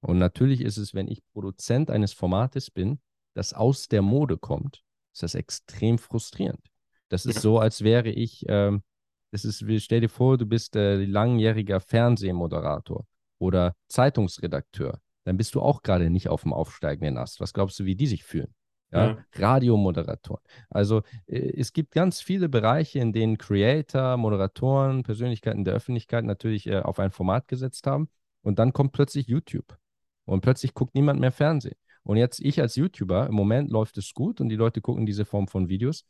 Und 0.01 0.18
natürlich 0.18 0.61
ist 0.61 0.77
es, 0.77 0.94
wenn 0.94 1.09
ich 1.09 1.22
Produzent 1.33 1.90
eines 1.90 2.12
Formates 2.12 2.70
bin, 2.70 3.01
das 3.35 3.55
aus 3.55 3.88
der 3.88 4.03
Mode 4.03 4.38
kommt, 4.38 4.83
ist 5.12 5.22
das 5.22 5.35
extrem 5.35 5.98
frustrierend. 5.98 6.61
Das 7.08 7.26
ist 7.26 7.40
so, 7.40 7.58
als 7.58 7.82
wäre 7.82 8.10
ich, 8.10 8.44
ähm, 8.48 8.82
das 9.30 9.44
ist, 9.44 9.64
stell 9.82 10.00
dir 10.00 10.08
vor, 10.08 10.38
du 10.38 10.46
bist 10.46 10.76
äh, 10.76 11.04
langjähriger 11.04 11.80
Fernsehmoderator 11.80 13.06
oder 13.38 13.74
Zeitungsredakteur. 13.88 15.00
Dann 15.24 15.36
bist 15.36 15.54
du 15.54 15.60
auch 15.60 15.82
gerade 15.82 16.10
nicht 16.10 16.28
auf 16.28 16.42
dem 16.42 16.52
aufsteigenden 16.52 17.18
Ast. 17.18 17.40
Was 17.40 17.52
glaubst 17.52 17.78
du, 17.78 17.84
wie 17.84 17.96
die 17.96 18.06
sich 18.06 18.24
fühlen? 18.24 18.54
Ja? 18.90 19.06
ja. 19.06 19.24
Radiomoderatoren. 19.34 20.42
Also 20.70 21.02
äh, 21.26 21.52
es 21.58 21.72
gibt 21.72 21.92
ganz 21.92 22.20
viele 22.20 22.48
Bereiche, 22.48 22.98
in 22.98 23.12
denen 23.12 23.38
Creator, 23.38 24.16
Moderatoren, 24.16 25.02
Persönlichkeiten 25.02 25.64
der 25.64 25.74
Öffentlichkeit 25.74 26.24
natürlich 26.24 26.66
äh, 26.66 26.80
auf 26.80 26.98
ein 26.98 27.10
Format 27.10 27.48
gesetzt 27.48 27.86
haben. 27.86 28.08
Und 28.42 28.58
dann 28.58 28.72
kommt 28.72 28.92
plötzlich 28.92 29.26
YouTube. 29.26 29.76
Und 30.24 30.40
plötzlich 30.40 30.74
guckt 30.74 30.94
niemand 30.94 31.20
mehr 31.20 31.32
Fernsehen. 31.32 31.76
Und 32.02 32.16
jetzt 32.16 32.40
ich 32.40 32.60
als 32.60 32.76
YouTuber, 32.76 33.26
im 33.26 33.34
Moment 33.34 33.70
läuft 33.70 33.98
es 33.98 34.14
gut 34.14 34.40
und 34.40 34.48
die 34.48 34.56
Leute 34.56 34.80
gucken 34.80 35.04
diese 35.04 35.24
Form 35.24 35.48
von 35.48 35.68
Videos. 35.68 36.04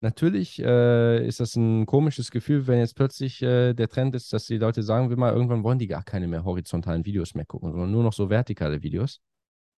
Natürlich 0.00 0.60
äh, 0.60 1.26
ist 1.26 1.40
das 1.40 1.56
ein 1.56 1.84
komisches 1.84 2.30
Gefühl, 2.30 2.68
wenn 2.68 2.78
jetzt 2.78 2.94
plötzlich 2.94 3.42
äh, 3.42 3.74
der 3.74 3.88
Trend 3.88 4.14
ist, 4.14 4.32
dass 4.32 4.46
die 4.46 4.58
Leute 4.58 4.84
sagen, 4.84 5.10
wir 5.10 5.16
mal, 5.16 5.32
irgendwann 5.32 5.64
wollen 5.64 5.80
die 5.80 5.88
gar 5.88 6.04
keine 6.04 6.28
mehr 6.28 6.44
horizontalen 6.44 7.04
Videos 7.04 7.34
mehr 7.34 7.46
gucken, 7.46 7.72
sondern 7.72 7.90
nur 7.90 8.04
noch 8.04 8.12
so 8.12 8.30
vertikale 8.30 8.82
Videos. 8.82 9.20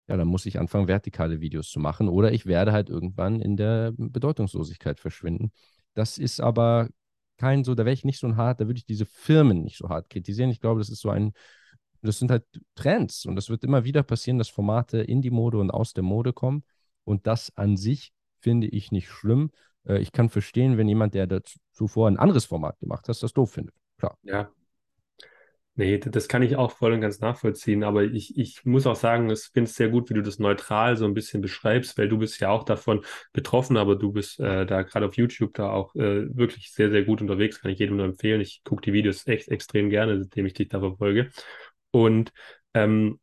Ja, 0.08 0.16
dann 0.16 0.26
muss 0.26 0.46
ich 0.46 0.58
anfangen, 0.58 0.88
vertikale 0.88 1.40
Videos 1.40 1.70
zu 1.70 1.78
machen 1.78 2.08
oder 2.08 2.32
ich 2.32 2.46
werde 2.46 2.72
halt 2.72 2.88
irgendwann 2.88 3.40
in 3.40 3.56
der 3.56 3.92
Bedeutungslosigkeit 3.96 4.98
verschwinden. 4.98 5.52
Das 5.94 6.18
ist 6.18 6.40
aber 6.40 6.88
kein 7.36 7.62
so, 7.62 7.74
da 7.76 7.84
wäre 7.84 7.94
ich 7.94 8.04
nicht 8.04 8.18
so 8.18 8.34
hart, 8.34 8.60
da 8.60 8.66
würde 8.66 8.78
ich 8.78 8.86
diese 8.86 9.06
Firmen 9.06 9.62
nicht 9.62 9.76
so 9.78 9.88
hart 9.88 10.10
kritisieren. 10.10 10.50
Ich 10.50 10.60
glaube, 10.60 10.80
das 10.80 10.88
ist 10.88 11.00
so 11.00 11.10
ein, 11.10 11.32
das 12.02 12.18
sind 12.18 12.30
halt 12.30 12.44
Trends 12.74 13.24
und 13.24 13.36
das 13.36 13.50
wird 13.50 13.64
immer 13.64 13.84
wieder 13.84 14.02
passieren, 14.02 14.38
dass 14.38 14.48
Formate 14.48 14.98
in 14.98 15.22
die 15.22 15.30
Mode 15.30 15.58
und 15.58 15.70
aus 15.70 15.92
der 15.92 16.02
Mode 16.02 16.32
kommen 16.32 16.64
und 17.04 17.26
das 17.28 17.56
an 17.56 17.76
sich 17.76 18.12
finde 18.40 18.66
ich 18.66 18.90
nicht 18.92 19.08
schlimm 19.08 19.50
äh, 19.88 19.98
ich 19.98 20.12
kann 20.12 20.28
verstehen, 20.28 20.76
wenn 20.78 20.88
jemand, 20.88 21.14
der 21.14 21.28
zuvor 21.72 22.08
ein 22.08 22.18
anderes 22.18 22.44
Format 22.44 22.78
gemacht 22.80 23.08
hat, 23.08 23.22
das 23.22 23.32
doof 23.32 23.52
findet. 23.52 23.74
Klar. 23.98 24.16
Ja. 24.22 24.50
Nee, 25.74 25.98
das 25.98 26.26
kann 26.26 26.42
ich 26.42 26.56
auch 26.56 26.72
voll 26.72 26.92
und 26.92 27.00
ganz 27.02 27.20
nachvollziehen, 27.20 27.84
aber 27.84 28.02
ich, 28.02 28.36
ich 28.36 28.64
muss 28.64 28.84
auch 28.84 28.96
sagen, 28.96 29.30
ich 29.30 29.42
finde 29.52 29.70
es 29.70 29.76
sehr 29.76 29.88
gut, 29.88 30.10
wie 30.10 30.14
du 30.14 30.22
das 30.24 30.40
neutral 30.40 30.96
so 30.96 31.04
ein 31.04 31.14
bisschen 31.14 31.40
beschreibst, 31.40 31.96
weil 31.96 32.08
du 32.08 32.18
bist 32.18 32.40
ja 32.40 32.48
auch 32.48 32.64
davon 32.64 33.04
betroffen, 33.32 33.76
aber 33.76 33.94
du 33.94 34.10
bist 34.10 34.40
äh, 34.40 34.66
da 34.66 34.82
gerade 34.82 35.06
auf 35.06 35.16
YouTube 35.16 35.54
da 35.54 35.70
auch 35.70 35.94
äh, 35.94 36.36
wirklich 36.36 36.72
sehr, 36.72 36.90
sehr 36.90 37.04
gut 37.04 37.20
unterwegs, 37.20 37.60
kann 37.60 37.70
ich 37.70 37.78
jedem 37.78 37.96
nur 37.96 38.06
empfehlen. 38.06 38.40
Ich 38.40 38.62
gucke 38.64 38.82
die 38.82 38.92
Videos 38.92 39.24
echt 39.28 39.46
extrem 39.50 39.88
gerne, 39.88 40.18
seitdem 40.18 40.46
ich 40.46 40.54
dich 40.54 40.68
da 40.68 40.80
verfolge. 40.80 41.30
Und 41.92 42.32
ähm, 42.74 43.20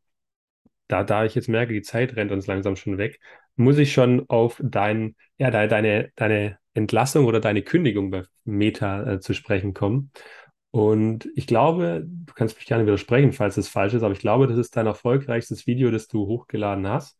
da, 0.88 1.04
da 1.04 1.24
ich 1.24 1.34
jetzt 1.34 1.48
merke, 1.48 1.72
die 1.72 1.82
Zeit 1.82 2.16
rennt 2.16 2.32
uns 2.32 2.46
langsam 2.46 2.76
schon 2.76 2.98
weg, 2.98 3.20
muss 3.56 3.78
ich 3.78 3.92
schon 3.92 4.28
auf 4.28 4.60
dein, 4.62 5.16
ja, 5.38 5.50
deine, 5.50 6.10
deine 6.16 6.58
Entlassung 6.74 7.24
oder 7.24 7.40
deine 7.40 7.62
Kündigung 7.62 8.10
bei 8.10 8.24
Meta 8.44 9.14
äh, 9.14 9.20
zu 9.20 9.34
sprechen 9.34 9.74
kommen. 9.74 10.10
Und 10.70 11.28
ich 11.34 11.46
glaube, 11.46 12.04
du 12.06 12.34
kannst 12.34 12.56
mich 12.56 12.66
gerne 12.66 12.84
widersprechen, 12.84 13.32
falls 13.32 13.56
es 13.56 13.68
falsch 13.68 13.94
ist, 13.94 14.02
aber 14.02 14.12
ich 14.12 14.20
glaube, 14.20 14.46
das 14.46 14.58
ist 14.58 14.76
dein 14.76 14.86
erfolgreichstes 14.86 15.66
Video, 15.66 15.90
das 15.90 16.06
du 16.06 16.26
hochgeladen 16.26 16.86
hast. 16.86 17.18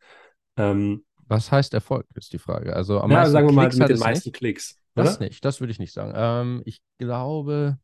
Ähm, 0.59 1.05
Was 1.26 1.50
heißt 1.50 1.72
Erfolg, 1.72 2.07
ist 2.14 2.33
die 2.35 2.38
Frage. 2.38 2.76
Also 2.76 3.00
am 3.00 3.11
ja, 3.11 3.18
meisten 3.18 3.33
sagen 3.33 3.48
wir 3.48 3.52
mal 3.55 3.68
mit 3.68 3.88
den 3.88 3.98
meisten 3.98 4.29
nicht. 4.29 4.37
Klicks. 4.37 4.79
Oder? 4.94 5.05
Das 5.05 5.20
nicht, 5.20 5.44
das 5.44 5.61
würde 5.61 5.70
ich 5.70 5.79
nicht 5.79 5.92
sagen. 5.92 6.12
Ähm, 6.14 6.62
ich 6.66 6.83
glaube, 6.98 7.79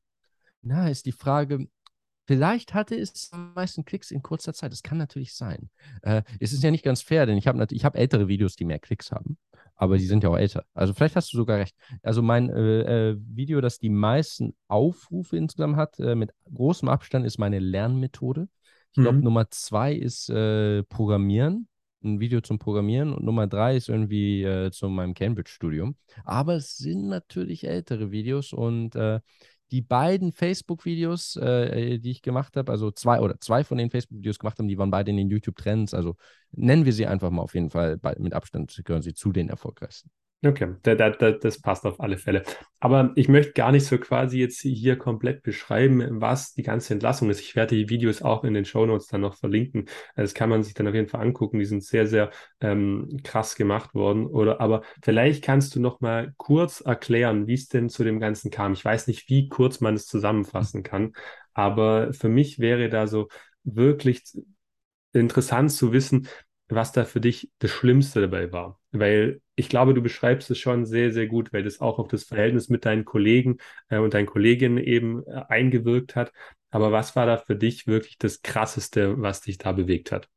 na, 0.60 0.88
ist 0.88 1.06
die 1.06 1.12
Frage, 1.12 1.66
Vielleicht 2.32 2.72
hatte 2.72 2.94
es 2.94 3.30
am 3.32 3.52
meisten 3.52 3.84
Klicks 3.84 4.10
in 4.10 4.22
kurzer 4.22 4.54
Zeit. 4.54 4.72
Das 4.72 4.82
kann 4.82 4.96
natürlich 4.96 5.34
sein. 5.34 5.68
Äh, 6.00 6.22
es 6.40 6.54
ist 6.54 6.62
ja 6.62 6.70
nicht 6.70 6.82
ganz 6.82 7.02
fair, 7.02 7.26
denn 7.26 7.36
ich 7.36 7.46
habe 7.46 7.66
ich 7.70 7.84
hab 7.84 7.94
ältere 7.94 8.26
Videos, 8.26 8.56
die 8.56 8.64
mehr 8.64 8.78
Klicks 8.78 9.12
haben. 9.12 9.36
Aber 9.76 9.98
die 9.98 10.06
sind 10.06 10.22
ja 10.24 10.30
auch 10.30 10.38
älter. 10.38 10.64
Also 10.72 10.94
vielleicht 10.94 11.14
hast 11.14 11.30
du 11.34 11.36
sogar 11.36 11.58
recht. 11.58 11.76
Also 12.02 12.22
mein 12.22 12.48
äh, 12.48 13.10
äh, 13.10 13.16
Video, 13.18 13.60
das 13.60 13.78
die 13.78 13.90
meisten 13.90 14.54
Aufrufe 14.66 15.36
insgesamt 15.36 15.76
hat, 15.76 16.00
äh, 16.00 16.14
mit 16.14 16.30
großem 16.54 16.88
Abstand, 16.88 17.26
ist 17.26 17.38
meine 17.38 17.58
Lernmethode. 17.58 18.48
Ich 18.92 19.02
glaube, 19.02 19.18
mhm. 19.18 19.24
Nummer 19.24 19.50
zwei 19.50 19.92
ist 19.92 20.30
äh, 20.30 20.82
Programmieren. 20.84 21.68
Ein 22.02 22.18
Video 22.18 22.40
zum 22.40 22.58
Programmieren. 22.58 23.12
Und 23.12 23.24
Nummer 23.24 23.46
drei 23.46 23.76
ist 23.76 23.90
irgendwie 23.90 24.42
äh, 24.42 24.70
zu 24.70 24.88
meinem 24.88 25.12
Cambridge-Studium. 25.12 25.96
Aber 26.24 26.54
es 26.54 26.78
sind 26.78 27.08
natürlich 27.08 27.66
ältere 27.66 28.10
Videos 28.10 28.54
und 28.54 28.96
die 29.72 29.82
beiden 29.82 30.32
Facebook-Videos, 30.32 31.36
äh, 31.36 31.98
die 31.98 32.10
ich 32.10 32.22
gemacht 32.22 32.56
habe, 32.56 32.70
also 32.70 32.90
zwei 32.90 33.20
oder 33.20 33.40
zwei 33.40 33.64
von 33.64 33.78
den 33.78 33.90
Facebook-Videos 33.90 34.38
gemacht 34.38 34.58
haben, 34.58 34.68
die 34.68 34.78
waren 34.78 34.90
beide 34.90 35.10
in 35.10 35.16
den 35.16 35.30
YouTube-Trends. 35.30 35.94
Also 35.94 36.16
nennen 36.52 36.84
wir 36.84 36.92
sie 36.92 37.06
einfach 37.06 37.30
mal 37.30 37.42
auf 37.42 37.54
jeden 37.54 37.70
Fall, 37.70 37.98
mit 38.18 38.34
Abstand 38.34 38.80
gehören 38.84 39.02
sie 39.02 39.14
zu 39.14 39.32
den 39.32 39.48
erfolgreichsten. 39.48 40.10
Okay, 40.44 40.74
da, 40.82 40.96
da, 40.96 41.10
da, 41.10 41.30
das 41.30 41.60
passt 41.60 41.86
auf 41.86 42.00
alle 42.00 42.18
Fälle. 42.18 42.42
Aber 42.80 43.12
ich 43.14 43.28
möchte 43.28 43.52
gar 43.52 43.70
nicht 43.70 43.86
so 43.86 43.96
quasi 43.96 44.40
jetzt 44.40 44.60
hier 44.60 44.96
komplett 44.96 45.44
beschreiben, 45.44 46.20
was 46.20 46.52
die 46.52 46.64
ganze 46.64 46.94
Entlassung 46.94 47.30
ist. 47.30 47.38
Ich 47.38 47.54
werde 47.54 47.76
die 47.76 47.88
Videos 47.88 48.22
auch 48.22 48.42
in 48.42 48.52
den 48.52 48.64
Show 48.64 48.84
Notes 48.84 49.06
dann 49.06 49.20
noch 49.20 49.36
verlinken. 49.36 49.86
Das 50.16 50.34
kann 50.34 50.50
man 50.50 50.64
sich 50.64 50.74
dann 50.74 50.88
auf 50.88 50.94
jeden 50.94 51.06
Fall 51.06 51.20
angucken. 51.20 51.60
Die 51.60 51.64
sind 51.64 51.84
sehr, 51.84 52.08
sehr 52.08 52.30
ähm, 52.60 53.20
krass 53.22 53.54
gemacht 53.54 53.94
worden. 53.94 54.26
Oder 54.26 54.60
aber 54.60 54.82
vielleicht 55.00 55.44
kannst 55.44 55.76
du 55.76 55.80
noch 55.80 56.00
mal 56.00 56.34
kurz 56.38 56.80
erklären, 56.80 57.46
wie 57.46 57.54
es 57.54 57.68
denn 57.68 57.88
zu 57.88 58.02
dem 58.02 58.18
Ganzen 58.18 58.50
kam. 58.50 58.72
Ich 58.72 58.84
weiß 58.84 59.06
nicht, 59.06 59.28
wie 59.28 59.48
kurz 59.48 59.80
man 59.80 59.94
es 59.94 60.06
zusammenfassen 60.06 60.82
kann, 60.82 61.12
aber 61.54 62.12
für 62.12 62.28
mich 62.28 62.58
wäre 62.58 62.88
da 62.88 63.06
so 63.06 63.28
wirklich 63.62 64.24
interessant 65.12 65.70
zu 65.70 65.92
wissen, 65.92 66.26
was 66.68 66.92
da 66.92 67.04
für 67.04 67.20
dich 67.20 67.50
das 67.58 67.70
Schlimmste 67.70 68.20
dabei 68.20 68.50
war. 68.52 68.80
Weil 68.92 69.40
ich 69.54 69.68
glaube, 69.68 69.94
du 69.94 70.02
beschreibst 70.02 70.50
es 70.50 70.58
schon 70.58 70.86
sehr, 70.86 71.12
sehr 71.12 71.26
gut, 71.26 71.52
weil 71.52 71.62
das 71.62 71.80
auch 71.80 71.98
auf 71.98 72.08
das 72.08 72.24
Verhältnis 72.24 72.68
mit 72.68 72.84
deinen 72.84 73.04
Kollegen 73.04 73.58
äh, 73.88 73.98
und 73.98 74.14
deinen 74.14 74.26
Kolleginnen 74.26 74.78
eben 74.78 75.24
äh, 75.26 75.42
eingewirkt 75.48 76.16
hat. 76.16 76.32
Aber 76.70 76.90
was 76.92 77.14
war 77.16 77.26
da 77.26 77.36
für 77.38 77.56
dich 77.56 77.86
wirklich 77.86 78.18
das 78.18 78.42
Krasseste, 78.42 79.20
was 79.20 79.42
dich 79.42 79.58
da 79.58 79.72
bewegt 79.72 80.10
hat? 80.12 80.28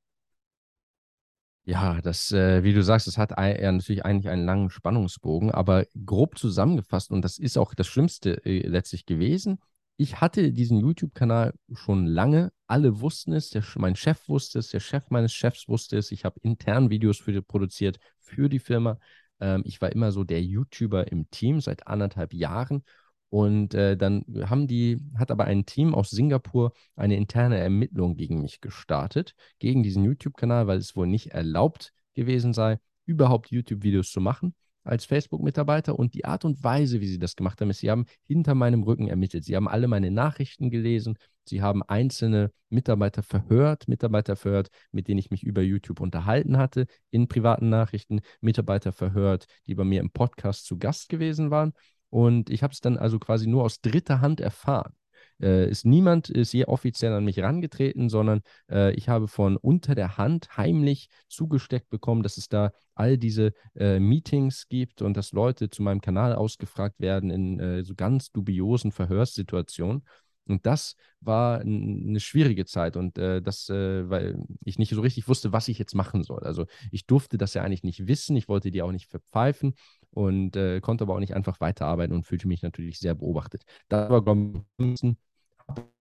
Ja, 1.68 2.00
das, 2.02 2.32
äh, 2.32 2.64
wie 2.64 2.74
du 2.74 2.84
sagst, 2.84 3.08
das 3.08 3.18
hat 3.18 3.38
ein, 3.38 3.60
ja, 3.60 3.72
natürlich 3.72 4.06
eigentlich 4.06 4.30
einen 4.32 4.46
langen 4.46 4.70
Spannungsbogen, 4.70 5.50
aber 5.50 5.86
grob 6.06 6.38
zusammengefasst, 6.38 7.10
und 7.10 7.24
das 7.24 7.40
ist 7.40 7.58
auch 7.58 7.74
das 7.74 7.88
Schlimmste 7.88 8.46
äh, 8.46 8.68
letztlich 8.68 9.08
gewesen. 9.08 9.60
Ich 9.98 10.22
hatte 10.22 10.52
diesen 10.52 10.80
YouTube-Kanal 10.80 11.54
schon 11.74 12.06
lange. 12.06 12.52
Alle 12.68 13.00
wussten 13.00 13.34
es, 13.34 13.50
der, 13.50 13.64
mein 13.76 13.96
Chef 13.96 14.28
wusste 14.28 14.60
es, 14.60 14.70
der 14.70 14.80
Chef 14.80 15.10
meines 15.10 15.34
Chefs 15.34 15.68
wusste 15.68 15.98
es. 15.98 16.12
Ich 16.12 16.26
habe 16.26 16.40
intern 16.42 16.90
Videos 16.90 17.20
für 17.20 17.42
produziert 17.42 18.00
für 18.20 18.50
die 18.50 18.60
Firma. 18.60 19.00
Ähm, 19.40 19.64
ich 19.66 19.82
war 19.82 19.92
immer 19.92 20.12
so 20.12 20.24
der 20.24 20.42
YouTuber 20.42 21.12
im 21.12 21.30
Team 21.30 21.62
seit 21.62 21.88
anderthalb 21.88 22.34
Jahren 22.34 22.84
und 23.30 23.74
äh, 23.74 23.98
dann 23.98 24.24
haben 24.50 24.68
die, 24.68 25.00
hat 25.18 25.32
aber 25.32 25.46
ein 25.46 25.66
Team 25.66 25.94
aus 25.94 26.10
Singapur 26.10 26.74
eine 26.96 27.18
interne 27.18 27.58
Ermittlung 27.58 28.16
gegen 28.16 28.42
mich 28.42 28.62
gestartet, 28.62 29.36
gegen 29.60 29.84
diesen 29.84 30.04
YouTube-Kanal, 30.04 30.68
weil 30.68 30.78
es 30.78 30.96
wohl 30.96 31.08
nicht 31.08 31.32
erlaubt 31.32 31.92
gewesen 32.14 32.54
sei, 32.54 32.80
überhaupt 33.06 33.52
YouTube-Videos 33.52 34.10
zu 34.10 34.22
machen 34.22 34.56
als 34.86 35.06
Facebook-Mitarbeiter. 35.06 35.98
Und 35.98 36.14
die 36.14 36.26
Art 36.26 36.46
und 36.46 36.64
Weise, 36.64 37.02
wie 37.02 37.08
sie 37.08 37.20
das 37.20 37.36
gemacht 37.36 37.60
haben, 37.60 37.70
ist, 37.70 37.80
sie 37.80 37.92
haben 37.92 38.06
hinter 38.28 38.56
meinem 38.56 38.84
Rücken 38.84 39.08
ermittelt. 39.08 39.44
Sie 39.44 39.56
haben 39.56 39.68
alle 39.68 39.88
meine 39.88 40.12
Nachrichten 40.12 40.70
gelesen. 40.70 41.18
Sie 41.44 41.62
haben 41.62 41.84
einzelne 41.84 42.52
Mitarbeiter 42.70 43.24
verhört, 43.24 43.88
Mitarbeiter 43.88 44.36
verhört, 44.36 44.70
mit 44.92 45.08
denen 45.08 45.20
ich 45.20 45.30
mich 45.30 45.44
über 45.44 45.62
YouTube 45.62 46.00
unterhalten 46.00 46.58
hatte, 46.58 46.88
in 47.12 47.28
privaten 47.28 47.70
Nachrichten, 47.70 48.22
Mitarbeiter 48.42 48.92
verhört, 48.92 49.46
die 49.68 49.76
bei 49.76 49.84
mir 49.84 50.00
im 50.00 50.12
Podcast 50.12 50.66
zu 50.66 50.78
Gast 50.78 51.10
gewesen 51.10 51.52
waren. 51.52 51.74
Und 52.10 52.50
ich 52.50 52.64
habe 52.64 52.74
es 52.74 52.82
dann 52.82 52.98
also 52.98 53.20
quasi 53.20 53.48
nur 53.48 53.64
aus 53.64 53.82
dritter 53.82 54.22
Hand 54.22 54.40
erfahren. 54.40 54.94
Äh, 55.42 55.70
ist 55.70 55.86
niemand 55.86 56.30
ist 56.30 56.54
je 56.54 56.66
offiziell 56.66 57.14
an 57.14 57.26
mich 57.26 57.38
herangetreten, 57.38 58.10
sondern 58.10 58.42
äh, 58.70 58.94
ich 58.94 59.10
habe 59.10 59.28
von 59.28 59.58
unter 59.58 59.96
der 59.96 60.18
Hand 60.18 60.58
heimlich 60.58 61.10
zugesteckt 61.28 61.90
bekommen, 61.90 62.24
dass 62.24 62.38
es 62.38 62.48
da 62.48 62.72
all 62.94 63.18
diese 63.18 63.54
äh, 63.76 64.00
Meetings 64.00 64.68
gibt 64.70 65.02
und 65.02 65.16
dass 65.18 65.32
Leute 65.34 65.70
zu 65.70 65.84
meinem 65.84 66.02
Kanal 66.02 66.34
ausgefragt 66.36 67.00
werden 67.00 67.30
in 67.30 67.60
äh, 67.60 67.84
so 67.84 67.96
ganz 67.96 68.32
dubiosen 68.32 68.92
Verhörssituationen. 68.92 70.04
Und 70.48 70.66
das 70.68 70.96
war 71.22 71.60
eine 71.62 72.20
schwierige 72.20 72.66
Zeit 72.66 72.98
und 72.98 73.18
äh, 73.18 73.42
das, 73.42 73.68
äh, 73.70 74.08
weil 74.10 74.38
ich 74.64 74.78
nicht 74.78 74.92
so 74.94 75.02
richtig 75.02 75.28
wusste, 75.28 75.52
was 75.52 75.68
ich 75.68 75.80
jetzt 75.80 75.96
machen 75.96 76.24
soll. 76.24 76.44
Also 76.44 76.66
ich 76.92 77.08
durfte 77.08 77.38
das 77.40 77.56
ja 77.56 77.64
eigentlich 77.64 77.84
nicht 77.84 78.08
wissen, 78.08 78.36
ich 78.36 78.48
wollte 78.48 78.70
die 78.70 78.84
auch 78.84 78.92
nicht 78.92 79.08
verpfeifen 79.08 79.74
und 80.12 80.56
äh, 80.56 80.82
konnte 80.82 81.04
aber 81.04 81.16
auch 81.16 81.20
nicht 81.20 81.36
einfach 81.36 81.60
weiterarbeiten 81.62 82.14
und 82.16 82.26
fühlte 82.28 82.48
mich 82.48 82.62
natürlich 82.62 83.00
sehr 83.00 83.16
beobachtet. 83.16 83.64
Das 83.90 84.10
war, 84.10 84.24
glaube 84.24 84.64
ich, 84.78 85.16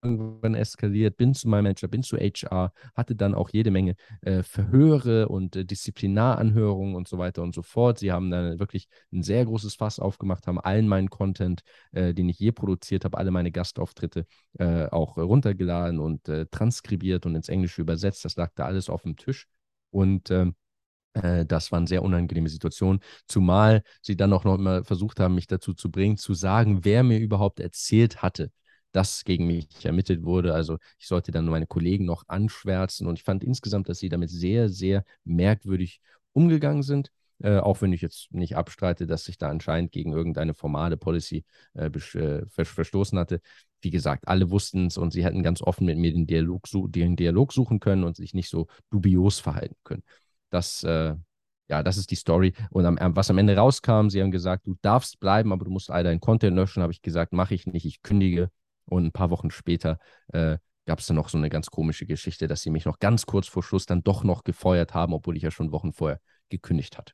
irgendwann 0.03 0.55
eskaliert, 0.55 1.17
bin 1.17 1.33
zu 1.33 1.47
meinem 1.49 1.63
Manager, 1.63 1.87
bin 1.87 2.03
zu 2.03 2.17
HR, 2.17 2.71
hatte 2.95 3.15
dann 3.15 3.33
auch 3.33 3.49
jede 3.51 3.71
Menge 3.71 3.95
äh, 4.21 4.43
Verhöre 4.43 5.27
und 5.27 5.55
äh, 5.55 5.65
Disziplinaranhörungen 5.65 6.95
und 6.95 7.07
so 7.07 7.17
weiter 7.17 7.41
und 7.41 7.55
so 7.55 7.63
fort. 7.63 7.99
Sie 7.99 8.11
haben 8.11 8.29
dann 8.29 8.59
wirklich 8.59 8.87
ein 9.11 9.23
sehr 9.23 9.43
großes 9.45 9.75
Fass 9.75 9.99
aufgemacht, 9.99 10.47
haben 10.47 10.59
allen 10.59 10.87
meinen 10.87 11.09
Content, 11.09 11.61
äh, 11.91 12.13
den 12.13 12.29
ich 12.29 12.39
je 12.39 12.51
produziert 12.51 13.05
habe, 13.05 13.17
alle 13.17 13.31
meine 13.31 13.51
Gastauftritte 13.51 14.25
äh, 14.59 14.85
auch 14.87 15.17
runtergeladen 15.17 15.99
und 15.99 16.29
äh, 16.29 16.45
transkribiert 16.47 17.25
und 17.25 17.35
ins 17.35 17.49
Englische 17.49 17.81
übersetzt. 17.81 18.23
Das 18.25 18.35
lag 18.35 18.51
da 18.55 18.65
alles 18.65 18.89
auf 18.89 19.01
dem 19.03 19.15
Tisch. 19.15 19.47
Und 19.91 20.29
ähm, 20.29 20.55
äh, 21.13 21.45
das 21.45 21.71
war 21.71 21.77
eine 21.77 21.87
sehr 21.87 22.03
unangenehme 22.03 22.49
Situation, 22.49 22.99
zumal 23.27 23.83
sie 24.01 24.15
dann 24.17 24.33
auch 24.33 24.43
noch 24.43 24.57
mal 24.57 24.83
versucht 24.83 25.19
haben, 25.19 25.35
mich 25.35 25.47
dazu 25.47 25.73
zu 25.73 25.89
bringen, 25.91 26.17
zu 26.17 26.33
sagen, 26.33 26.85
wer 26.85 27.03
mir 27.03 27.19
überhaupt 27.19 27.59
erzählt 27.59 28.21
hatte, 28.21 28.51
dass 28.95 29.25
gegen 29.25 29.45
mich 29.45 29.85
ermittelt 29.85 30.23
wurde. 30.23 30.53
Also 30.53 30.77
ich 30.97 31.07
sollte 31.07 31.31
dann 31.31 31.45
meine 31.45 31.67
Kollegen 31.67 32.05
noch 32.05 32.23
anschwärzen 32.27 33.07
und 33.07 33.19
ich 33.19 33.23
fand 33.23 33.43
insgesamt, 33.43 33.89
dass 33.89 33.99
sie 33.99 34.07
damit 34.07 34.29
sehr, 34.29 34.69
sehr 34.69 35.03
merkwürdig 35.25 35.99
umgegangen 36.31 36.81
sind. 36.81 37.11
Äh, 37.39 37.57
auch 37.57 37.81
wenn 37.81 37.91
ich 37.91 38.01
jetzt 38.01 38.31
nicht 38.31 38.55
abstreite, 38.55 39.05
dass 39.05 39.27
ich 39.27 39.37
da 39.37 39.49
anscheinend 39.49 39.91
gegen 39.91 40.13
irgendeine 40.13 40.53
formale 40.53 40.95
Policy 40.95 41.43
äh, 41.73 41.87
äh 41.87 42.45
verstoßen 42.47 43.19
hatte. 43.19 43.41
Wie 43.81 43.89
gesagt, 43.89 44.29
alle 44.29 44.49
wussten 44.49 44.87
es 44.87 44.97
und 44.97 45.11
sie 45.11 45.25
hätten 45.25 45.43
ganz 45.43 45.61
offen 45.61 45.85
mit 45.85 45.97
mir 45.97 46.13
den 46.13 46.25
Dialog, 46.25 46.63
den 46.71 47.17
Dialog 47.17 47.51
suchen 47.51 47.81
können 47.81 48.05
und 48.05 48.15
sich 48.15 48.33
nicht 48.33 48.49
so 48.49 48.67
dubios 48.89 49.39
verhalten 49.39 49.75
können. 49.83 50.03
Das, 50.49 50.83
äh, 50.83 51.15
ja, 51.67 51.83
das 51.83 51.97
ist 51.97 52.11
die 52.11 52.15
Story. 52.15 52.53
Und 52.69 52.85
am, 52.85 53.15
was 53.15 53.29
am 53.29 53.37
Ende 53.37 53.57
rauskam, 53.57 54.09
sie 54.09 54.21
haben 54.21 54.31
gesagt, 54.31 54.67
du 54.67 54.75
darfst 54.81 55.19
bleiben, 55.19 55.51
aber 55.51 55.65
du 55.65 55.71
musst 55.71 55.91
all 55.91 56.03
deinen 56.05 56.21
Content 56.21 56.55
löschen. 56.55 56.81
Habe 56.81 56.93
ich 56.93 57.01
gesagt, 57.01 57.33
mache 57.33 57.55
ich 57.55 57.67
nicht, 57.67 57.85
ich 57.85 58.01
kündige. 58.01 58.49
Und 58.85 59.05
ein 59.05 59.11
paar 59.11 59.31
Wochen 59.31 59.51
später 59.51 59.99
äh, 60.31 60.57
gab 60.85 60.99
es 60.99 61.07
dann 61.07 61.15
noch 61.15 61.29
so 61.29 61.37
eine 61.37 61.49
ganz 61.49 61.69
komische 61.71 62.05
Geschichte, 62.05 62.47
dass 62.47 62.61
sie 62.61 62.69
mich 62.69 62.85
noch 62.85 62.99
ganz 62.99 63.25
kurz 63.25 63.47
vor 63.47 63.63
Schluss 63.63 63.85
dann 63.85 64.03
doch 64.03 64.23
noch 64.23 64.43
gefeuert 64.43 64.93
haben, 64.93 65.13
obwohl 65.13 65.35
ich 65.37 65.43
ja 65.43 65.51
schon 65.51 65.71
Wochen 65.71 65.93
vorher 65.93 66.19
gekündigt 66.49 66.97
hatte. 66.97 67.13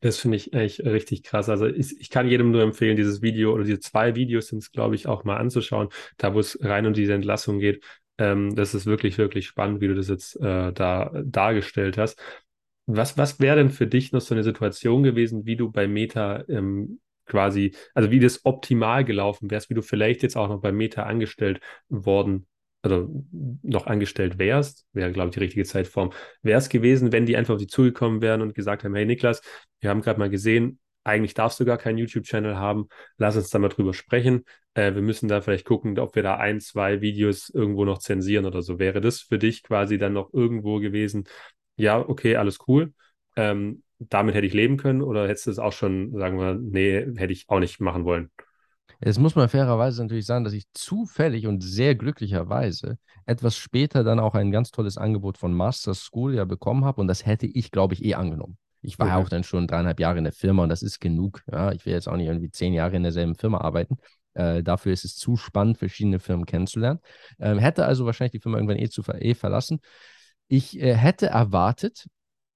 Das 0.00 0.18
finde 0.18 0.36
ich 0.36 0.52
echt 0.52 0.80
richtig 0.80 1.22
krass. 1.22 1.48
Also 1.48 1.66
ich, 1.66 1.98
ich, 2.00 2.10
kann 2.10 2.28
jedem 2.28 2.50
nur 2.50 2.62
empfehlen, 2.62 2.96
dieses 2.96 3.22
Video 3.22 3.52
oder 3.52 3.62
diese 3.62 3.78
zwei 3.78 4.16
Videos 4.16 4.48
sind 4.48 4.58
es, 4.58 4.72
glaube 4.72 4.96
ich, 4.96 5.06
auch 5.06 5.22
mal 5.22 5.36
anzuschauen, 5.36 5.88
da 6.16 6.34
wo 6.34 6.40
es 6.40 6.58
rein 6.60 6.86
um 6.86 6.92
diese 6.92 7.14
Entlassung 7.14 7.60
geht. 7.60 7.84
Ähm, 8.18 8.54
das 8.56 8.74
ist 8.74 8.86
wirklich, 8.86 9.16
wirklich 9.16 9.46
spannend, 9.46 9.80
wie 9.80 9.86
du 9.86 9.94
das 9.94 10.08
jetzt 10.08 10.36
äh, 10.40 10.72
da 10.72 11.12
dargestellt 11.24 11.98
hast. 11.98 12.20
Was, 12.86 13.16
was 13.16 13.38
wäre 13.38 13.56
denn 13.56 13.70
für 13.70 13.86
dich 13.86 14.12
noch 14.12 14.20
so 14.20 14.34
eine 14.34 14.42
Situation 14.42 15.04
gewesen, 15.04 15.46
wie 15.46 15.56
du 15.56 15.70
bei 15.70 15.86
Meta 15.86 16.44
ähm, 16.48 17.00
quasi, 17.26 17.74
also 17.94 18.10
wie 18.10 18.20
das 18.20 18.44
optimal 18.44 19.04
gelaufen 19.04 19.50
wärst, 19.50 19.70
wie 19.70 19.74
du 19.74 19.82
vielleicht 19.82 20.22
jetzt 20.22 20.36
auch 20.36 20.48
noch 20.48 20.60
bei 20.60 20.72
Meta 20.72 21.04
angestellt 21.04 21.60
worden, 21.88 22.46
also 22.82 23.24
noch 23.62 23.86
angestellt 23.86 24.38
wärst, 24.38 24.86
wäre, 24.92 25.12
glaube 25.12 25.28
ich, 25.28 25.34
die 25.34 25.40
richtige 25.40 25.64
Zeitform, 25.64 26.12
wäre 26.42 26.58
es 26.58 26.68
gewesen, 26.68 27.12
wenn 27.12 27.26
die 27.26 27.36
einfach 27.36 27.54
auf 27.54 27.60
dich 27.60 27.70
zugekommen 27.70 28.20
wären 28.20 28.42
und 28.42 28.54
gesagt 28.54 28.84
haben, 28.84 28.94
hey 28.94 29.06
Niklas, 29.06 29.40
wir 29.80 29.90
haben 29.90 30.02
gerade 30.02 30.18
mal 30.18 30.30
gesehen, 30.30 30.78
eigentlich 31.04 31.34
darfst 31.34 31.60
du 31.60 31.64
gar 31.64 31.78
keinen 31.78 31.98
YouTube-Channel 31.98 32.56
haben, 32.56 32.88
lass 33.18 33.36
uns 33.36 33.50
da 33.50 33.58
mal 33.58 33.68
drüber 33.68 33.94
sprechen. 33.94 34.44
Äh, 34.74 34.94
wir 34.94 35.02
müssen 35.02 35.28
da 35.28 35.40
vielleicht 35.40 35.66
gucken, 35.66 35.98
ob 35.98 36.14
wir 36.14 36.22
da 36.22 36.36
ein, 36.36 36.60
zwei 36.60 37.00
Videos 37.00 37.50
irgendwo 37.50 37.84
noch 37.84 37.98
zensieren 37.98 38.46
oder 38.46 38.62
so. 38.62 38.78
Wäre 38.78 39.00
das 39.00 39.20
für 39.20 39.38
dich 39.38 39.62
quasi 39.62 39.98
dann 39.98 40.14
noch 40.14 40.32
irgendwo 40.32 40.78
gewesen? 40.80 41.24
Ja, 41.76 41.98
okay, 41.98 42.36
alles 42.36 42.58
cool. 42.68 42.92
Ähm, 43.36 43.83
damit 43.98 44.34
hätte 44.34 44.46
ich 44.46 44.54
leben 44.54 44.76
können 44.76 45.02
oder 45.02 45.28
hättest 45.28 45.46
du 45.46 45.50
es 45.50 45.58
auch 45.58 45.72
schon, 45.72 46.12
sagen 46.12 46.38
wir, 46.38 46.54
nee, 46.54 47.00
hätte 47.16 47.32
ich 47.32 47.48
auch 47.48 47.60
nicht 47.60 47.80
machen 47.80 48.04
wollen? 48.04 48.30
Jetzt 49.04 49.18
muss 49.18 49.34
man 49.34 49.48
fairerweise 49.48 50.02
natürlich 50.02 50.26
sagen, 50.26 50.44
dass 50.44 50.52
ich 50.52 50.64
zufällig 50.72 51.46
und 51.46 51.62
sehr 51.62 51.94
glücklicherweise 51.94 52.98
etwas 53.26 53.56
später 53.56 54.04
dann 54.04 54.20
auch 54.20 54.34
ein 54.34 54.50
ganz 54.50 54.70
tolles 54.70 54.98
Angebot 54.98 55.38
von 55.38 55.52
Master 55.52 55.94
School 55.94 56.34
ja 56.34 56.44
bekommen 56.44 56.84
habe 56.84 57.00
und 57.00 57.08
das 57.08 57.26
hätte 57.26 57.46
ich, 57.46 57.70
glaube 57.70 57.94
ich, 57.94 58.04
eh 58.04 58.14
angenommen. 58.14 58.56
Ich 58.82 58.98
war 58.98 59.06
okay. 59.06 59.16
auch 59.16 59.28
dann 59.28 59.44
schon 59.44 59.66
dreieinhalb 59.66 59.98
Jahre 59.98 60.18
in 60.18 60.24
der 60.24 60.32
Firma 60.32 60.62
und 60.62 60.68
das 60.68 60.82
ist 60.82 61.00
genug. 61.00 61.42
Ja, 61.50 61.72
ich 61.72 61.86
will 61.86 61.94
jetzt 61.94 62.06
auch 62.06 62.16
nicht 62.16 62.26
irgendwie 62.26 62.50
zehn 62.50 62.74
Jahre 62.74 62.96
in 62.96 63.02
derselben 63.02 63.34
Firma 63.34 63.58
arbeiten. 63.58 63.96
Äh, 64.34 64.62
dafür 64.62 64.92
ist 64.92 65.04
es 65.04 65.16
zu 65.16 65.36
spannend, 65.36 65.78
verschiedene 65.78 66.18
Firmen 66.18 66.44
kennenzulernen. 66.44 67.00
Ähm, 67.38 67.58
hätte 67.58 67.86
also 67.86 68.04
wahrscheinlich 68.04 68.32
die 68.32 68.40
Firma 68.40 68.58
irgendwann 68.58 68.78
eh, 68.78 68.90
zu, 68.90 69.02
eh 69.02 69.34
verlassen. 69.34 69.80
Ich 70.48 70.78
äh, 70.78 70.94
hätte 70.94 71.26
erwartet, 71.26 72.06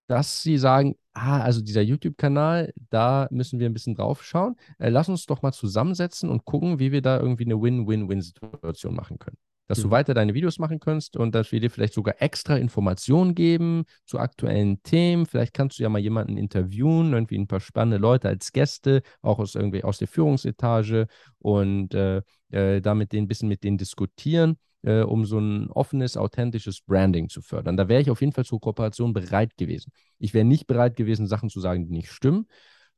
dass 0.08 0.42
sie 0.42 0.58
sagen, 0.58 0.96
ah, 1.12 1.40
also 1.40 1.60
dieser 1.60 1.82
YouTube-Kanal, 1.82 2.72
da 2.90 3.28
müssen 3.30 3.60
wir 3.60 3.68
ein 3.68 3.74
bisschen 3.74 3.94
drauf 3.94 4.24
schauen. 4.24 4.56
Äh, 4.78 4.88
lass 4.88 5.08
uns 5.08 5.26
doch 5.26 5.42
mal 5.42 5.52
zusammensetzen 5.52 6.30
und 6.30 6.44
gucken, 6.44 6.80
wie 6.80 6.90
wir 6.90 7.02
da 7.02 7.20
irgendwie 7.20 7.44
eine 7.44 7.60
Win-Win-Win-Situation 7.60 8.94
machen 8.94 9.20
können 9.20 9.38
dass 9.68 9.78
mhm. 9.78 9.82
du 9.82 9.90
weiter 9.90 10.14
deine 10.14 10.34
Videos 10.34 10.58
machen 10.58 10.80
kannst 10.80 11.16
und 11.16 11.34
dass 11.34 11.52
wir 11.52 11.60
dir 11.60 11.70
vielleicht 11.70 11.94
sogar 11.94 12.20
extra 12.20 12.56
Informationen 12.56 13.34
geben 13.34 13.84
zu 14.04 14.18
aktuellen 14.18 14.82
Themen. 14.82 15.26
Vielleicht 15.26 15.54
kannst 15.54 15.78
du 15.78 15.82
ja 15.84 15.88
mal 15.88 16.00
jemanden 16.00 16.36
interviewen, 16.36 17.12
irgendwie 17.12 17.38
ein 17.38 17.46
paar 17.46 17.60
spannende 17.60 17.98
Leute 17.98 18.28
als 18.28 18.52
Gäste, 18.52 19.02
auch 19.22 19.38
aus 19.38 19.54
irgendwie 19.54 19.84
aus 19.84 19.98
der 19.98 20.08
Führungsetage 20.08 21.06
und 21.38 21.94
äh, 21.94 22.22
äh, 22.50 22.80
damit 22.80 23.12
den 23.12 23.24
ein 23.24 23.28
bisschen 23.28 23.48
mit 23.48 23.62
denen 23.62 23.78
diskutieren. 23.78 24.56
Äh, 24.88 25.02
um 25.02 25.26
so 25.26 25.38
ein 25.38 25.70
offenes, 25.70 26.16
authentisches 26.16 26.80
Branding 26.80 27.28
zu 27.28 27.42
fördern. 27.42 27.76
Da 27.76 27.88
wäre 27.88 28.00
ich 28.00 28.10
auf 28.10 28.22
jeden 28.22 28.32
Fall 28.32 28.46
zur 28.46 28.58
Kooperation 28.58 29.12
bereit 29.12 29.54
gewesen. 29.58 29.92
Ich 30.18 30.32
wäre 30.32 30.46
nicht 30.46 30.66
bereit 30.66 30.96
gewesen, 30.96 31.26
Sachen 31.26 31.50
zu 31.50 31.60
sagen, 31.60 31.84
die 31.84 31.92
nicht 31.92 32.10
stimmen, 32.10 32.46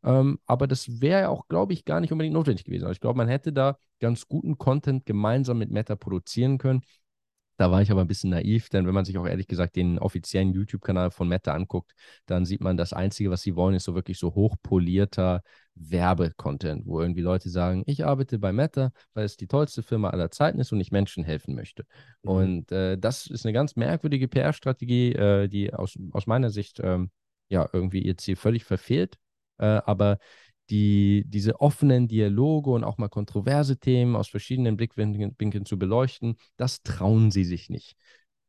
ähm, 0.05 0.38
aber 0.47 0.68
das 0.68 1.01
wäre 1.01 1.30
auch, 1.30 1.49
glaube 1.49 1.72
ich, 1.72 1.84
gar 1.84 1.99
nicht 2.01 2.12
unbedingt 2.12 2.34
notwendig 2.34 2.64
gewesen. 2.64 2.84
Also 2.84 2.93
ich 2.93 3.01
glaube, 3.01 3.16
man 3.16 3.26
hätte 3.26 3.53
da 3.53 3.76
ganz 3.99 4.28
guten 4.28 4.57
Content 4.57 5.05
gemeinsam 5.05 5.59
mit 5.59 5.72
Meta 5.72 5.97
produzieren 5.97 6.59
können. 6.59 6.82
Da 7.57 7.72
war 7.72 7.82
ich 7.82 7.91
aber 7.91 8.03
ein 8.03 8.07
bisschen 8.07 8.30
naiv, 8.30 8.68
denn 8.68 8.86
wenn 8.86 8.95
man 8.95 9.05
sich 9.05 9.18
auch 9.18 9.26
ehrlich 9.26 9.49
gesagt 9.49 9.74
den 9.74 9.99
offiziellen 9.99 10.53
YouTube-Kanal 10.53 11.11
von 11.11 11.26
Meta 11.26 11.55
anguckt, 11.55 11.93
dann 12.26 12.45
sieht 12.45 12.61
man, 12.61 12.76
das 12.76 12.93
Einzige, 12.93 13.30
was 13.32 13.43
sie 13.43 13.57
wollen, 13.57 13.74
ist 13.74 13.84
so 13.84 13.97
wirklich 13.97 14.18
so 14.20 14.32
hochpolierter 14.36 15.43
Werbecontent, 15.81 16.87
wo 16.87 17.01
irgendwie 17.01 17.22
Leute 17.22 17.49
sagen, 17.49 17.83
ich 17.87 18.05
arbeite 18.05 18.39
bei 18.39 18.53
Meta, 18.53 18.93
weil 19.14 19.24
es 19.24 19.37
die 19.37 19.47
tollste 19.47 19.83
Firma 19.83 20.11
aller 20.11 20.31
Zeiten 20.31 20.61
ist 20.61 20.72
und 20.72 20.81
ich 20.81 20.93
Menschen 20.93 21.24
helfen 21.24 21.55
möchte. 21.55 21.85
Mhm. 22.22 22.31
Und 22.31 22.72
äh, 22.72 22.99
das 22.99 23.26
ist 23.26 23.47
eine 23.47 23.53
ganz 23.53 23.76
merkwürdige 23.76 24.28
PR-Strategie, 24.28 25.12
äh, 25.14 25.49
die 25.49 25.72
aus, 25.72 25.99
aus 26.12 26.26
meiner 26.26 26.51
Sicht 26.51 26.81
ähm, 26.83 27.11
ja 27.49 27.68
irgendwie 27.72 28.03
ihr 28.03 28.16
Ziel 28.16 28.37
völlig 28.37 28.64
verfehlt. 28.64 29.16
Äh, 29.59 29.81
aber 29.85 30.18
die, 30.70 31.24
diese 31.26 31.61
offenen 31.61 32.07
Dialoge 32.07 32.70
und 32.70 32.85
auch 32.85 32.97
mal 32.99 33.09
kontroverse 33.09 33.78
Themen 33.78 34.14
aus 34.14 34.28
verschiedenen 34.28 34.76
Blickwinkeln 34.76 35.66
zu 35.66 35.78
beleuchten, 35.78 36.37
das 36.57 36.83
trauen 36.83 37.31
sie 37.31 37.45
sich 37.45 37.70
nicht. 37.70 37.97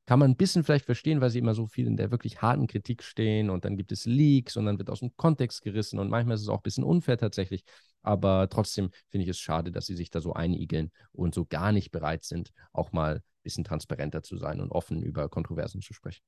Kann 0.05 0.19
man 0.19 0.31
ein 0.31 0.35
bisschen 0.35 0.63
vielleicht 0.63 0.85
verstehen, 0.85 1.21
weil 1.21 1.29
sie 1.29 1.39
immer 1.39 1.53
so 1.53 1.67
viel 1.67 1.87
in 1.87 1.97
der 1.97 2.11
wirklich 2.11 2.41
harten 2.41 2.67
Kritik 2.67 3.03
stehen 3.03 3.49
und 3.49 3.65
dann 3.65 3.77
gibt 3.77 3.91
es 3.91 4.05
Leaks 4.05 4.57
und 4.57 4.65
dann 4.65 4.77
wird 4.77 4.89
aus 4.89 4.99
dem 4.99 5.15
Kontext 5.15 5.61
gerissen 5.61 5.99
und 5.99 6.09
manchmal 6.09 6.35
ist 6.35 6.41
es 6.41 6.49
auch 6.49 6.57
ein 6.57 6.63
bisschen 6.63 6.83
unfair 6.83 7.17
tatsächlich. 7.17 7.63
Aber 8.01 8.49
trotzdem 8.49 8.89
finde 9.09 9.23
ich 9.23 9.29
es 9.29 9.39
schade, 9.39 9.71
dass 9.71 9.85
sie 9.85 9.95
sich 9.95 10.09
da 10.09 10.21
so 10.21 10.33
einigeln 10.33 10.91
und 11.11 11.35
so 11.35 11.45
gar 11.45 11.71
nicht 11.71 11.91
bereit 11.91 12.23
sind, 12.23 12.51
auch 12.73 12.91
mal 12.91 13.17
ein 13.17 13.21
bisschen 13.43 13.63
transparenter 13.63 14.23
zu 14.23 14.37
sein 14.37 14.59
und 14.59 14.71
offen 14.71 15.03
über 15.03 15.29
Kontroversen 15.29 15.81
zu 15.81 15.93
sprechen. 15.93 16.21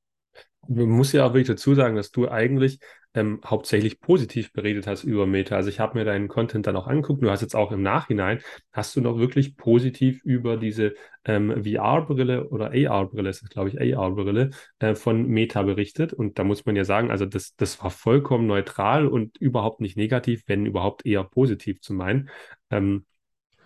Man 0.67 0.89
muss 0.89 1.11
ja 1.11 1.25
auch 1.25 1.33
wirklich 1.33 1.47
dazu 1.47 1.75
sagen, 1.75 1.95
dass 1.95 2.11
du 2.11 2.29
eigentlich 2.29 2.79
ähm, 3.15 3.41
hauptsächlich 3.45 3.99
positiv 4.01 4.53
beredet 4.53 4.87
hast 4.87 5.03
über 5.03 5.27
Meta. 5.27 5.55
Also 5.55 5.69
ich 5.69 5.79
habe 5.79 5.97
mir 5.97 6.05
deinen 6.05 6.27
Content 6.27 6.65
dann 6.65 6.75
auch 6.75 6.87
angeguckt. 6.87 7.21
Du 7.21 7.29
hast 7.29 7.41
jetzt 7.41 7.55
auch 7.55 7.71
im 7.71 7.81
Nachhinein, 7.81 8.39
hast 8.71 8.95
du 8.95 9.01
noch 9.01 9.17
wirklich 9.17 9.55
positiv 9.55 10.23
über 10.23 10.57
diese 10.57 10.95
ähm, 11.25 11.63
VR-Brille 11.63 12.49
oder 12.49 12.71
AR-Brille, 12.71 13.29
ist 13.29 13.47
glaube 13.49 13.69
ich 13.69 13.79
AR-Brille, 13.79 14.49
äh, 14.79 14.95
von 14.95 15.27
Meta 15.27 15.61
berichtet. 15.61 16.13
Und 16.13 16.39
da 16.39 16.43
muss 16.43 16.65
man 16.65 16.75
ja 16.75 16.85
sagen, 16.85 17.11
also 17.11 17.25
das, 17.25 17.55
das 17.55 17.81
war 17.83 17.91
vollkommen 17.91 18.47
neutral 18.47 19.07
und 19.07 19.37
überhaupt 19.37 19.79
nicht 19.79 19.95
negativ, 19.95 20.43
wenn 20.47 20.65
überhaupt 20.65 21.05
eher 21.05 21.23
positiv 21.23 21.81
zu 21.81 21.93
meinen. 21.93 22.29
Ähm, 22.71 23.05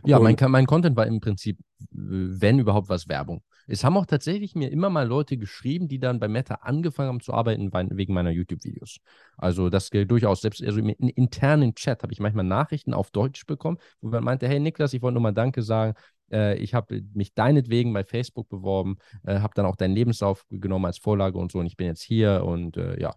ja, 0.05 0.19
mein, 0.19 0.35
mein 0.49 0.65
Content 0.65 0.95
war 0.95 1.07
im 1.07 1.19
Prinzip, 1.19 1.57
wenn 1.89 2.59
überhaupt 2.59 2.89
was 2.89 3.07
Werbung. 3.07 3.43
Es 3.67 3.83
haben 3.83 3.97
auch 3.97 4.05
tatsächlich 4.05 4.55
mir 4.55 4.71
immer 4.71 4.89
mal 4.89 5.07
Leute 5.07 5.37
geschrieben, 5.37 5.87
die 5.87 5.99
dann 5.99 6.19
bei 6.19 6.27
Meta 6.27 6.55
angefangen 6.55 7.09
haben 7.09 7.19
zu 7.19 7.33
arbeiten 7.33 7.71
wegen 7.97 8.13
meiner 8.13 8.31
YouTube-Videos. 8.31 8.99
Also 9.37 9.69
das 9.69 9.91
gilt 9.91 10.09
durchaus, 10.09 10.41
selbst 10.41 10.63
also 10.63 10.79
im 10.79 10.89
internen 10.89 11.75
Chat 11.75 12.01
habe 12.01 12.13
ich 12.13 12.19
manchmal 12.19 12.45
Nachrichten 12.45 12.93
auf 12.93 13.11
Deutsch 13.11 13.45
bekommen, 13.45 13.77
wo 14.01 14.09
man 14.09 14.23
meinte, 14.23 14.47
hey 14.47 14.59
Niklas, 14.59 14.93
ich 14.93 15.01
wollte 15.01 15.15
nur 15.15 15.23
mal 15.23 15.33
Danke 15.33 15.61
sagen. 15.61 15.93
Äh, 16.31 16.57
ich 16.57 16.73
habe 16.73 17.01
mich 17.13 17.33
deinetwegen 17.33 17.93
bei 17.93 18.03
Facebook 18.03 18.49
beworben, 18.49 18.97
äh, 19.23 19.39
habe 19.39 19.53
dann 19.55 19.65
auch 19.65 19.75
deinen 19.75 19.95
Lebenslauf 19.95 20.45
genommen 20.49 20.85
als 20.85 20.97
Vorlage 20.97 21.37
und 21.37 21.51
so 21.51 21.59
und 21.59 21.65
ich 21.65 21.77
bin 21.77 21.87
jetzt 21.87 22.01
hier 22.01 22.43
und 22.45 22.77
äh, 22.77 22.99
ja, 22.99 23.13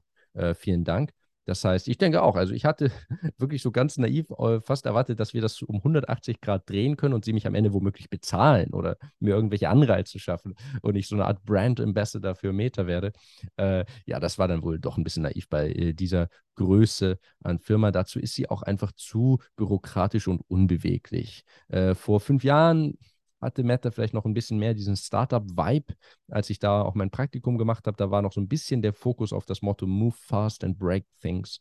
vielen 0.54 0.84
Dank. 0.84 1.10
Das 1.50 1.64
heißt, 1.64 1.88
ich 1.88 1.98
denke 1.98 2.22
auch, 2.22 2.36
also 2.36 2.54
ich 2.54 2.64
hatte 2.64 2.92
wirklich 3.38 3.60
so 3.60 3.72
ganz 3.72 3.98
naiv 3.98 4.30
äh, 4.38 4.60
fast 4.60 4.86
erwartet, 4.86 5.18
dass 5.18 5.34
wir 5.34 5.40
das 5.40 5.60
um 5.62 5.78
180 5.78 6.40
Grad 6.40 6.70
drehen 6.70 6.96
können 6.96 7.12
und 7.12 7.24
sie 7.24 7.32
mich 7.32 7.44
am 7.44 7.56
Ende 7.56 7.72
womöglich 7.72 8.08
bezahlen 8.08 8.72
oder 8.72 8.96
mir 9.18 9.34
irgendwelche 9.34 9.68
Anreize 9.68 10.20
schaffen 10.20 10.54
und 10.80 10.94
ich 10.94 11.08
so 11.08 11.16
eine 11.16 11.24
Art 11.24 11.44
Brand 11.44 11.80
Ambassador 11.80 12.36
für 12.36 12.52
Meta 12.52 12.86
werde. 12.86 13.12
Äh, 13.56 13.84
ja, 14.06 14.20
das 14.20 14.38
war 14.38 14.46
dann 14.46 14.62
wohl 14.62 14.78
doch 14.78 14.96
ein 14.96 15.02
bisschen 15.02 15.24
naiv 15.24 15.48
bei 15.48 15.70
äh, 15.70 15.92
dieser 15.92 16.28
Größe 16.54 17.18
an 17.42 17.58
Firma. 17.58 17.90
Dazu 17.90 18.20
ist 18.20 18.34
sie 18.34 18.48
auch 18.48 18.62
einfach 18.62 18.92
zu 18.92 19.40
bürokratisch 19.56 20.28
und 20.28 20.42
unbeweglich. 20.46 21.42
Äh, 21.66 21.96
vor 21.96 22.20
fünf 22.20 22.44
Jahren 22.44 22.96
hatte 23.40 23.62
Meta 23.62 23.90
vielleicht 23.90 24.14
noch 24.14 24.24
ein 24.24 24.34
bisschen 24.34 24.58
mehr 24.58 24.74
diesen 24.74 24.96
Startup-Vibe, 24.96 25.94
als 26.28 26.50
ich 26.50 26.58
da 26.58 26.82
auch 26.82 26.94
mein 26.94 27.10
Praktikum 27.10 27.58
gemacht 27.58 27.86
habe. 27.86 27.96
Da 27.96 28.10
war 28.10 28.22
noch 28.22 28.32
so 28.32 28.40
ein 28.40 28.48
bisschen 28.48 28.82
der 28.82 28.92
Fokus 28.92 29.32
auf 29.32 29.46
das 29.46 29.62
Motto 29.62 29.86
Move 29.86 30.16
fast 30.18 30.64
and 30.64 30.78
break 30.78 31.06
things. 31.20 31.60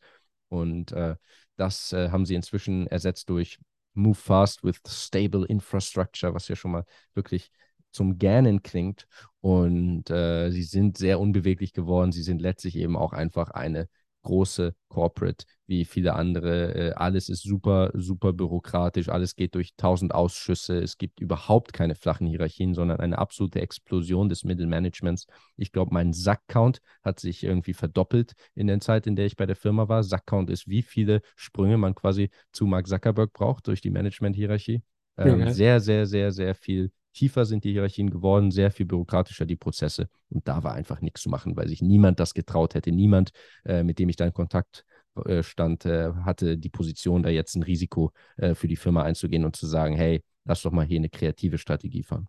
Und 0.50 0.92
äh, 0.92 1.16
das 1.56 1.94
äh, 1.94 2.10
haben 2.10 2.26
sie 2.26 2.36
inzwischen 2.36 2.88
ersetzt 2.88 3.30
durch 3.30 3.60
Move 3.94 4.16
fast 4.16 4.64
with 4.64 4.80
stable 4.88 5.46
infrastructure, 5.46 6.34
was 6.34 6.48
ja 6.48 6.56
schon 6.56 6.72
mal 6.72 6.86
wirklich 7.14 7.52
zum 7.92 8.18
Gähnen 8.18 8.62
klingt. 8.62 9.08
Und 9.42 10.10
äh, 10.10 10.52
sie 10.52 10.64
sind 10.64 10.98
sehr 10.98 11.20
unbeweglich 11.20 11.74
geworden. 11.74 12.12
Sie 12.12 12.24
sind 12.24 12.42
letztlich 12.42 12.76
eben 12.76 12.96
auch 12.96 13.14
einfach 13.14 13.52
eine 13.52 13.88
große 14.24 14.74
Corporate 14.90 15.46
wie 15.70 15.86
viele 15.86 16.14
andere. 16.16 16.74
Äh, 16.74 16.92
alles 16.94 17.30
ist 17.30 17.44
super, 17.44 17.92
super 17.94 18.34
bürokratisch. 18.34 19.08
Alles 19.08 19.36
geht 19.36 19.56
durch 19.56 19.76
tausend 19.78 20.14
Ausschüsse. 20.14 20.80
Es 20.80 20.98
gibt 20.98 21.20
überhaupt 21.20 21.74
keine 21.74 21.96
flachen 21.96 22.28
Hierarchien, 22.28 22.74
sondern 22.74 23.00
eine 23.00 23.20
absolute 23.20 23.62
Explosion 23.62 24.30
des 24.30 24.44
Mittelmanagements. 24.44 25.28
Ich 25.58 25.72
glaube, 25.72 25.94
mein 25.94 26.12
Sack-Count 26.12 26.80
hat 27.04 27.20
sich 27.20 27.44
irgendwie 27.44 27.74
verdoppelt 27.74 28.34
in 28.56 28.68
der 28.68 28.80
Zeit, 28.80 29.06
in 29.06 29.16
der 29.16 29.28
ich 29.28 29.36
bei 29.36 29.46
der 29.46 29.56
Firma 29.56 29.88
war. 29.88 30.04
Sack-Count 30.04 30.50
ist, 30.50 30.68
wie 30.68 30.82
viele 30.82 31.22
Sprünge 31.36 31.78
man 31.78 31.94
quasi 31.94 32.30
zu 32.52 32.66
Mark 32.66 32.88
Zuckerberg 32.88 33.32
braucht 33.32 33.68
durch 33.68 33.82
die 33.82 33.92
Management-Hierarchie. 33.92 34.82
Ähm, 35.18 35.42
okay. 35.42 35.54
Sehr, 35.54 35.80
sehr, 35.80 36.08
sehr, 36.08 36.32
sehr 36.32 36.56
viel 36.56 36.92
tiefer 37.20 37.46
sind 37.46 37.66
die 37.66 37.74
Hierarchien 37.74 38.10
geworden, 38.10 38.50
sehr 38.50 38.72
viel 38.72 38.86
bürokratischer 38.86 39.46
die 39.46 39.58
Prozesse. 39.58 40.08
Und 40.30 40.48
da 40.48 40.64
war 40.64 40.74
einfach 40.74 41.02
nichts 41.02 41.22
zu 41.22 41.30
machen, 41.30 41.58
weil 41.58 41.68
sich 41.68 41.82
niemand 41.82 42.20
das 42.20 42.34
getraut 42.34 42.76
hätte. 42.76 42.92
Niemand, 42.92 43.32
äh, 43.66 43.84
mit 43.84 44.00
dem 44.00 44.08
ich 44.08 44.16
da 44.16 44.26
in 44.26 44.34
Kontakt 44.34 44.86
äh, 45.26 45.44
stand, 45.44 45.86
äh, 45.86 46.14
hatte 46.24 46.58
die 46.58 46.70
Position, 46.70 47.22
da 47.22 47.30
jetzt 47.30 47.56
ein 47.56 47.64
Risiko 47.64 48.14
äh, 48.38 48.56
für 48.56 48.70
die 48.70 48.78
Firma 48.78 49.04
einzugehen 49.04 49.44
und 49.44 49.56
zu 49.56 49.68
sagen, 49.68 49.96
hey, 49.96 50.24
lass 50.46 50.62
doch 50.62 50.72
mal 50.72 50.86
hier 50.86 51.00
eine 51.00 51.10
kreative 51.10 51.58
Strategie 51.58 52.04
fahren. 52.04 52.28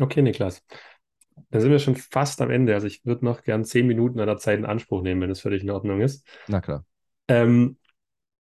Okay, 0.00 0.22
Niklas. 0.22 0.62
Dann 1.50 1.60
sind 1.60 1.70
wir 1.72 1.80
schon 1.80 1.96
fast 1.96 2.40
am 2.40 2.50
Ende. 2.50 2.74
Also 2.74 2.86
ich 2.86 3.04
würde 3.04 3.24
noch 3.24 3.42
gern 3.42 3.64
zehn 3.64 3.86
Minuten 3.86 4.20
an 4.20 4.26
der 4.26 4.36
Zeit 4.36 4.58
in 4.58 4.64
Anspruch 4.64 5.02
nehmen, 5.02 5.20
wenn 5.22 5.30
es 5.30 5.40
für 5.40 5.50
dich 5.50 5.62
in 5.62 5.70
Ordnung 5.70 6.00
ist. 6.00 6.24
Na 6.46 6.60
klar. 6.60 6.84
Ähm, 7.26 7.78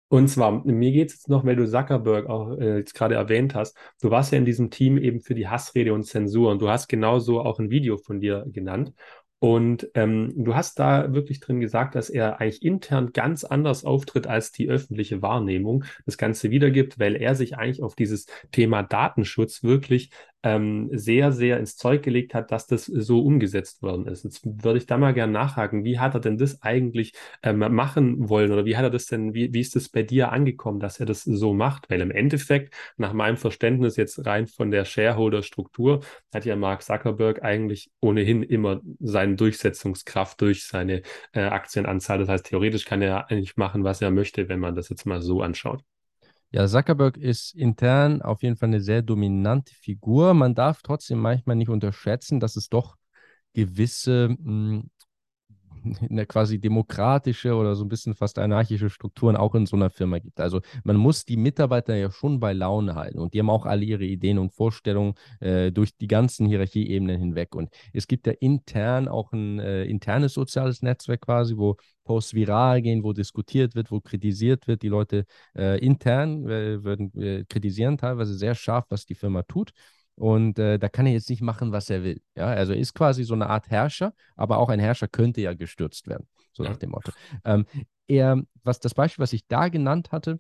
und 0.09 0.29
zwar, 0.29 0.65
mir 0.65 0.93
geht 0.93 1.09
es 1.09 1.15
jetzt 1.15 1.29
noch, 1.29 1.45
weil 1.45 1.57
du 1.57 1.69
Zuckerberg 1.69 2.29
auch 2.29 2.57
äh, 2.59 2.79
jetzt 2.79 2.95
gerade 2.95 3.17
erwähnt 3.17 3.55
hast. 3.55 3.77
Du 4.01 4.11
warst 4.11 4.33
ja 4.33 4.39
in 4.39 4.45
diesem 4.45 4.71
Team 4.71 4.99
eben 4.99 5.21
für 5.21 5.35
die 5.35 5.49
Hassrede 5.49 5.93
und 5.93 6.05
Zensur 6.05 6.51
und 6.51 6.63
du 6.63 6.69
hast 6.69 6.89
genauso 6.89 7.41
auch 7.41 7.59
ein 7.59 7.71
Video 7.71 7.97
von 7.97 8.21
dir 8.21 8.45
genannt. 8.47 8.93
Und 9.41 9.91
ähm, 9.95 10.33
du 10.37 10.55
hast 10.55 10.79
da 10.79 11.13
wirklich 11.13 11.41
drin 11.41 11.61
gesagt, 11.61 11.97
dass 11.97 12.09
er 12.09 12.41
eigentlich 12.41 12.63
intern 12.63 13.13
ganz 13.13 13.45
anders 13.45 13.85
auftritt 13.85 14.27
als 14.27 14.53
die 14.53 14.69
öffentliche 14.71 15.21
Wahrnehmung 15.21 15.85
das 16.07 16.17
Ganze 16.17 16.51
wiedergibt, 16.51 16.99
weil 16.99 17.17
er 17.17 17.35
sich 17.35 17.59
eigentlich 17.59 17.83
auf 17.83 17.95
dieses 17.95 18.27
Thema 18.53 18.83
Datenschutz 18.83 19.63
wirklich 19.63 20.11
ähm, 20.45 20.91
sehr, 20.93 21.33
sehr 21.33 21.59
ins 21.59 21.77
Zeug 21.77 22.03
gelegt 22.03 22.35
hat, 22.35 22.53
dass 22.53 22.67
das 22.67 22.85
so 22.85 23.21
umgesetzt 23.25 23.83
worden 23.83 24.07
ist. 24.07 24.25
Jetzt 24.25 24.45
würde 24.45 24.79
ich 24.79 24.87
da 24.87 24.99
mal 24.99 25.15
gerne 25.15 25.33
nachhaken, 25.33 25.85
wie 25.85 25.99
hat 25.99 26.15
er 26.15 26.21
denn 26.21 26.37
das 26.37 26.63
eigentlich 26.63 27.15
ähm, 27.43 27.59
machen 27.75 28.29
wollen 28.29 28.53
oder 28.53 28.67
wie 28.67 28.77
hat 28.77 28.85
er 28.85 28.91
das 28.91 29.07
denn, 29.07 29.33
wie, 29.33 29.53
wie 29.55 29.61
ist 29.61 29.75
das 29.75 29.89
bei 29.89 30.03
dir 30.03 30.33
angekommen, 30.33 30.81
dass 30.81 31.01
er 31.01 31.07
das 31.07 31.23
so 31.25 31.55
macht? 31.55 31.89
Weil 31.89 32.03
im 32.03 32.11
Endeffekt, 32.11 32.75
nach 32.99 33.15
meinem 33.15 33.39
Verständnis 33.39 33.97
jetzt 33.97 34.25
rein 34.27 34.47
von 34.47 34.71
der 34.71 34.85
Shareholder-Struktur, 34.85 36.01
hat 36.33 36.45
ja 36.45 36.57
Mark 36.57 36.83
Zuckerberg 36.83 37.43
eigentlich 37.43 37.91
ohnehin 38.01 38.43
immer 38.43 38.83
seine 39.01 39.37
Durchsetzungskraft 39.37 40.41
durch 40.43 40.67
seine 40.67 41.03
äh, 41.33 41.41
Aktienanzahl. 41.41 42.19
Das 42.19 42.29
heißt, 42.29 42.47
theoretisch 42.47 42.85
kann 42.85 43.01
er 43.01 43.31
eigentlich 43.31 43.57
machen, 43.57 43.83
was 43.83 44.03
er 44.03 44.11
möchte, 44.11 44.49
wenn 44.51 44.61
man 44.61 44.75
das 44.75 44.91
jetzt 44.91 45.07
mal 45.07 45.23
so 45.23 45.41
anschaut. 45.41 45.83
Ja, 46.51 46.67
Zuckerberg 46.69 47.17
ist 47.17 47.55
intern 47.55 48.23
auf 48.23 48.43
jeden 48.43 48.57
Fall 48.57 48.69
eine 48.69 48.81
sehr 48.81 49.03
dominante 49.03 49.75
Figur. 49.75 50.35
Man 50.35 50.55
darf 50.55 50.83
trotzdem 50.83 51.19
manchmal 51.19 51.57
nicht 51.57 51.69
unterschätzen, 51.69 52.41
dass 52.41 52.57
es 52.57 52.69
doch 52.69 52.97
gewisse 53.55 54.29
mh, 54.29 54.37
hm, 54.45 54.91
eine 56.09 56.27
quasi 56.27 56.59
demokratische 56.59 57.55
oder 57.55 57.75
so 57.75 57.85
ein 57.85 57.89
bisschen 57.89 58.15
fast 58.15 58.39
anarchische 58.39 58.91
Strukturen 58.91 59.37
auch 59.37 59.55
in 59.55 59.67
so 59.67 59.77
einer 59.77 59.91
Firma 59.91 60.19
gibt. 60.19 60.41
Also 60.41 60.61
man 60.83 60.97
muss 60.97 61.25
die 61.25 61.37
Mitarbeiter 61.37 61.95
ja 61.95 62.11
schon 62.11 62.41
bei 62.41 62.53
Laune 62.53 62.95
halten 62.95 63.19
und 63.19 63.35
die 63.35 63.41
haben 63.41 63.51
auch 63.51 63.67
alle 63.67 63.85
ihre 63.85 64.05
Ideen 64.05 64.39
und 64.39 64.53
Vorstellungen 64.53 65.15
äh, 65.41 65.73
durch 65.73 65.97
die 65.97 66.09
ganzen 66.09 66.47
Hierarchieebenen 66.47 67.19
hinweg. 67.19 67.55
Und 67.55 67.71
es 67.93 68.07
gibt 68.07 68.27
ja 68.27 68.33
intern 68.33 69.09
auch 69.09 69.33
ein 69.33 69.59
äh, 69.59 69.85
internes 69.85 70.35
soziales 70.35 70.83
Netzwerk 70.83 71.23
quasi, 71.23 71.57
wo 71.57 71.77
Posts 72.05 72.35
viral 72.35 72.83
gehen, 72.83 73.03
wo 73.03 73.13
diskutiert 73.13 73.75
wird, 73.75 73.91
wo 73.91 74.01
kritisiert 74.01 74.67
wird. 74.67 74.83
Die 74.83 74.89
Leute 74.89 75.25
äh, 75.57 75.79
intern 75.79 76.49
äh, 76.49 76.85
würden 76.85 77.13
äh, 77.21 77.45
kritisieren 77.49 77.99
teilweise 77.99 78.35
sehr 78.35 78.55
scharf, 78.55 78.85
was 78.89 79.07
die 79.07 79.15
Firma 79.15 79.43
tut. 79.43 79.73
Und 80.17 80.59
äh, 80.59 80.79
da 80.79 80.89
kann 80.89 81.07
er 81.07 81.13
jetzt 81.13 81.29
nicht 81.29 81.43
machen, 81.43 81.73
was 81.73 81.91
er 81.91 82.05
will. 82.05 82.21
Ja, 82.37 82.47
also 82.47 82.73
er 82.73 82.79
ist 82.79 82.95
quasi 82.95 83.25
so 83.25 83.35
eine 83.35 83.49
Art 83.49 83.69
Herrscher, 83.69 84.15
aber 84.37 84.59
auch 84.59 84.69
ein 84.69 84.79
Herrscher 84.79 85.09
könnte 85.09 85.41
ja 85.41 85.55
gestürzt 85.55 86.07
werden, 86.07 86.29
so 86.53 86.63
ja. 86.63 86.71
nach 86.71 86.77
dem 86.77 86.91
Motto. 86.91 87.11
Ähm, 87.45 87.67
er, 88.07 88.41
was 88.63 88.79
das 88.79 88.95
Beispiel, 88.95 89.23
was 89.23 89.33
ich 89.33 89.47
da 89.49 89.69
genannt 89.69 90.13
hatte, 90.13 90.39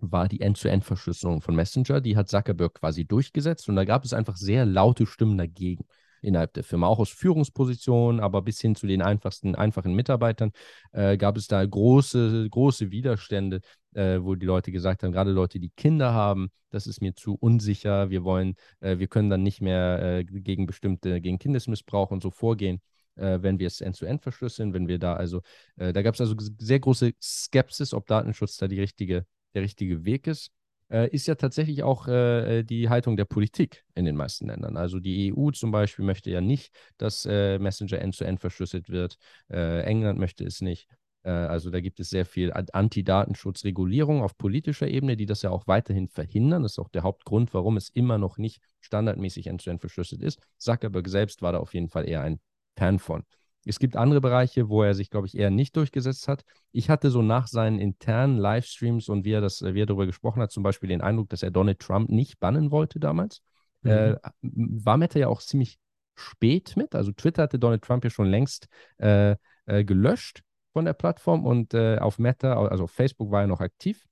war 0.00 0.28
die 0.28 0.40
End-zu-End-Verschlüsselung 0.40 1.40
von 1.40 1.56
Messenger. 1.56 2.00
Die 2.00 2.16
hat 2.16 2.28
Zuckerberg 2.28 2.74
quasi 2.74 3.04
durchgesetzt 3.04 3.68
und 3.68 3.76
da 3.76 3.84
gab 3.84 4.04
es 4.04 4.12
einfach 4.12 4.36
sehr 4.36 4.66
laute 4.66 5.06
Stimmen 5.06 5.38
dagegen 5.38 5.86
innerhalb 6.22 6.52
der 6.54 6.64
Firma, 6.64 6.86
auch 6.86 6.98
aus 6.98 7.10
Führungspositionen, 7.10 8.20
aber 8.20 8.42
bis 8.42 8.60
hin 8.60 8.74
zu 8.74 8.86
den 8.86 9.02
einfachsten, 9.02 9.54
einfachen 9.54 9.94
Mitarbeitern 9.94 10.52
äh, 10.92 11.16
gab 11.16 11.36
es 11.36 11.48
da 11.48 11.64
große, 11.64 12.48
große 12.50 12.90
Widerstände, 12.90 13.60
äh, 13.94 14.18
wo 14.20 14.34
die 14.34 14.46
Leute 14.46 14.72
gesagt 14.72 15.02
haben, 15.02 15.12
gerade 15.12 15.32
Leute, 15.32 15.60
die 15.60 15.70
Kinder 15.70 16.12
haben, 16.12 16.50
das 16.70 16.86
ist 16.86 17.00
mir 17.00 17.14
zu 17.14 17.34
unsicher, 17.34 18.10
wir 18.10 18.24
wollen, 18.24 18.54
äh, 18.80 18.98
wir 18.98 19.08
können 19.08 19.30
dann 19.30 19.42
nicht 19.42 19.60
mehr 19.60 20.18
äh, 20.20 20.24
gegen 20.24 20.66
bestimmte, 20.66 21.20
gegen 21.20 21.38
Kindesmissbrauch 21.38 22.10
und 22.10 22.22
so 22.22 22.30
vorgehen 22.30 22.80
äh, 23.16 23.38
wenn 23.42 23.58
wir 23.58 23.66
es 23.66 23.80
end-zu-end 23.80 24.22
verschlüsseln, 24.22 24.72
wenn 24.74 24.86
wir 24.86 24.98
da 24.98 25.14
also, 25.14 25.42
äh, 25.76 25.92
da 25.92 26.02
gab 26.02 26.14
es 26.14 26.20
also 26.20 26.34
sehr 26.58 26.80
große 26.80 27.12
Skepsis, 27.20 27.92
ob 27.92 28.06
Datenschutz 28.06 28.56
da 28.58 28.68
die 28.68 28.80
richtige, 28.80 29.26
der 29.54 29.62
richtige 29.62 30.04
Weg 30.04 30.26
ist 30.26 30.52
äh, 30.90 31.08
ist 31.10 31.26
ja 31.26 31.34
tatsächlich 31.34 31.82
auch 31.82 32.08
äh, 32.08 32.62
die 32.62 32.88
Haltung 32.88 33.16
der 33.16 33.24
Politik 33.24 33.84
in 33.94 34.04
den 34.04 34.16
meisten 34.16 34.46
Ländern. 34.46 34.76
Also 34.76 35.00
die 35.00 35.32
EU 35.32 35.50
zum 35.50 35.70
Beispiel 35.70 36.04
möchte 36.04 36.30
ja 36.30 36.40
nicht, 36.40 36.72
dass 36.96 37.26
äh, 37.26 37.58
Messenger 37.58 38.00
end-zu-end 38.00 38.40
verschlüsselt 38.40 38.88
wird. 38.88 39.16
Äh, 39.50 39.82
England 39.82 40.18
möchte 40.18 40.44
es 40.44 40.60
nicht. 40.60 40.88
Äh, 41.22 41.30
also 41.30 41.70
da 41.70 41.80
gibt 41.80 42.00
es 42.00 42.10
sehr 42.10 42.24
viel 42.24 42.52
Anti-Datenschutzregulierung 42.52 44.22
auf 44.22 44.36
politischer 44.38 44.88
Ebene, 44.88 45.16
die 45.16 45.26
das 45.26 45.42
ja 45.42 45.50
auch 45.50 45.66
weiterhin 45.66 46.08
verhindern. 46.08 46.62
Das 46.62 46.72
ist 46.72 46.78
auch 46.78 46.88
der 46.88 47.02
Hauptgrund, 47.02 47.52
warum 47.54 47.76
es 47.76 47.90
immer 47.90 48.18
noch 48.18 48.38
nicht 48.38 48.60
standardmäßig 48.80 49.46
end-to-end 49.46 49.80
verschlüsselt 49.80 50.22
ist. 50.22 50.40
Zuckerberg 50.56 51.08
selbst 51.08 51.42
war 51.42 51.52
da 51.52 51.58
auf 51.58 51.74
jeden 51.74 51.88
Fall 51.88 52.08
eher 52.08 52.22
ein 52.22 52.40
Fan 52.76 52.98
von. 52.98 53.24
Es 53.68 53.78
gibt 53.78 53.96
andere 53.96 54.20
Bereiche, 54.20 54.68
wo 54.68 54.82
er 54.82 54.94
sich, 54.94 55.10
glaube 55.10 55.26
ich, 55.26 55.36
eher 55.36 55.50
nicht 55.50 55.76
durchgesetzt 55.76 56.26
hat. 56.26 56.44
Ich 56.72 56.88
hatte 56.88 57.10
so 57.10 57.22
nach 57.22 57.46
seinen 57.46 57.78
internen 57.78 58.38
Livestreams 58.38 59.08
und 59.08 59.24
wie 59.24 59.32
er, 59.32 59.40
das, 59.40 59.62
wie 59.62 59.80
er 59.80 59.86
darüber 59.86 60.06
gesprochen 60.06 60.40
hat, 60.40 60.50
zum 60.50 60.62
Beispiel 60.62 60.88
den 60.88 61.00
Eindruck, 61.00 61.28
dass 61.28 61.42
er 61.42 61.50
Donald 61.50 61.78
Trump 61.78 62.08
nicht 62.08 62.40
bannen 62.40 62.70
wollte 62.70 62.98
damals. 62.98 63.42
Mhm. 63.82 63.90
Äh, 63.90 64.16
war 64.42 64.96
Meta 64.96 65.18
ja 65.18 65.28
auch 65.28 65.40
ziemlich 65.40 65.78
spät 66.14 66.76
mit. 66.76 66.94
Also 66.94 67.12
Twitter 67.12 67.42
hatte 67.42 67.58
Donald 67.58 67.82
Trump 67.82 68.04
ja 68.04 68.10
schon 68.10 68.28
längst 68.28 68.68
äh, 68.98 69.36
äh, 69.66 69.84
gelöscht 69.84 70.42
von 70.72 70.84
der 70.84 70.94
Plattform 70.94 71.44
und 71.44 71.74
äh, 71.74 71.98
auf 71.98 72.18
Meta, 72.18 72.54
also 72.68 72.84
auf 72.84 72.90
Facebook 72.90 73.30
war 73.30 73.42
er 73.42 73.46
noch 73.46 73.60
aktiv. 73.60 74.04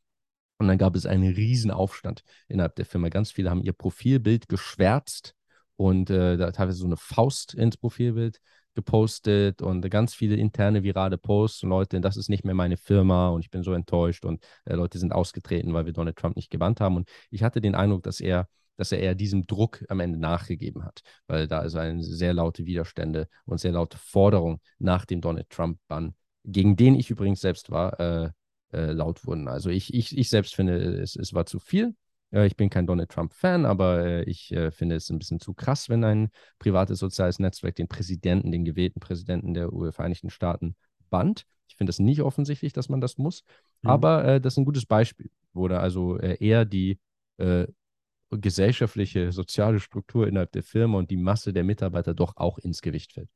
Und 0.59 0.68
dann 0.68 0.78
gab 0.78 0.96
es 0.96 1.04
einen 1.04 1.34
riesen 1.34 1.70
Aufstand 1.70 2.22
innerhalb 2.48 2.76
der 2.76 2.86
Firma. 2.86 3.09
Ganz 3.09 3.30
viele 3.30 3.50
haben 3.50 3.62
ihr 3.62 3.72
Profilbild 3.72 4.48
geschwärzt 4.48 5.34
und 5.76 6.09
äh, 6.11 6.36
da 6.36 6.50
teilweise 6.50 6.78
so 6.78 6.86
eine 6.86 6.96
Faust 6.96 7.54
ins 7.54 7.76
Profilbild 7.76 8.40
gepostet 8.76 9.62
und 9.62 9.82
ganz 9.90 10.14
viele 10.14 10.36
interne 10.36 10.84
virale 10.84 11.18
Posts 11.18 11.64
und 11.64 11.70
Leute, 11.70 12.00
das 12.00 12.16
ist 12.16 12.28
nicht 12.28 12.44
mehr 12.44 12.54
meine 12.54 12.76
Firma 12.76 13.30
und 13.30 13.40
ich 13.40 13.50
bin 13.50 13.64
so 13.64 13.72
enttäuscht 13.72 14.24
und 14.24 14.44
äh, 14.64 14.74
Leute 14.74 14.98
sind 14.98 15.12
ausgetreten, 15.12 15.74
weil 15.74 15.86
wir 15.86 15.92
Donald 15.92 16.16
Trump 16.16 16.36
nicht 16.36 16.50
gebannt 16.50 16.80
haben. 16.80 16.96
Und 16.96 17.08
ich 17.30 17.42
hatte 17.42 17.60
den 17.60 17.74
Eindruck, 17.74 18.04
dass 18.04 18.20
er 18.20 18.48
dass 18.78 18.92
er 18.92 18.98
eher 18.98 19.14
diesem 19.14 19.46
Druck 19.46 19.82
am 19.88 20.00
Ende 20.00 20.18
nachgegeben 20.18 20.84
hat, 20.84 21.00
weil 21.28 21.48
da 21.48 21.62
ist 21.62 21.74
eine 21.76 22.02
sehr 22.02 22.34
laute 22.34 22.66
Widerstände 22.66 23.26
und 23.46 23.58
sehr 23.58 23.72
laute 23.72 23.96
Forderung 23.96 24.60
nach 24.78 25.06
dem 25.06 25.22
Donald 25.22 25.48
Trump-Bann 25.48 26.14
gegen 26.46 26.76
den 26.76 26.94
ich 26.94 27.10
übrigens 27.10 27.40
selbst 27.40 27.70
war, 27.70 28.00
äh, 28.00 28.30
äh, 28.72 28.92
laut 28.92 29.26
wurden. 29.26 29.48
Also 29.48 29.68
ich, 29.68 29.92
ich, 29.92 30.16
ich 30.16 30.30
selbst 30.30 30.54
finde, 30.54 30.76
es, 30.76 31.16
es 31.16 31.34
war 31.34 31.46
zu 31.46 31.58
viel. 31.58 31.94
Äh, 32.37 32.47
ich 32.47 32.57
bin 32.57 32.70
kein 32.70 32.87
Donald 32.87 33.11
Trump-Fan, 33.11 33.64
aber 33.64 34.05
äh, 34.05 34.22
ich 34.24 34.53
äh, 34.53 34.70
finde 34.70 34.97
es 34.97 35.11
ein 35.11 35.18
bisschen 35.18 35.41
zu 35.41 35.55
krass, 35.55 35.89
wenn 35.89 36.05
ein 36.05 36.28
privates 36.59 36.99
soziales 36.99 37.39
Netzwerk 37.39 37.76
den 37.76 37.89
Präsidenten, 37.89 38.53
den 38.53 38.64
gewählten 38.64 39.01
Präsidenten 39.01 39.55
der 39.55 39.70
Vereinigten 39.93 40.30
Staaten 40.30 40.76
bannt. 41.09 41.47
Ich 41.68 41.76
finde 41.76 41.91
es 41.91 41.99
nicht 41.99 42.20
offensichtlich, 42.22 42.72
dass 42.72 42.89
man 42.89 43.01
das 43.01 43.18
muss, 43.18 43.43
mhm. 43.82 43.91
aber 43.91 44.24
äh, 44.24 44.41
das 44.41 44.55
ist 44.55 44.59
ein 44.59 44.64
gutes 44.64 44.87
Beispiel, 44.87 45.30
wo 45.53 45.66
da 45.68 45.78
also 45.78 46.18
eher 46.18 46.64
die 46.64 46.99
gesellschaftliche, 48.30 49.30
soziale 49.30 49.78
Struktur 49.78 50.26
innerhalb 50.26 50.53
der 50.53 50.62
Firma 50.62 50.97
und 50.97 51.11
die 51.11 51.18
Masse 51.18 51.53
der 51.53 51.64
Mitarbeiter 51.64 52.14
doch 52.14 52.39
auch 52.39 52.57
ins 52.57 52.80
Gewicht 52.80 53.12
fällt. 53.12 53.28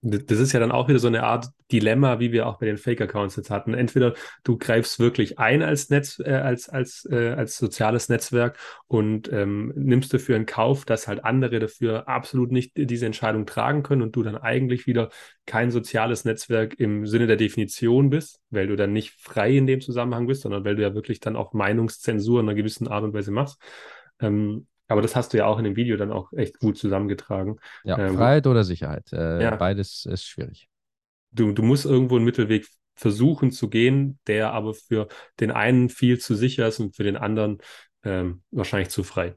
Das 0.00 0.38
ist 0.38 0.52
ja 0.52 0.60
dann 0.60 0.70
auch 0.70 0.88
wieder 0.88 1.00
so 1.00 1.08
eine 1.08 1.24
Art 1.24 1.48
Dilemma, 1.72 2.20
wie 2.20 2.30
wir 2.30 2.46
auch 2.46 2.60
bei 2.60 2.66
den 2.66 2.78
Fake-Accounts 2.78 3.34
jetzt 3.34 3.50
hatten. 3.50 3.74
Entweder 3.74 4.14
du 4.44 4.56
greifst 4.56 5.00
wirklich 5.00 5.40
ein 5.40 5.60
als 5.60 5.90
Netz, 5.90 6.20
äh, 6.20 6.34
als, 6.34 6.68
als, 6.68 7.04
äh, 7.10 7.30
als 7.30 7.58
soziales 7.58 8.08
Netzwerk 8.08 8.58
und 8.86 9.30
ähm, 9.32 9.72
nimmst 9.74 10.14
dafür 10.14 10.36
in 10.36 10.46
Kauf, 10.46 10.84
dass 10.84 11.08
halt 11.08 11.24
andere 11.24 11.58
dafür 11.58 12.06
absolut 12.06 12.52
nicht 12.52 12.72
diese 12.76 13.06
Entscheidung 13.06 13.44
tragen 13.44 13.82
können 13.82 14.02
und 14.02 14.14
du 14.14 14.22
dann 14.22 14.36
eigentlich 14.36 14.86
wieder 14.86 15.08
kein 15.46 15.72
soziales 15.72 16.24
Netzwerk 16.24 16.78
im 16.78 17.04
Sinne 17.04 17.26
der 17.26 17.36
Definition 17.36 18.08
bist, 18.08 18.40
weil 18.50 18.68
du 18.68 18.76
dann 18.76 18.92
nicht 18.92 19.14
frei 19.20 19.56
in 19.56 19.66
dem 19.66 19.80
Zusammenhang 19.80 20.28
bist, 20.28 20.42
sondern 20.42 20.64
weil 20.64 20.76
du 20.76 20.82
ja 20.82 20.94
wirklich 20.94 21.18
dann 21.18 21.34
auch 21.34 21.52
Meinungszensur 21.54 22.38
in 22.38 22.48
einer 22.48 22.54
gewissen 22.54 22.86
Art 22.86 23.02
und 23.02 23.14
Weise 23.14 23.32
machst. 23.32 23.60
Ähm, 24.20 24.68
aber 24.88 25.02
das 25.02 25.14
hast 25.14 25.32
du 25.32 25.36
ja 25.36 25.46
auch 25.46 25.58
in 25.58 25.64
dem 25.64 25.76
Video 25.76 25.96
dann 25.96 26.10
auch 26.10 26.32
echt 26.32 26.58
gut 26.58 26.78
zusammengetragen. 26.78 27.58
Ja, 27.84 27.98
ähm, 27.98 28.16
Freiheit 28.16 28.46
oder 28.46 28.64
Sicherheit. 28.64 29.12
Äh, 29.12 29.42
ja. 29.42 29.56
Beides 29.56 30.06
ist 30.06 30.24
schwierig. 30.24 30.68
Du, 31.30 31.52
du 31.52 31.62
musst 31.62 31.84
irgendwo 31.84 32.16
einen 32.16 32.24
Mittelweg 32.24 32.66
versuchen 32.96 33.52
zu 33.52 33.68
gehen, 33.68 34.18
der 34.26 34.52
aber 34.52 34.74
für 34.74 35.08
den 35.40 35.50
einen 35.50 35.88
viel 35.90 36.18
zu 36.18 36.34
sicher 36.34 36.66
ist 36.66 36.80
und 36.80 36.96
für 36.96 37.04
den 37.04 37.16
anderen 37.16 37.58
ähm, 38.02 38.42
wahrscheinlich 38.50 38.88
zu 38.88 39.04
frei. 39.04 39.36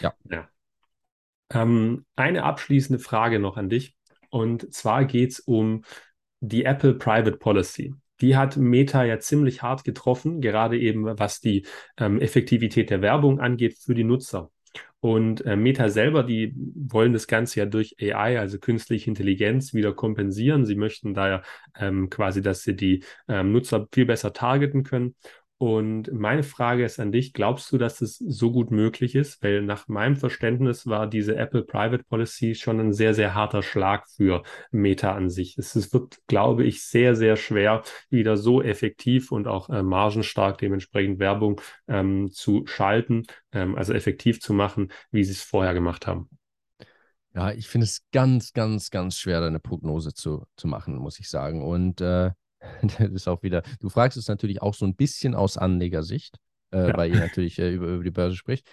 Ja. 0.00 0.14
ja. 0.30 0.48
Ähm, 1.50 2.06
eine 2.14 2.44
abschließende 2.44 3.02
Frage 3.02 3.40
noch 3.40 3.56
an 3.56 3.68
dich. 3.68 3.96
Und 4.30 4.72
zwar 4.72 5.04
geht 5.04 5.32
es 5.32 5.40
um 5.40 5.84
die 6.40 6.64
Apple 6.64 6.94
Private 6.94 7.36
Policy. 7.36 7.94
Die 8.20 8.36
hat 8.36 8.56
Meta 8.56 9.04
ja 9.04 9.18
ziemlich 9.18 9.62
hart 9.62 9.82
getroffen, 9.82 10.40
gerade 10.40 10.78
eben 10.78 11.18
was 11.18 11.40
die 11.40 11.66
ähm, 11.98 12.20
Effektivität 12.20 12.88
der 12.88 13.02
Werbung 13.02 13.40
angeht 13.40 13.76
für 13.78 13.94
die 13.94 14.04
Nutzer. 14.04 14.51
Und 15.00 15.44
äh, 15.44 15.56
Meta 15.56 15.88
selber, 15.88 16.22
die 16.22 16.54
wollen 16.56 17.12
das 17.12 17.26
Ganze 17.26 17.58
ja 17.58 17.66
durch 17.66 17.96
AI, 18.00 18.38
also 18.38 18.58
künstliche 18.60 19.10
Intelligenz, 19.10 19.74
wieder 19.74 19.92
kompensieren. 19.92 20.64
Sie 20.64 20.76
möchten 20.76 21.12
da 21.12 21.28
ja 21.28 21.42
ähm, 21.76 22.08
quasi, 22.08 22.40
dass 22.40 22.62
sie 22.62 22.76
die 22.76 23.02
ähm, 23.26 23.50
Nutzer 23.50 23.88
viel 23.92 24.06
besser 24.06 24.32
targeten 24.32 24.84
können. 24.84 25.16
Und 25.62 26.12
meine 26.12 26.42
Frage 26.42 26.84
ist 26.84 26.98
an 26.98 27.12
dich, 27.12 27.34
glaubst 27.34 27.70
du, 27.70 27.78
dass 27.78 28.00
es 28.00 28.18
so 28.18 28.50
gut 28.50 28.72
möglich 28.72 29.14
ist? 29.14 29.44
Weil 29.44 29.62
nach 29.62 29.86
meinem 29.86 30.16
Verständnis 30.16 30.88
war 30.88 31.06
diese 31.06 31.36
Apple 31.36 31.62
Private 31.62 32.02
Policy 32.02 32.56
schon 32.56 32.80
ein 32.80 32.92
sehr, 32.92 33.14
sehr 33.14 33.36
harter 33.36 33.62
Schlag 33.62 34.08
für 34.08 34.42
Meta 34.72 35.14
an 35.14 35.30
sich. 35.30 35.56
Es, 35.56 35.92
wird, 35.92 36.18
glaube 36.26 36.64
ich, 36.64 36.84
sehr, 36.84 37.14
sehr 37.14 37.36
schwer, 37.36 37.84
wieder 38.10 38.36
so 38.36 38.60
effektiv 38.60 39.30
und 39.30 39.46
auch 39.46 39.70
äh, 39.70 39.84
margenstark 39.84 40.58
dementsprechend 40.58 41.20
Werbung 41.20 41.60
ähm, 41.86 42.32
zu 42.32 42.66
schalten, 42.66 43.22
ähm, 43.52 43.76
also 43.76 43.92
effektiv 43.92 44.40
zu 44.40 44.54
machen, 44.54 44.90
wie 45.12 45.22
sie 45.22 45.30
es 45.30 45.42
vorher 45.42 45.74
gemacht 45.74 46.08
haben. 46.08 46.28
Ja, 47.36 47.52
ich 47.52 47.68
finde 47.68 47.84
es 47.84 48.02
ganz, 48.10 48.52
ganz, 48.52 48.90
ganz 48.90 49.16
schwer, 49.16 49.40
da 49.40 49.46
eine 49.46 49.60
Prognose 49.60 50.12
zu, 50.12 50.44
zu 50.56 50.66
machen, 50.66 50.96
muss 50.96 51.20
ich 51.20 51.30
sagen. 51.30 51.62
Und 51.62 52.00
äh, 52.00 52.32
das 52.82 53.10
ist 53.10 53.28
auch 53.28 53.42
wieder, 53.42 53.62
du 53.80 53.88
fragst 53.88 54.16
es 54.16 54.28
natürlich 54.28 54.62
auch 54.62 54.74
so 54.74 54.86
ein 54.86 54.94
bisschen 54.94 55.34
aus 55.34 55.56
Anlegersicht, 55.56 56.36
äh, 56.72 56.88
ja. 56.88 56.96
weil 56.96 57.12
ihr 57.12 57.20
natürlich 57.20 57.58
äh, 57.58 57.72
über, 57.72 57.88
über 57.88 58.04
die 58.04 58.10
Börse 58.10 58.36
spricht. 58.36 58.68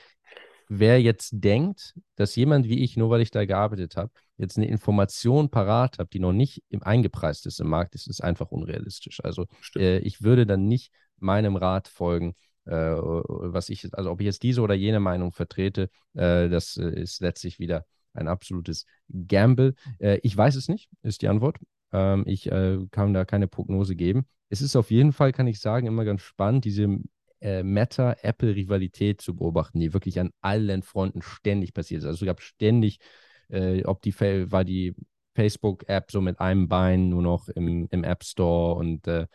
Wer 0.72 1.02
jetzt 1.02 1.32
denkt, 1.34 1.96
dass 2.16 2.36
jemand 2.36 2.70
wie 2.70 2.84
ich, 2.84 2.96
nur 2.96 3.10
weil 3.10 3.22
ich 3.22 3.32
da 3.32 3.44
gearbeitet 3.46 3.98
habe, 3.98 4.12
jetzt 4.38 4.58
eine 4.58 4.68
Information 4.68 5.50
parat 5.50 5.98
habe, 5.98 6.10
die 6.14 6.20
noch 6.20 6.32
nicht 6.32 6.64
im 6.70 6.84
eingepreist 6.84 7.48
ist 7.48 7.60
im 7.60 7.70
Markt, 7.70 7.96
ist, 7.96 8.08
ist 8.08 8.24
einfach 8.24 8.52
unrealistisch. 8.52 9.20
Also 9.24 9.48
äh, 9.76 9.98
ich 10.00 10.22
würde 10.22 10.46
dann 10.46 10.68
nicht 10.68 10.92
meinem 11.18 11.56
Rat 11.56 11.88
folgen, 11.88 12.36
äh, 12.66 12.72
was 12.72 13.70
ich, 13.70 13.92
also 13.94 14.12
ob 14.12 14.22
ich 14.22 14.26
jetzt 14.26 14.44
diese 14.44 14.62
oder 14.62 14.76
jene 14.76 15.00
Meinung 15.00 15.32
vertrete, 15.32 15.90
äh, 16.14 16.50
das 16.50 16.78
äh, 16.78 16.88
ist 17.02 17.20
letztlich 17.20 17.58
wieder 17.58 17.86
ein 18.14 18.28
absolutes 18.28 18.86
Gamble. 19.28 19.76
ich 20.00 20.36
weiß 20.36 20.56
es 20.56 20.68
nicht, 20.68 20.90
ist 21.04 21.22
die 21.22 21.28
Antwort. 21.28 21.58
Ähm, 21.92 22.24
ich 22.28 22.52
äh, 22.52 22.80
kann 22.92 23.14
da 23.14 23.26
keine 23.26 23.48
Prognose 23.48 23.96
geben. 23.96 24.26
Es 24.50 24.62
ist 24.62 24.76
auf 24.76 24.92
jeden 24.92 25.14
Fall, 25.14 25.32
kann 25.32 25.48
ich 25.48 25.60
sagen, 25.60 25.88
immer 25.88 26.06
ganz 26.06 26.22
spannend, 26.22 26.66
diese 26.66 26.88
äh, 27.42 27.64
Meta-Apple-Rivalität 27.64 29.22
zu 29.22 29.36
beobachten, 29.36 29.80
die 29.80 29.94
wirklich 29.94 30.20
an 30.20 30.32
allen 30.42 30.84
Fronten 30.84 31.22
ständig 31.22 31.74
passiert 31.74 32.02
ist. 32.02 32.08
Also 32.08 32.26
es 32.26 32.28
gab 32.28 32.42
ständig, 32.42 33.00
äh, 33.50 33.84
ob 33.86 34.02
die 34.02 34.14
war 34.52 34.64
die 34.64 34.96
Facebook-App 35.36 36.12
so 36.12 36.22
mit 36.22 36.40
einem 36.40 36.68
Bein 36.68 37.10
nur 37.10 37.22
noch 37.22 37.48
im, 37.50 37.88
im 37.92 38.04
App 38.04 38.24
Store 38.24 38.76
und 38.76 39.08
äh, 39.08 39.28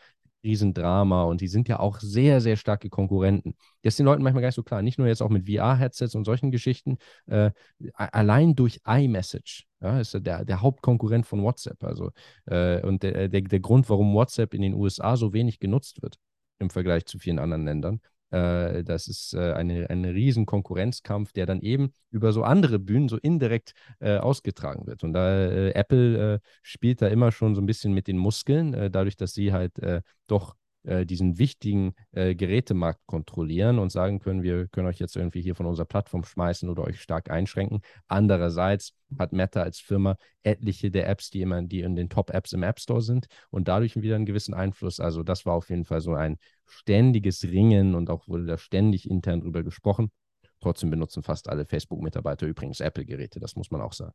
Riesendrama 0.45 1.25
und 1.25 1.41
die 1.41 1.49
sind 1.49 1.69
ja 1.69 1.81
auch 1.81 1.99
sehr, 2.01 2.41
sehr 2.41 2.57
starke 2.57 2.91
Konkurrenten. 2.91 3.57
Das 3.83 3.95
ist 3.95 3.99
den 3.99 4.07
Leuten 4.07 4.23
manchmal 4.23 4.43
gar 4.43 4.49
nicht 4.49 4.55
so 4.55 4.63
klar. 4.63 4.83
Nicht 4.83 4.99
nur 4.99 5.09
jetzt 5.09 5.23
auch 5.23 5.31
mit 5.31 5.49
VR-Headsets 5.51 6.15
und 6.15 6.25
solchen 6.25 6.51
Geschichten. 6.51 6.99
Äh, 7.27 7.51
allein 7.95 8.55
durch 8.55 8.81
iMessage 8.87 9.67
ja, 9.81 9.99
ist 9.99 10.15
der, 10.15 10.45
der 10.45 10.61
Hauptkonkurrent 10.61 11.27
von 11.27 11.43
WhatsApp. 11.43 11.83
Also, 11.83 12.11
äh, 12.47 12.81
und 12.83 13.03
der, 13.03 13.29
der, 13.29 13.41
der 13.41 13.61
Grund, 13.61 13.89
warum 13.89 14.15
WhatsApp 14.15 14.55
in 14.55 14.63
den 14.63 14.75
USA 14.75 15.17
so 15.17 15.33
wenig 15.33 15.59
genutzt 15.59 16.03
wird 16.03 16.19
im 16.59 16.71
Vergleich 16.71 17.07
zu 17.07 17.19
vielen 17.19 17.39
anderen 17.39 17.65
Ländern. 17.65 18.01
Äh, 18.31 18.85
das 18.85 19.07
ist 19.09 19.35
äh, 19.35 19.53
eine, 19.53 19.89
ein 19.91 20.05
riesen 20.05 20.47
Konkurrenzkampf, 20.47 21.33
der 21.33 21.47
dann 21.47 21.61
eben 21.61 21.93
über 22.11 22.33
so 22.33 22.43
andere 22.43 22.79
Bühnen 22.79 23.09
so 23.09 23.17
indirekt 23.17 23.75
äh, 24.01 24.17
ausgetragen 24.17 24.87
wird. 24.87 25.05
Und 25.05 25.13
da 25.13 25.47
äh, 25.47 25.71
Apple 25.71 26.35
äh, 26.35 26.39
spielt 26.63 27.01
da 27.03 27.09
immer 27.09 27.33
schon 27.33 27.55
so 27.55 27.61
ein 27.61 27.67
bisschen 27.67 27.93
mit 27.93 28.07
den 28.09 28.19
Muskeln, 28.19 28.75
äh, 28.75 28.91
dadurch, 28.91 29.17
dass 29.17 29.35
sie 29.35 29.53
halt 29.53 29.81
doch 30.27 30.57
diesen 30.87 31.39
wichtigen 31.39 31.95
Gerätemarkt 32.13 33.01
kontrollieren 33.07 33.79
und 33.79 33.91
sagen 33.91 34.19
können, 34.19 34.43
wir 34.43 34.69
können 34.69 34.87
euch 34.87 34.99
jetzt 34.99 35.17
irgendwie 35.17 35.41
hier 35.41 35.55
von 35.55 35.65
unserer 35.65 35.87
Plattform 35.87 36.25
schmeißen 36.25 36.69
oder 36.69 36.85
euch 36.85 37.01
stark 37.01 37.31
einschränken. 37.31 37.81
Andererseits 38.07 38.93
hat 39.19 39.33
Meta 39.33 39.63
als 39.63 39.81
Firma 39.81 40.17
etliche 40.43 40.91
der 40.91 41.09
Apps, 41.09 41.31
die 41.31 41.41
immer 41.41 41.63
die 41.63 41.81
in 41.81 41.97
den 41.97 42.11
Top-Apps 42.11 42.53
im 42.53 42.63
App 42.63 42.79
Store 42.79 43.01
sind 43.01 43.29
und 43.49 43.67
dadurch 43.67 43.97
wieder 43.97 44.17
einen 44.17 44.27
gewissen 44.27 44.53
Einfluss. 44.53 45.01
Also 45.01 45.23
das 45.23 45.47
war 45.47 45.55
auf 45.55 45.71
jeden 45.71 45.87
Fall 45.87 46.03
so 46.03 46.13
ein 46.13 46.37
ständiges 46.67 47.45
Ringen 47.45 47.95
und 47.95 48.11
auch 48.11 48.29
wurde 48.29 48.47
da 48.47 48.59
ständig 48.59 49.09
intern 49.09 49.41
drüber 49.41 49.63
gesprochen. 49.63 50.11
Trotzdem 50.61 50.91
benutzen 50.91 51.23
fast 51.23 51.49
alle 51.49 51.67
Facebook-Mitarbeiter 51.67 52.47
übrigens 52.47 52.81
Apple-Geräte, 52.81 53.41
das 53.41 53.57
muss 53.57 53.71
man 53.71 53.81
auch 53.81 53.93
sagen. 53.93 54.15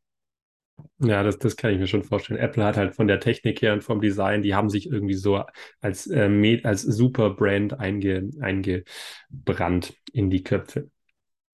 Ja, 0.98 1.22
das, 1.22 1.38
das 1.38 1.56
kann 1.56 1.72
ich 1.72 1.78
mir 1.78 1.86
schon 1.86 2.02
vorstellen. 2.02 2.40
Apple 2.40 2.64
hat 2.64 2.76
halt 2.76 2.94
von 2.94 3.06
der 3.06 3.20
Technik 3.20 3.60
her 3.62 3.72
und 3.72 3.84
vom 3.84 4.00
Design, 4.00 4.42
die 4.42 4.54
haben 4.54 4.70
sich 4.70 4.90
irgendwie 4.90 5.14
so 5.14 5.44
als, 5.80 6.06
äh, 6.06 6.60
als 6.64 6.82
super 6.82 7.30
Brand 7.30 7.78
einge, 7.78 8.30
eingebrannt 8.40 9.94
in 10.12 10.30
die 10.30 10.42
Köpfe. 10.42 10.90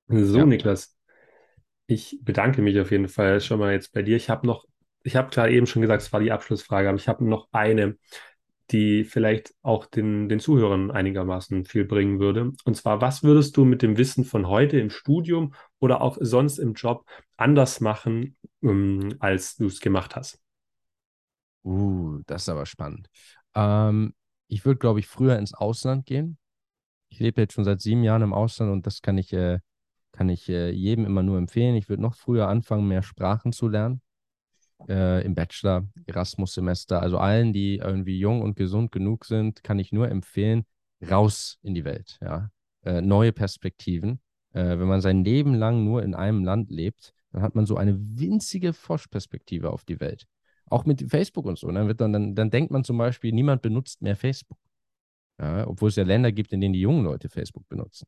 So, 0.08 0.38
ja. 0.38 0.46
Niklas, 0.46 0.96
ich 1.86 2.18
bedanke 2.22 2.62
mich 2.62 2.78
auf 2.80 2.90
jeden 2.90 3.08
Fall 3.08 3.40
schon 3.40 3.58
mal 3.58 3.72
jetzt 3.72 3.92
bei 3.92 4.02
dir. 4.02 4.16
Ich 4.16 4.30
habe 4.30 4.46
noch, 4.46 4.64
ich 5.02 5.16
habe 5.16 5.30
gerade 5.30 5.52
eben 5.52 5.66
schon 5.66 5.82
gesagt, 5.82 6.02
es 6.02 6.12
war 6.12 6.20
die 6.20 6.32
Abschlussfrage, 6.32 6.88
aber 6.88 6.98
ich 6.98 7.08
habe 7.08 7.24
noch 7.24 7.48
eine. 7.52 7.96
Die 8.70 9.04
vielleicht 9.04 9.54
auch 9.62 9.86
den, 9.86 10.28
den 10.28 10.40
Zuhörern 10.40 10.90
einigermaßen 10.90 11.64
viel 11.64 11.84
bringen 11.84 12.18
würde. 12.18 12.52
Und 12.64 12.76
zwar, 12.76 13.00
was 13.00 13.22
würdest 13.22 13.56
du 13.56 13.64
mit 13.64 13.82
dem 13.82 13.96
Wissen 13.96 14.24
von 14.24 14.48
heute 14.48 14.78
im 14.78 14.90
Studium 14.90 15.54
oder 15.78 16.00
auch 16.00 16.18
sonst 16.20 16.58
im 16.58 16.74
Job 16.74 17.04
anders 17.36 17.80
machen, 17.80 18.36
ähm, 18.62 19.14
als 19.20 19.56
du 19.56 19.66
es 19.66 19.80
gemacht 19.80 20.16
hast? 20.16 20.40
Uh, 21.64 22.20
das 22.26 22.42
ist 22.42 22.48
aber 22.48 22.66
spannend. 22.66 23.08
Ähm, 23.54 24.14
ich 24.48 24.64
würde, 24.64 24.78
glaube 24.78 25.00
ich, 25.00 25.06
früher 25.06 25.38
ins 25.38 25.54
Ausland 25.54 26.06
gehen. 26.06 26.38
Ich 27.08 27.20
lebe 27.20 27.40
jetzt 27.40 27.54
schon 27.54 27.64
seit 27.64 27.80
sieben 27.80 28.02
Jahren 28.02 28.22
im 28.22 28.32
Ausland 28.32 28.72
und 28.72 28.86
das 28.86 29.00
kann 29.00 29.18
ich, 29.18 29.32
äh, 29.32 29.60
kann 30.12 30.28
ich 30.28 30.48
äh, 30.48 30.70
jedem 30.70 31.04
immer 31.04 31.22
nur 31.22 31.38
empfehlen. 31.38 31.76
Ich 31.76 31.88
würde 31.88 32.02
noch 32.02 32.14
früher 32.14 32.48
anfangen, 32.48 32.88
mehr 32.88 33.02
Sprachen 33.02 33.52
zu 33.52 33.68
lernen 33.68 34.00
äh, 34.88 35.24
im 35.24 35.34
Bachelor, 35.34 35.86
Erasmus-Semester. 36.06 37.00
Also 37.00 37.18
allen, 37.18 37.52
die 37.52 37.76
irgendwie 37.76 38.18
jung 38.18 38.42
und 38.42 38.56
gesund 38.56 38.92
genug 38.92 39.24
sind, 39.24 39.62
kann 39.62 39.78
ich 39.78 39.92
nur 39.92 40.10
empfehlen, 40.10 40.64
raus 41.08 41.58
in 41.62 41.74
die 41.74 41.84
Welt. 41.84 42.18
Ja? 42.22 42.50
Äh, 42.84 43.00
neue 43.00 43.32
Perspektiven. 43.32 44.20
Äh, 44.52 44.78
wenn 44.78 44.88
man 44.88 45.00
sein 45.00 45.24
Leben 45.24 45.54
lang 45.54 45.84
nur 45.84 46.02
in 46.02 46.14
einem 46.14 46.44
Land 46.44 46.70
lebt, 46.70 47.12
dann 47.32 47.42
hat 47.42 47.54
man 47.54 47.66
so 47.66 47.76
eine 47.76 47.98
winzige 47.98 48.72
Forschperspektive 48.72 49.70
auf 49.70 49.84
die 49.84 50.00
Welt. 50.00 50.26
Auch 50.68 50.84
mit 50.84 51.10
Facebook 51.10 51.46
und 51.46 51.58
so. 51.58 51.70
Dann, 51.70 51.86
wird 51.86 52.00
dann, 52.00 52.12
dann, 52.12 52.34
dann 52.34 52.50
denkt 52.50 52.70
man 52.70 52.84
zum 52.84 52.98
Beispiel, 52.98 53.32
niemand 53.32 53.62
benutzt 53.62 54.02
mehr 54.02 54.16
Facebook. 54.16 54.58
Ja? 55.40 55.66
Obwohl 55.66 55.88
es 55.88 55.96
ja 55.96 56.04
Länder 56.04 56.32
gibt, 56.32 56.52
in 56.52 56.60
denen 56.60 56.72
die 56.72 56.80
jungen 56.80 57.04
Leute 57.04 57.28
Facebook 57.28 57.68
benutzen. 57.68 58.06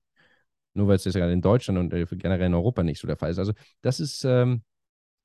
Nur 0.75 0.89
weil 0.89 0.97
es 0.97 1.05
jetzt 1.05 1.14
gerade 1.14 1.33
in 1.33 1.43
Deutschland 1.43 1.79
und 1.79 1.93
äh, 1.93 2.07
generell 2.16 2.47
in 2.47 2.55
Europa 2.55 2.83
nicht 2.83 3.01
so 3.01 3.07
der 3.07 3.16
Fall 3.16 3.31
ist. 3.31 3.39
Also 3.39 3.53
das 3.83 4.01
ist, 4.01 4.25
ähm, 4.25 4.62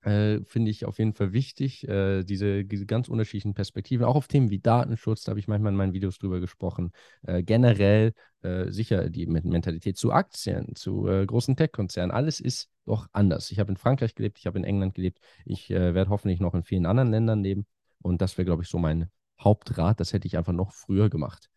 äh, 0.04 0.42
finde 0.44 0.72
ich 0.72 0.86
auf 0.86 1.00
jeden 1.00 1.14
Fall 1.14 1.34
wichtig, 1.34 1.88
äh, 1.88 2.24
diese, 2.24 2.66
diese 2.66 2.86
ganz 2.86 3.08
unterschiedlichen 3.08 3.54
Perspektiven, 3.54 4.06
auch 4.06 4.16
auf 4.16 4.28
Themen 4.28 4.50
wie 4.50 4.60
Datenschutz, 4.60 5.24
da 5.24 5.32
habe 5.32 5.40
ich 5.40 5.48
manchmal 5.48 5.72
in 5.72 5.78
meinen 5.78 5.94
Videos 5.94 6.20
drüber 6.20 6.40
gesprochen. 6.40 6.92
Äh, 7.24 7.44
generell 7.44 8.14
äh, 8.42 8.70
sicher 8.70 9.10
die 9.10 9.26
Mentalität 9.26 9.98
zu 9.98 10.12
Aktien, 10.12 10.76
zu 10.76 11.08
äh, 11.08 11.26
großen 11.26 11.56
Tech-Konzernen, 11.56 12.12
alles 12.12 12.40
ist 12.40 12.70
doch 12.86 13.08
anders. 13.14 13.52
Ich 13.52 13.60
habe 13.60 13.72
in 13.72 13.78
Frankreich 13.78 14.16
gelebt, 14.16 14.38
ich 14.40 14.46
habe 14.46 14.60
in 14.60 14.66
England 14.66 14.96
gelebt, 14.96 15.20
ich 15.46 15.72
äh, 15.72 15.94
werde 15.94 16.10
hoffentlich 16.10 16.40
noch 16.40 16.54
in 16.54 16.64
vielen 16.64 16.86
anderen 16.86 17.12
Ländern 17.12 17.42
leben 17.42 17.66
und 18.02 18.22
das 18.22 18.38
wäre, 18.38 18.46
glaube 18.46 18.64
ich, 18.64 18.70
so 18.70 18.78
mein 18.78 19.10
Hauptrat. 19.40 20.00
Das 20.00 20.14
hätte 20.14 20.28
ich 20.28 20.38
einfach 20.38 20.54
noch 20.54 20.74
früher 20.74 21.10
gemacht. 21.10 21.50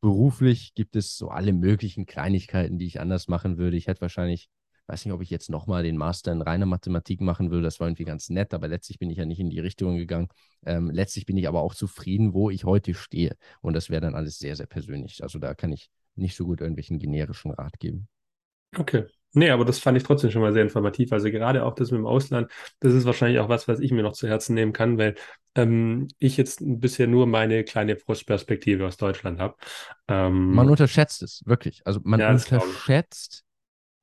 Beruflich 0.00 0.74
gibt 0.74 0.96
es 0.96 1.16
so 1.18 1.28
alle 1.28 1.52
möglichen 1.52 2.06
Kleinigkeiten, 2.06 2.78
die 2.78 2.86
ich 2.86 3.00
anders 3.00 3.28
machen 3.28 3.58
würde. 3.58 3.76
Ich 3.76 3.86
hätte 3.86 4.00
wahrscheinlich 4.00 4.48
weiß 4.90 5.04
nicht, 5.04 5.14
ob 5.14 5.22
ich 5.22 5.30
jetzt 5.30 5.50
nochmal 5.50 5.82
den 5.82 5.96
Master 5.96 6.32
in 6.32 6.42
reiner 6.42 6.66
Mathematik 6.66 7.20
machen 7.20 7.50
will. 7.50 7.62
Das 7.62 7.78
war 7.78 7.86
irgendwie 7.86 8.04
ganz 8.04 8.28
nett, 8.28 8.52
aber 8.52 8.68
letztlich 8.68 8.98
bin 8.98 9.10
ich 9.10 9.18
ja 9.18 9.24
nicht 9.24 9.40
in 9.40 9.50
die 9.50 9.60
Richtung 9.60 9.96
gegangen. 9.96 10.28
Ähm, 10.66 10.90
letztlich 10.90 11.26
bin 11.26 11.36
ich 11.36 11.48
aber 11.48 11.62
auch 11.62 11.74
zufrieden, 11.74 12.34
wo 12.34 12.50
ich 12.50 12.64
heute 12.64 12.94
stehe. 12.94 13.36
Und 13.60 13.74
das 13.74 13.90
wäre 13.90 14.00
dann 14.00 14.14
alles 14.14 14.38
sehr, 14.38 14.56
sehr 14.56 14.66
persönlich. 14.66 15.22
Also 15.22 15.38
da 15.38 15.54
kann 15.54 15.72
ich 15.72 15.90
nicht 16.16 16.36
so 16.36 16.44
gut 16.44 16.60
irgendwelchen 16.60 16.98
generischen 16.98 17.52
Rat 17.52 17.78
geben. 17.78 18.08
Okay. 18.76 19.06
Nee, 19.32 19.50
aber 19.50 19.64
das 19.64 19.78
fand 19.78 19.96
ich 19.96 20.02
trotzdem 20.02 20.32
schon 20.32 20.42
mal 20.42 20.52
sehr 20.52 20.64
informativ. 20.64 21.12
Also 21.12 21.30
gerade 21.30 21.64
auch 21.64 21.74
das 21.74 21.92
mit 21.92 21.98
dem 21.98 22.06
Ausland, 22.06 22.50
das 22.80 22.92
ist 22.94 23.04
wahrscheinlich 23.04 23.38
auch 23.38 23.48
was, 23.48 23.68
was 23.68 23.78
ich 23.78 23.92
mir 23.92 24.02
noch 24.02 24.12
zu 24.12 24.26
Herzen 24.26 24.54
nehmen 24.54 24.72
kann, 24.72 24.98
weil 24.98 25.14
ähm, 25.54 26.08
ich 26.18 26.36
jetzt 26.36 26.60
bisher 26.62 27.06
nur 27.06 27.28
meine 27.28 27.62
kleine 27.62 27.96
Frostperspektive 27.96 28.84
aus 28.86 28.96
Deutschland 28.96 29.38
habe. 29.38 29.54
Ähm, 30.08 30.52
man 30.52 30.68
unterschätzt 30.68 31.22
es, 31.22 31.42
wirklich. 31.46 31.80
Also 31.84 32.00
man 32.02 32.18
ja, 32.18 32.30
unterschätzt, 32.30 33.44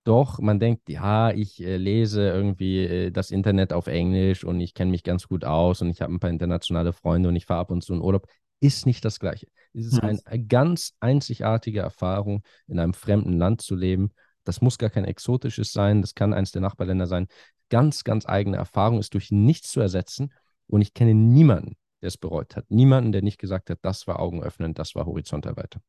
doch, 0.07 0.39
man 0.39 0.59
denkt, 0.59 0.87
ja, 0.89 1.31
ich 1.31 1.61
äh, 1.61 1.75
lese 1.77 2.21
irgendwie 2.29 2.85
äh, 2.85 3.11
das 3.11 3.29
Internet 3.29 3.73
auf 3.73 3.87
Englisch 3.87 4.45
und 4.45 4.61
ich 4.61 4.73
kenne 4.73 4.91
mich 4.91 5.03
ganz 5.03 5.27
gut 5.27 5.43
aus 5.43 5.81
und 5.81 5.89
ich 5.89 6.01
habe 6.01 6.13
ein 6.13 6.19
paar 6.19 6.29
internationale 6.29 6.93
Freunde 6.93 7.29
und 7.29 7.35
ich 7.35 7.45
fahre 7.45 7.59
ab 7.59 7.71
und 7.71 7.83
zu 7.83 7.93
in 7.93 8.01
Urlaub. 8.01 8.27
Ist 8.59 8.85
nicht 8.85 9.03
das 9.05 9.19
Gleiche. 9.19 9.47
Es 9.73 9.85
ist 9.85 9.99
eine 10.01 10.19
ganz 10.47 10.95
einzigartige 10.99 11.81
Erfahrung, 11.81 12.43
in 12.67 12.79
einem 12.79 12.93
fremden 12.93 13.33
Land 13.37 13.61
zu 13.61 13.75
leben. 13.75 14.11
Das 14.45 14.61
muss 14.61 14.77
gar 14.77 14.89
kein 14.89 15.05
exotisches 15.05 15.73
sein, 15.73 16.01
das 16.01 16.15
kann 16.15 16.33
eins 16.33 16.51
der 16.51 16.61
Nachbarländer 16.61 17.05
sein. 17.05 17.27
Ganz, 17.69 18.03
ganz 18.03 18.25
eigene 18.25 18.57
Erfahrung 18.57 18.99
ist 18.99 19.13
durch 19.13 19.29
nichts 19.29 19.71
zu 19.71 19.81
ersetzen 19.81 20.33
und 20.67 20.81
ich 20.81 20.93
kenne 20.93 21.13
niemanden, 21.13 21.75
der 22.01 22.07
es 22.07 22.17
bereut 22.17 22.55
hat. 22.55 22.65
Niemanden, 22.69 23.11
der 23.11 23.21
nicht 23.21 23.39
gesagt 23.39 23.69
hat, 23.69 23.79
das 23.81 24.07
war 24.07 24.19
Augen 24.19 24.41
öffnen, 24.41 24.73
das 24.73 24.95
war 24.95 25.05
Horizont 25.05 25.45
erweitern. 25.45 25.81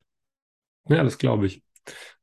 Ja, 0.89 1.05
das 1.05 1.19
glaube 1.19 1.47
ich. 1.47 1.63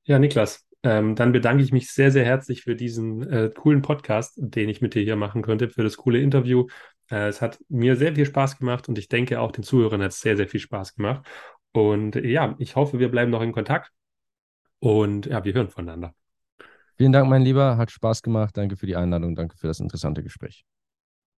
Ja, 0.03 0.19
Niklas, 0.19 0.65
ähm, 0.85 1.15
dann 1.15 1.31
bedanke 1.31 1.63
ich 1.63 1.71
mich 1.71 1.91
sehr, 1.91 2.11
sehr 2.11 2.23
herzlich 2.25 2.61
für 2.61 2.75
diesen 2.75 3.27
äh, 3.27 3.49
coolen 3.49 3.81
Podcast, 3.81 4.35
den 4.37 4.69
ich 4.69 4.81
mit 4.81 4.93
dir 4.93 5.01
hier 5.01 5.15
machen 5.15 5.41
könnte, 5.41 5.67
für 5.67 5.81
das 5.81 5.97
coole 5.97 6.19
Interview. 6.19 6.67
Äh, 7.09 7.27
es 7.27 7.41
hat 7.41 7.57
mir 7.69 7.95
sehr 7.95 8.13
viel 8.13 8.27
Spaß 8.27 8.59
gemacht 8.59 8.87
und 8.87 8.99
ich 8.99 9.07
denke 9.07 9.39
auch 9.39 9.51
den 9.51 9.63
Zuhörern 9.63 10.03
hat 10.03 10.11
es 10.11 10.21
sehr, 10.21 10.37
sehr 10.37 10.47
viel 10.47 10.59
Spaß 10.59 10.93
gemacht. 10.93 11.25
Und 11.71 12.15
äh, 12.17 12.27
ja, 12.27 12.53
ich 12.59 12.75
hoffe, 12.75 12.99
wir 12.99 13.09
bleiben 13.09 13.31
noch 13.31 13.41
in 13.41 13.51
Kontakt 13.51 13.91
und 14.77 15.25
ja, 15.25 15.43
wir 15.43 15.55
hören 15.55 15.69
voneinander. 15.69 16.13
Vielen 16.97 17.11
Dank, 17.11 17.29
mein 17.29 17.41
Lieber. 17.41 17.77
Hat 17.77 17.89
Spaß 17.89 18.21
gemacht. 18.21 18.55
Danke 18.55 18.77
für 18.77 18.85
die 18.85 18.95
Einladung. 18.95 19.35
Danke 19.35 19.57
für 19.57 19.65
das 19.65 19.79
interessante 19.79 20.21
Gespräch. 20.21 20.65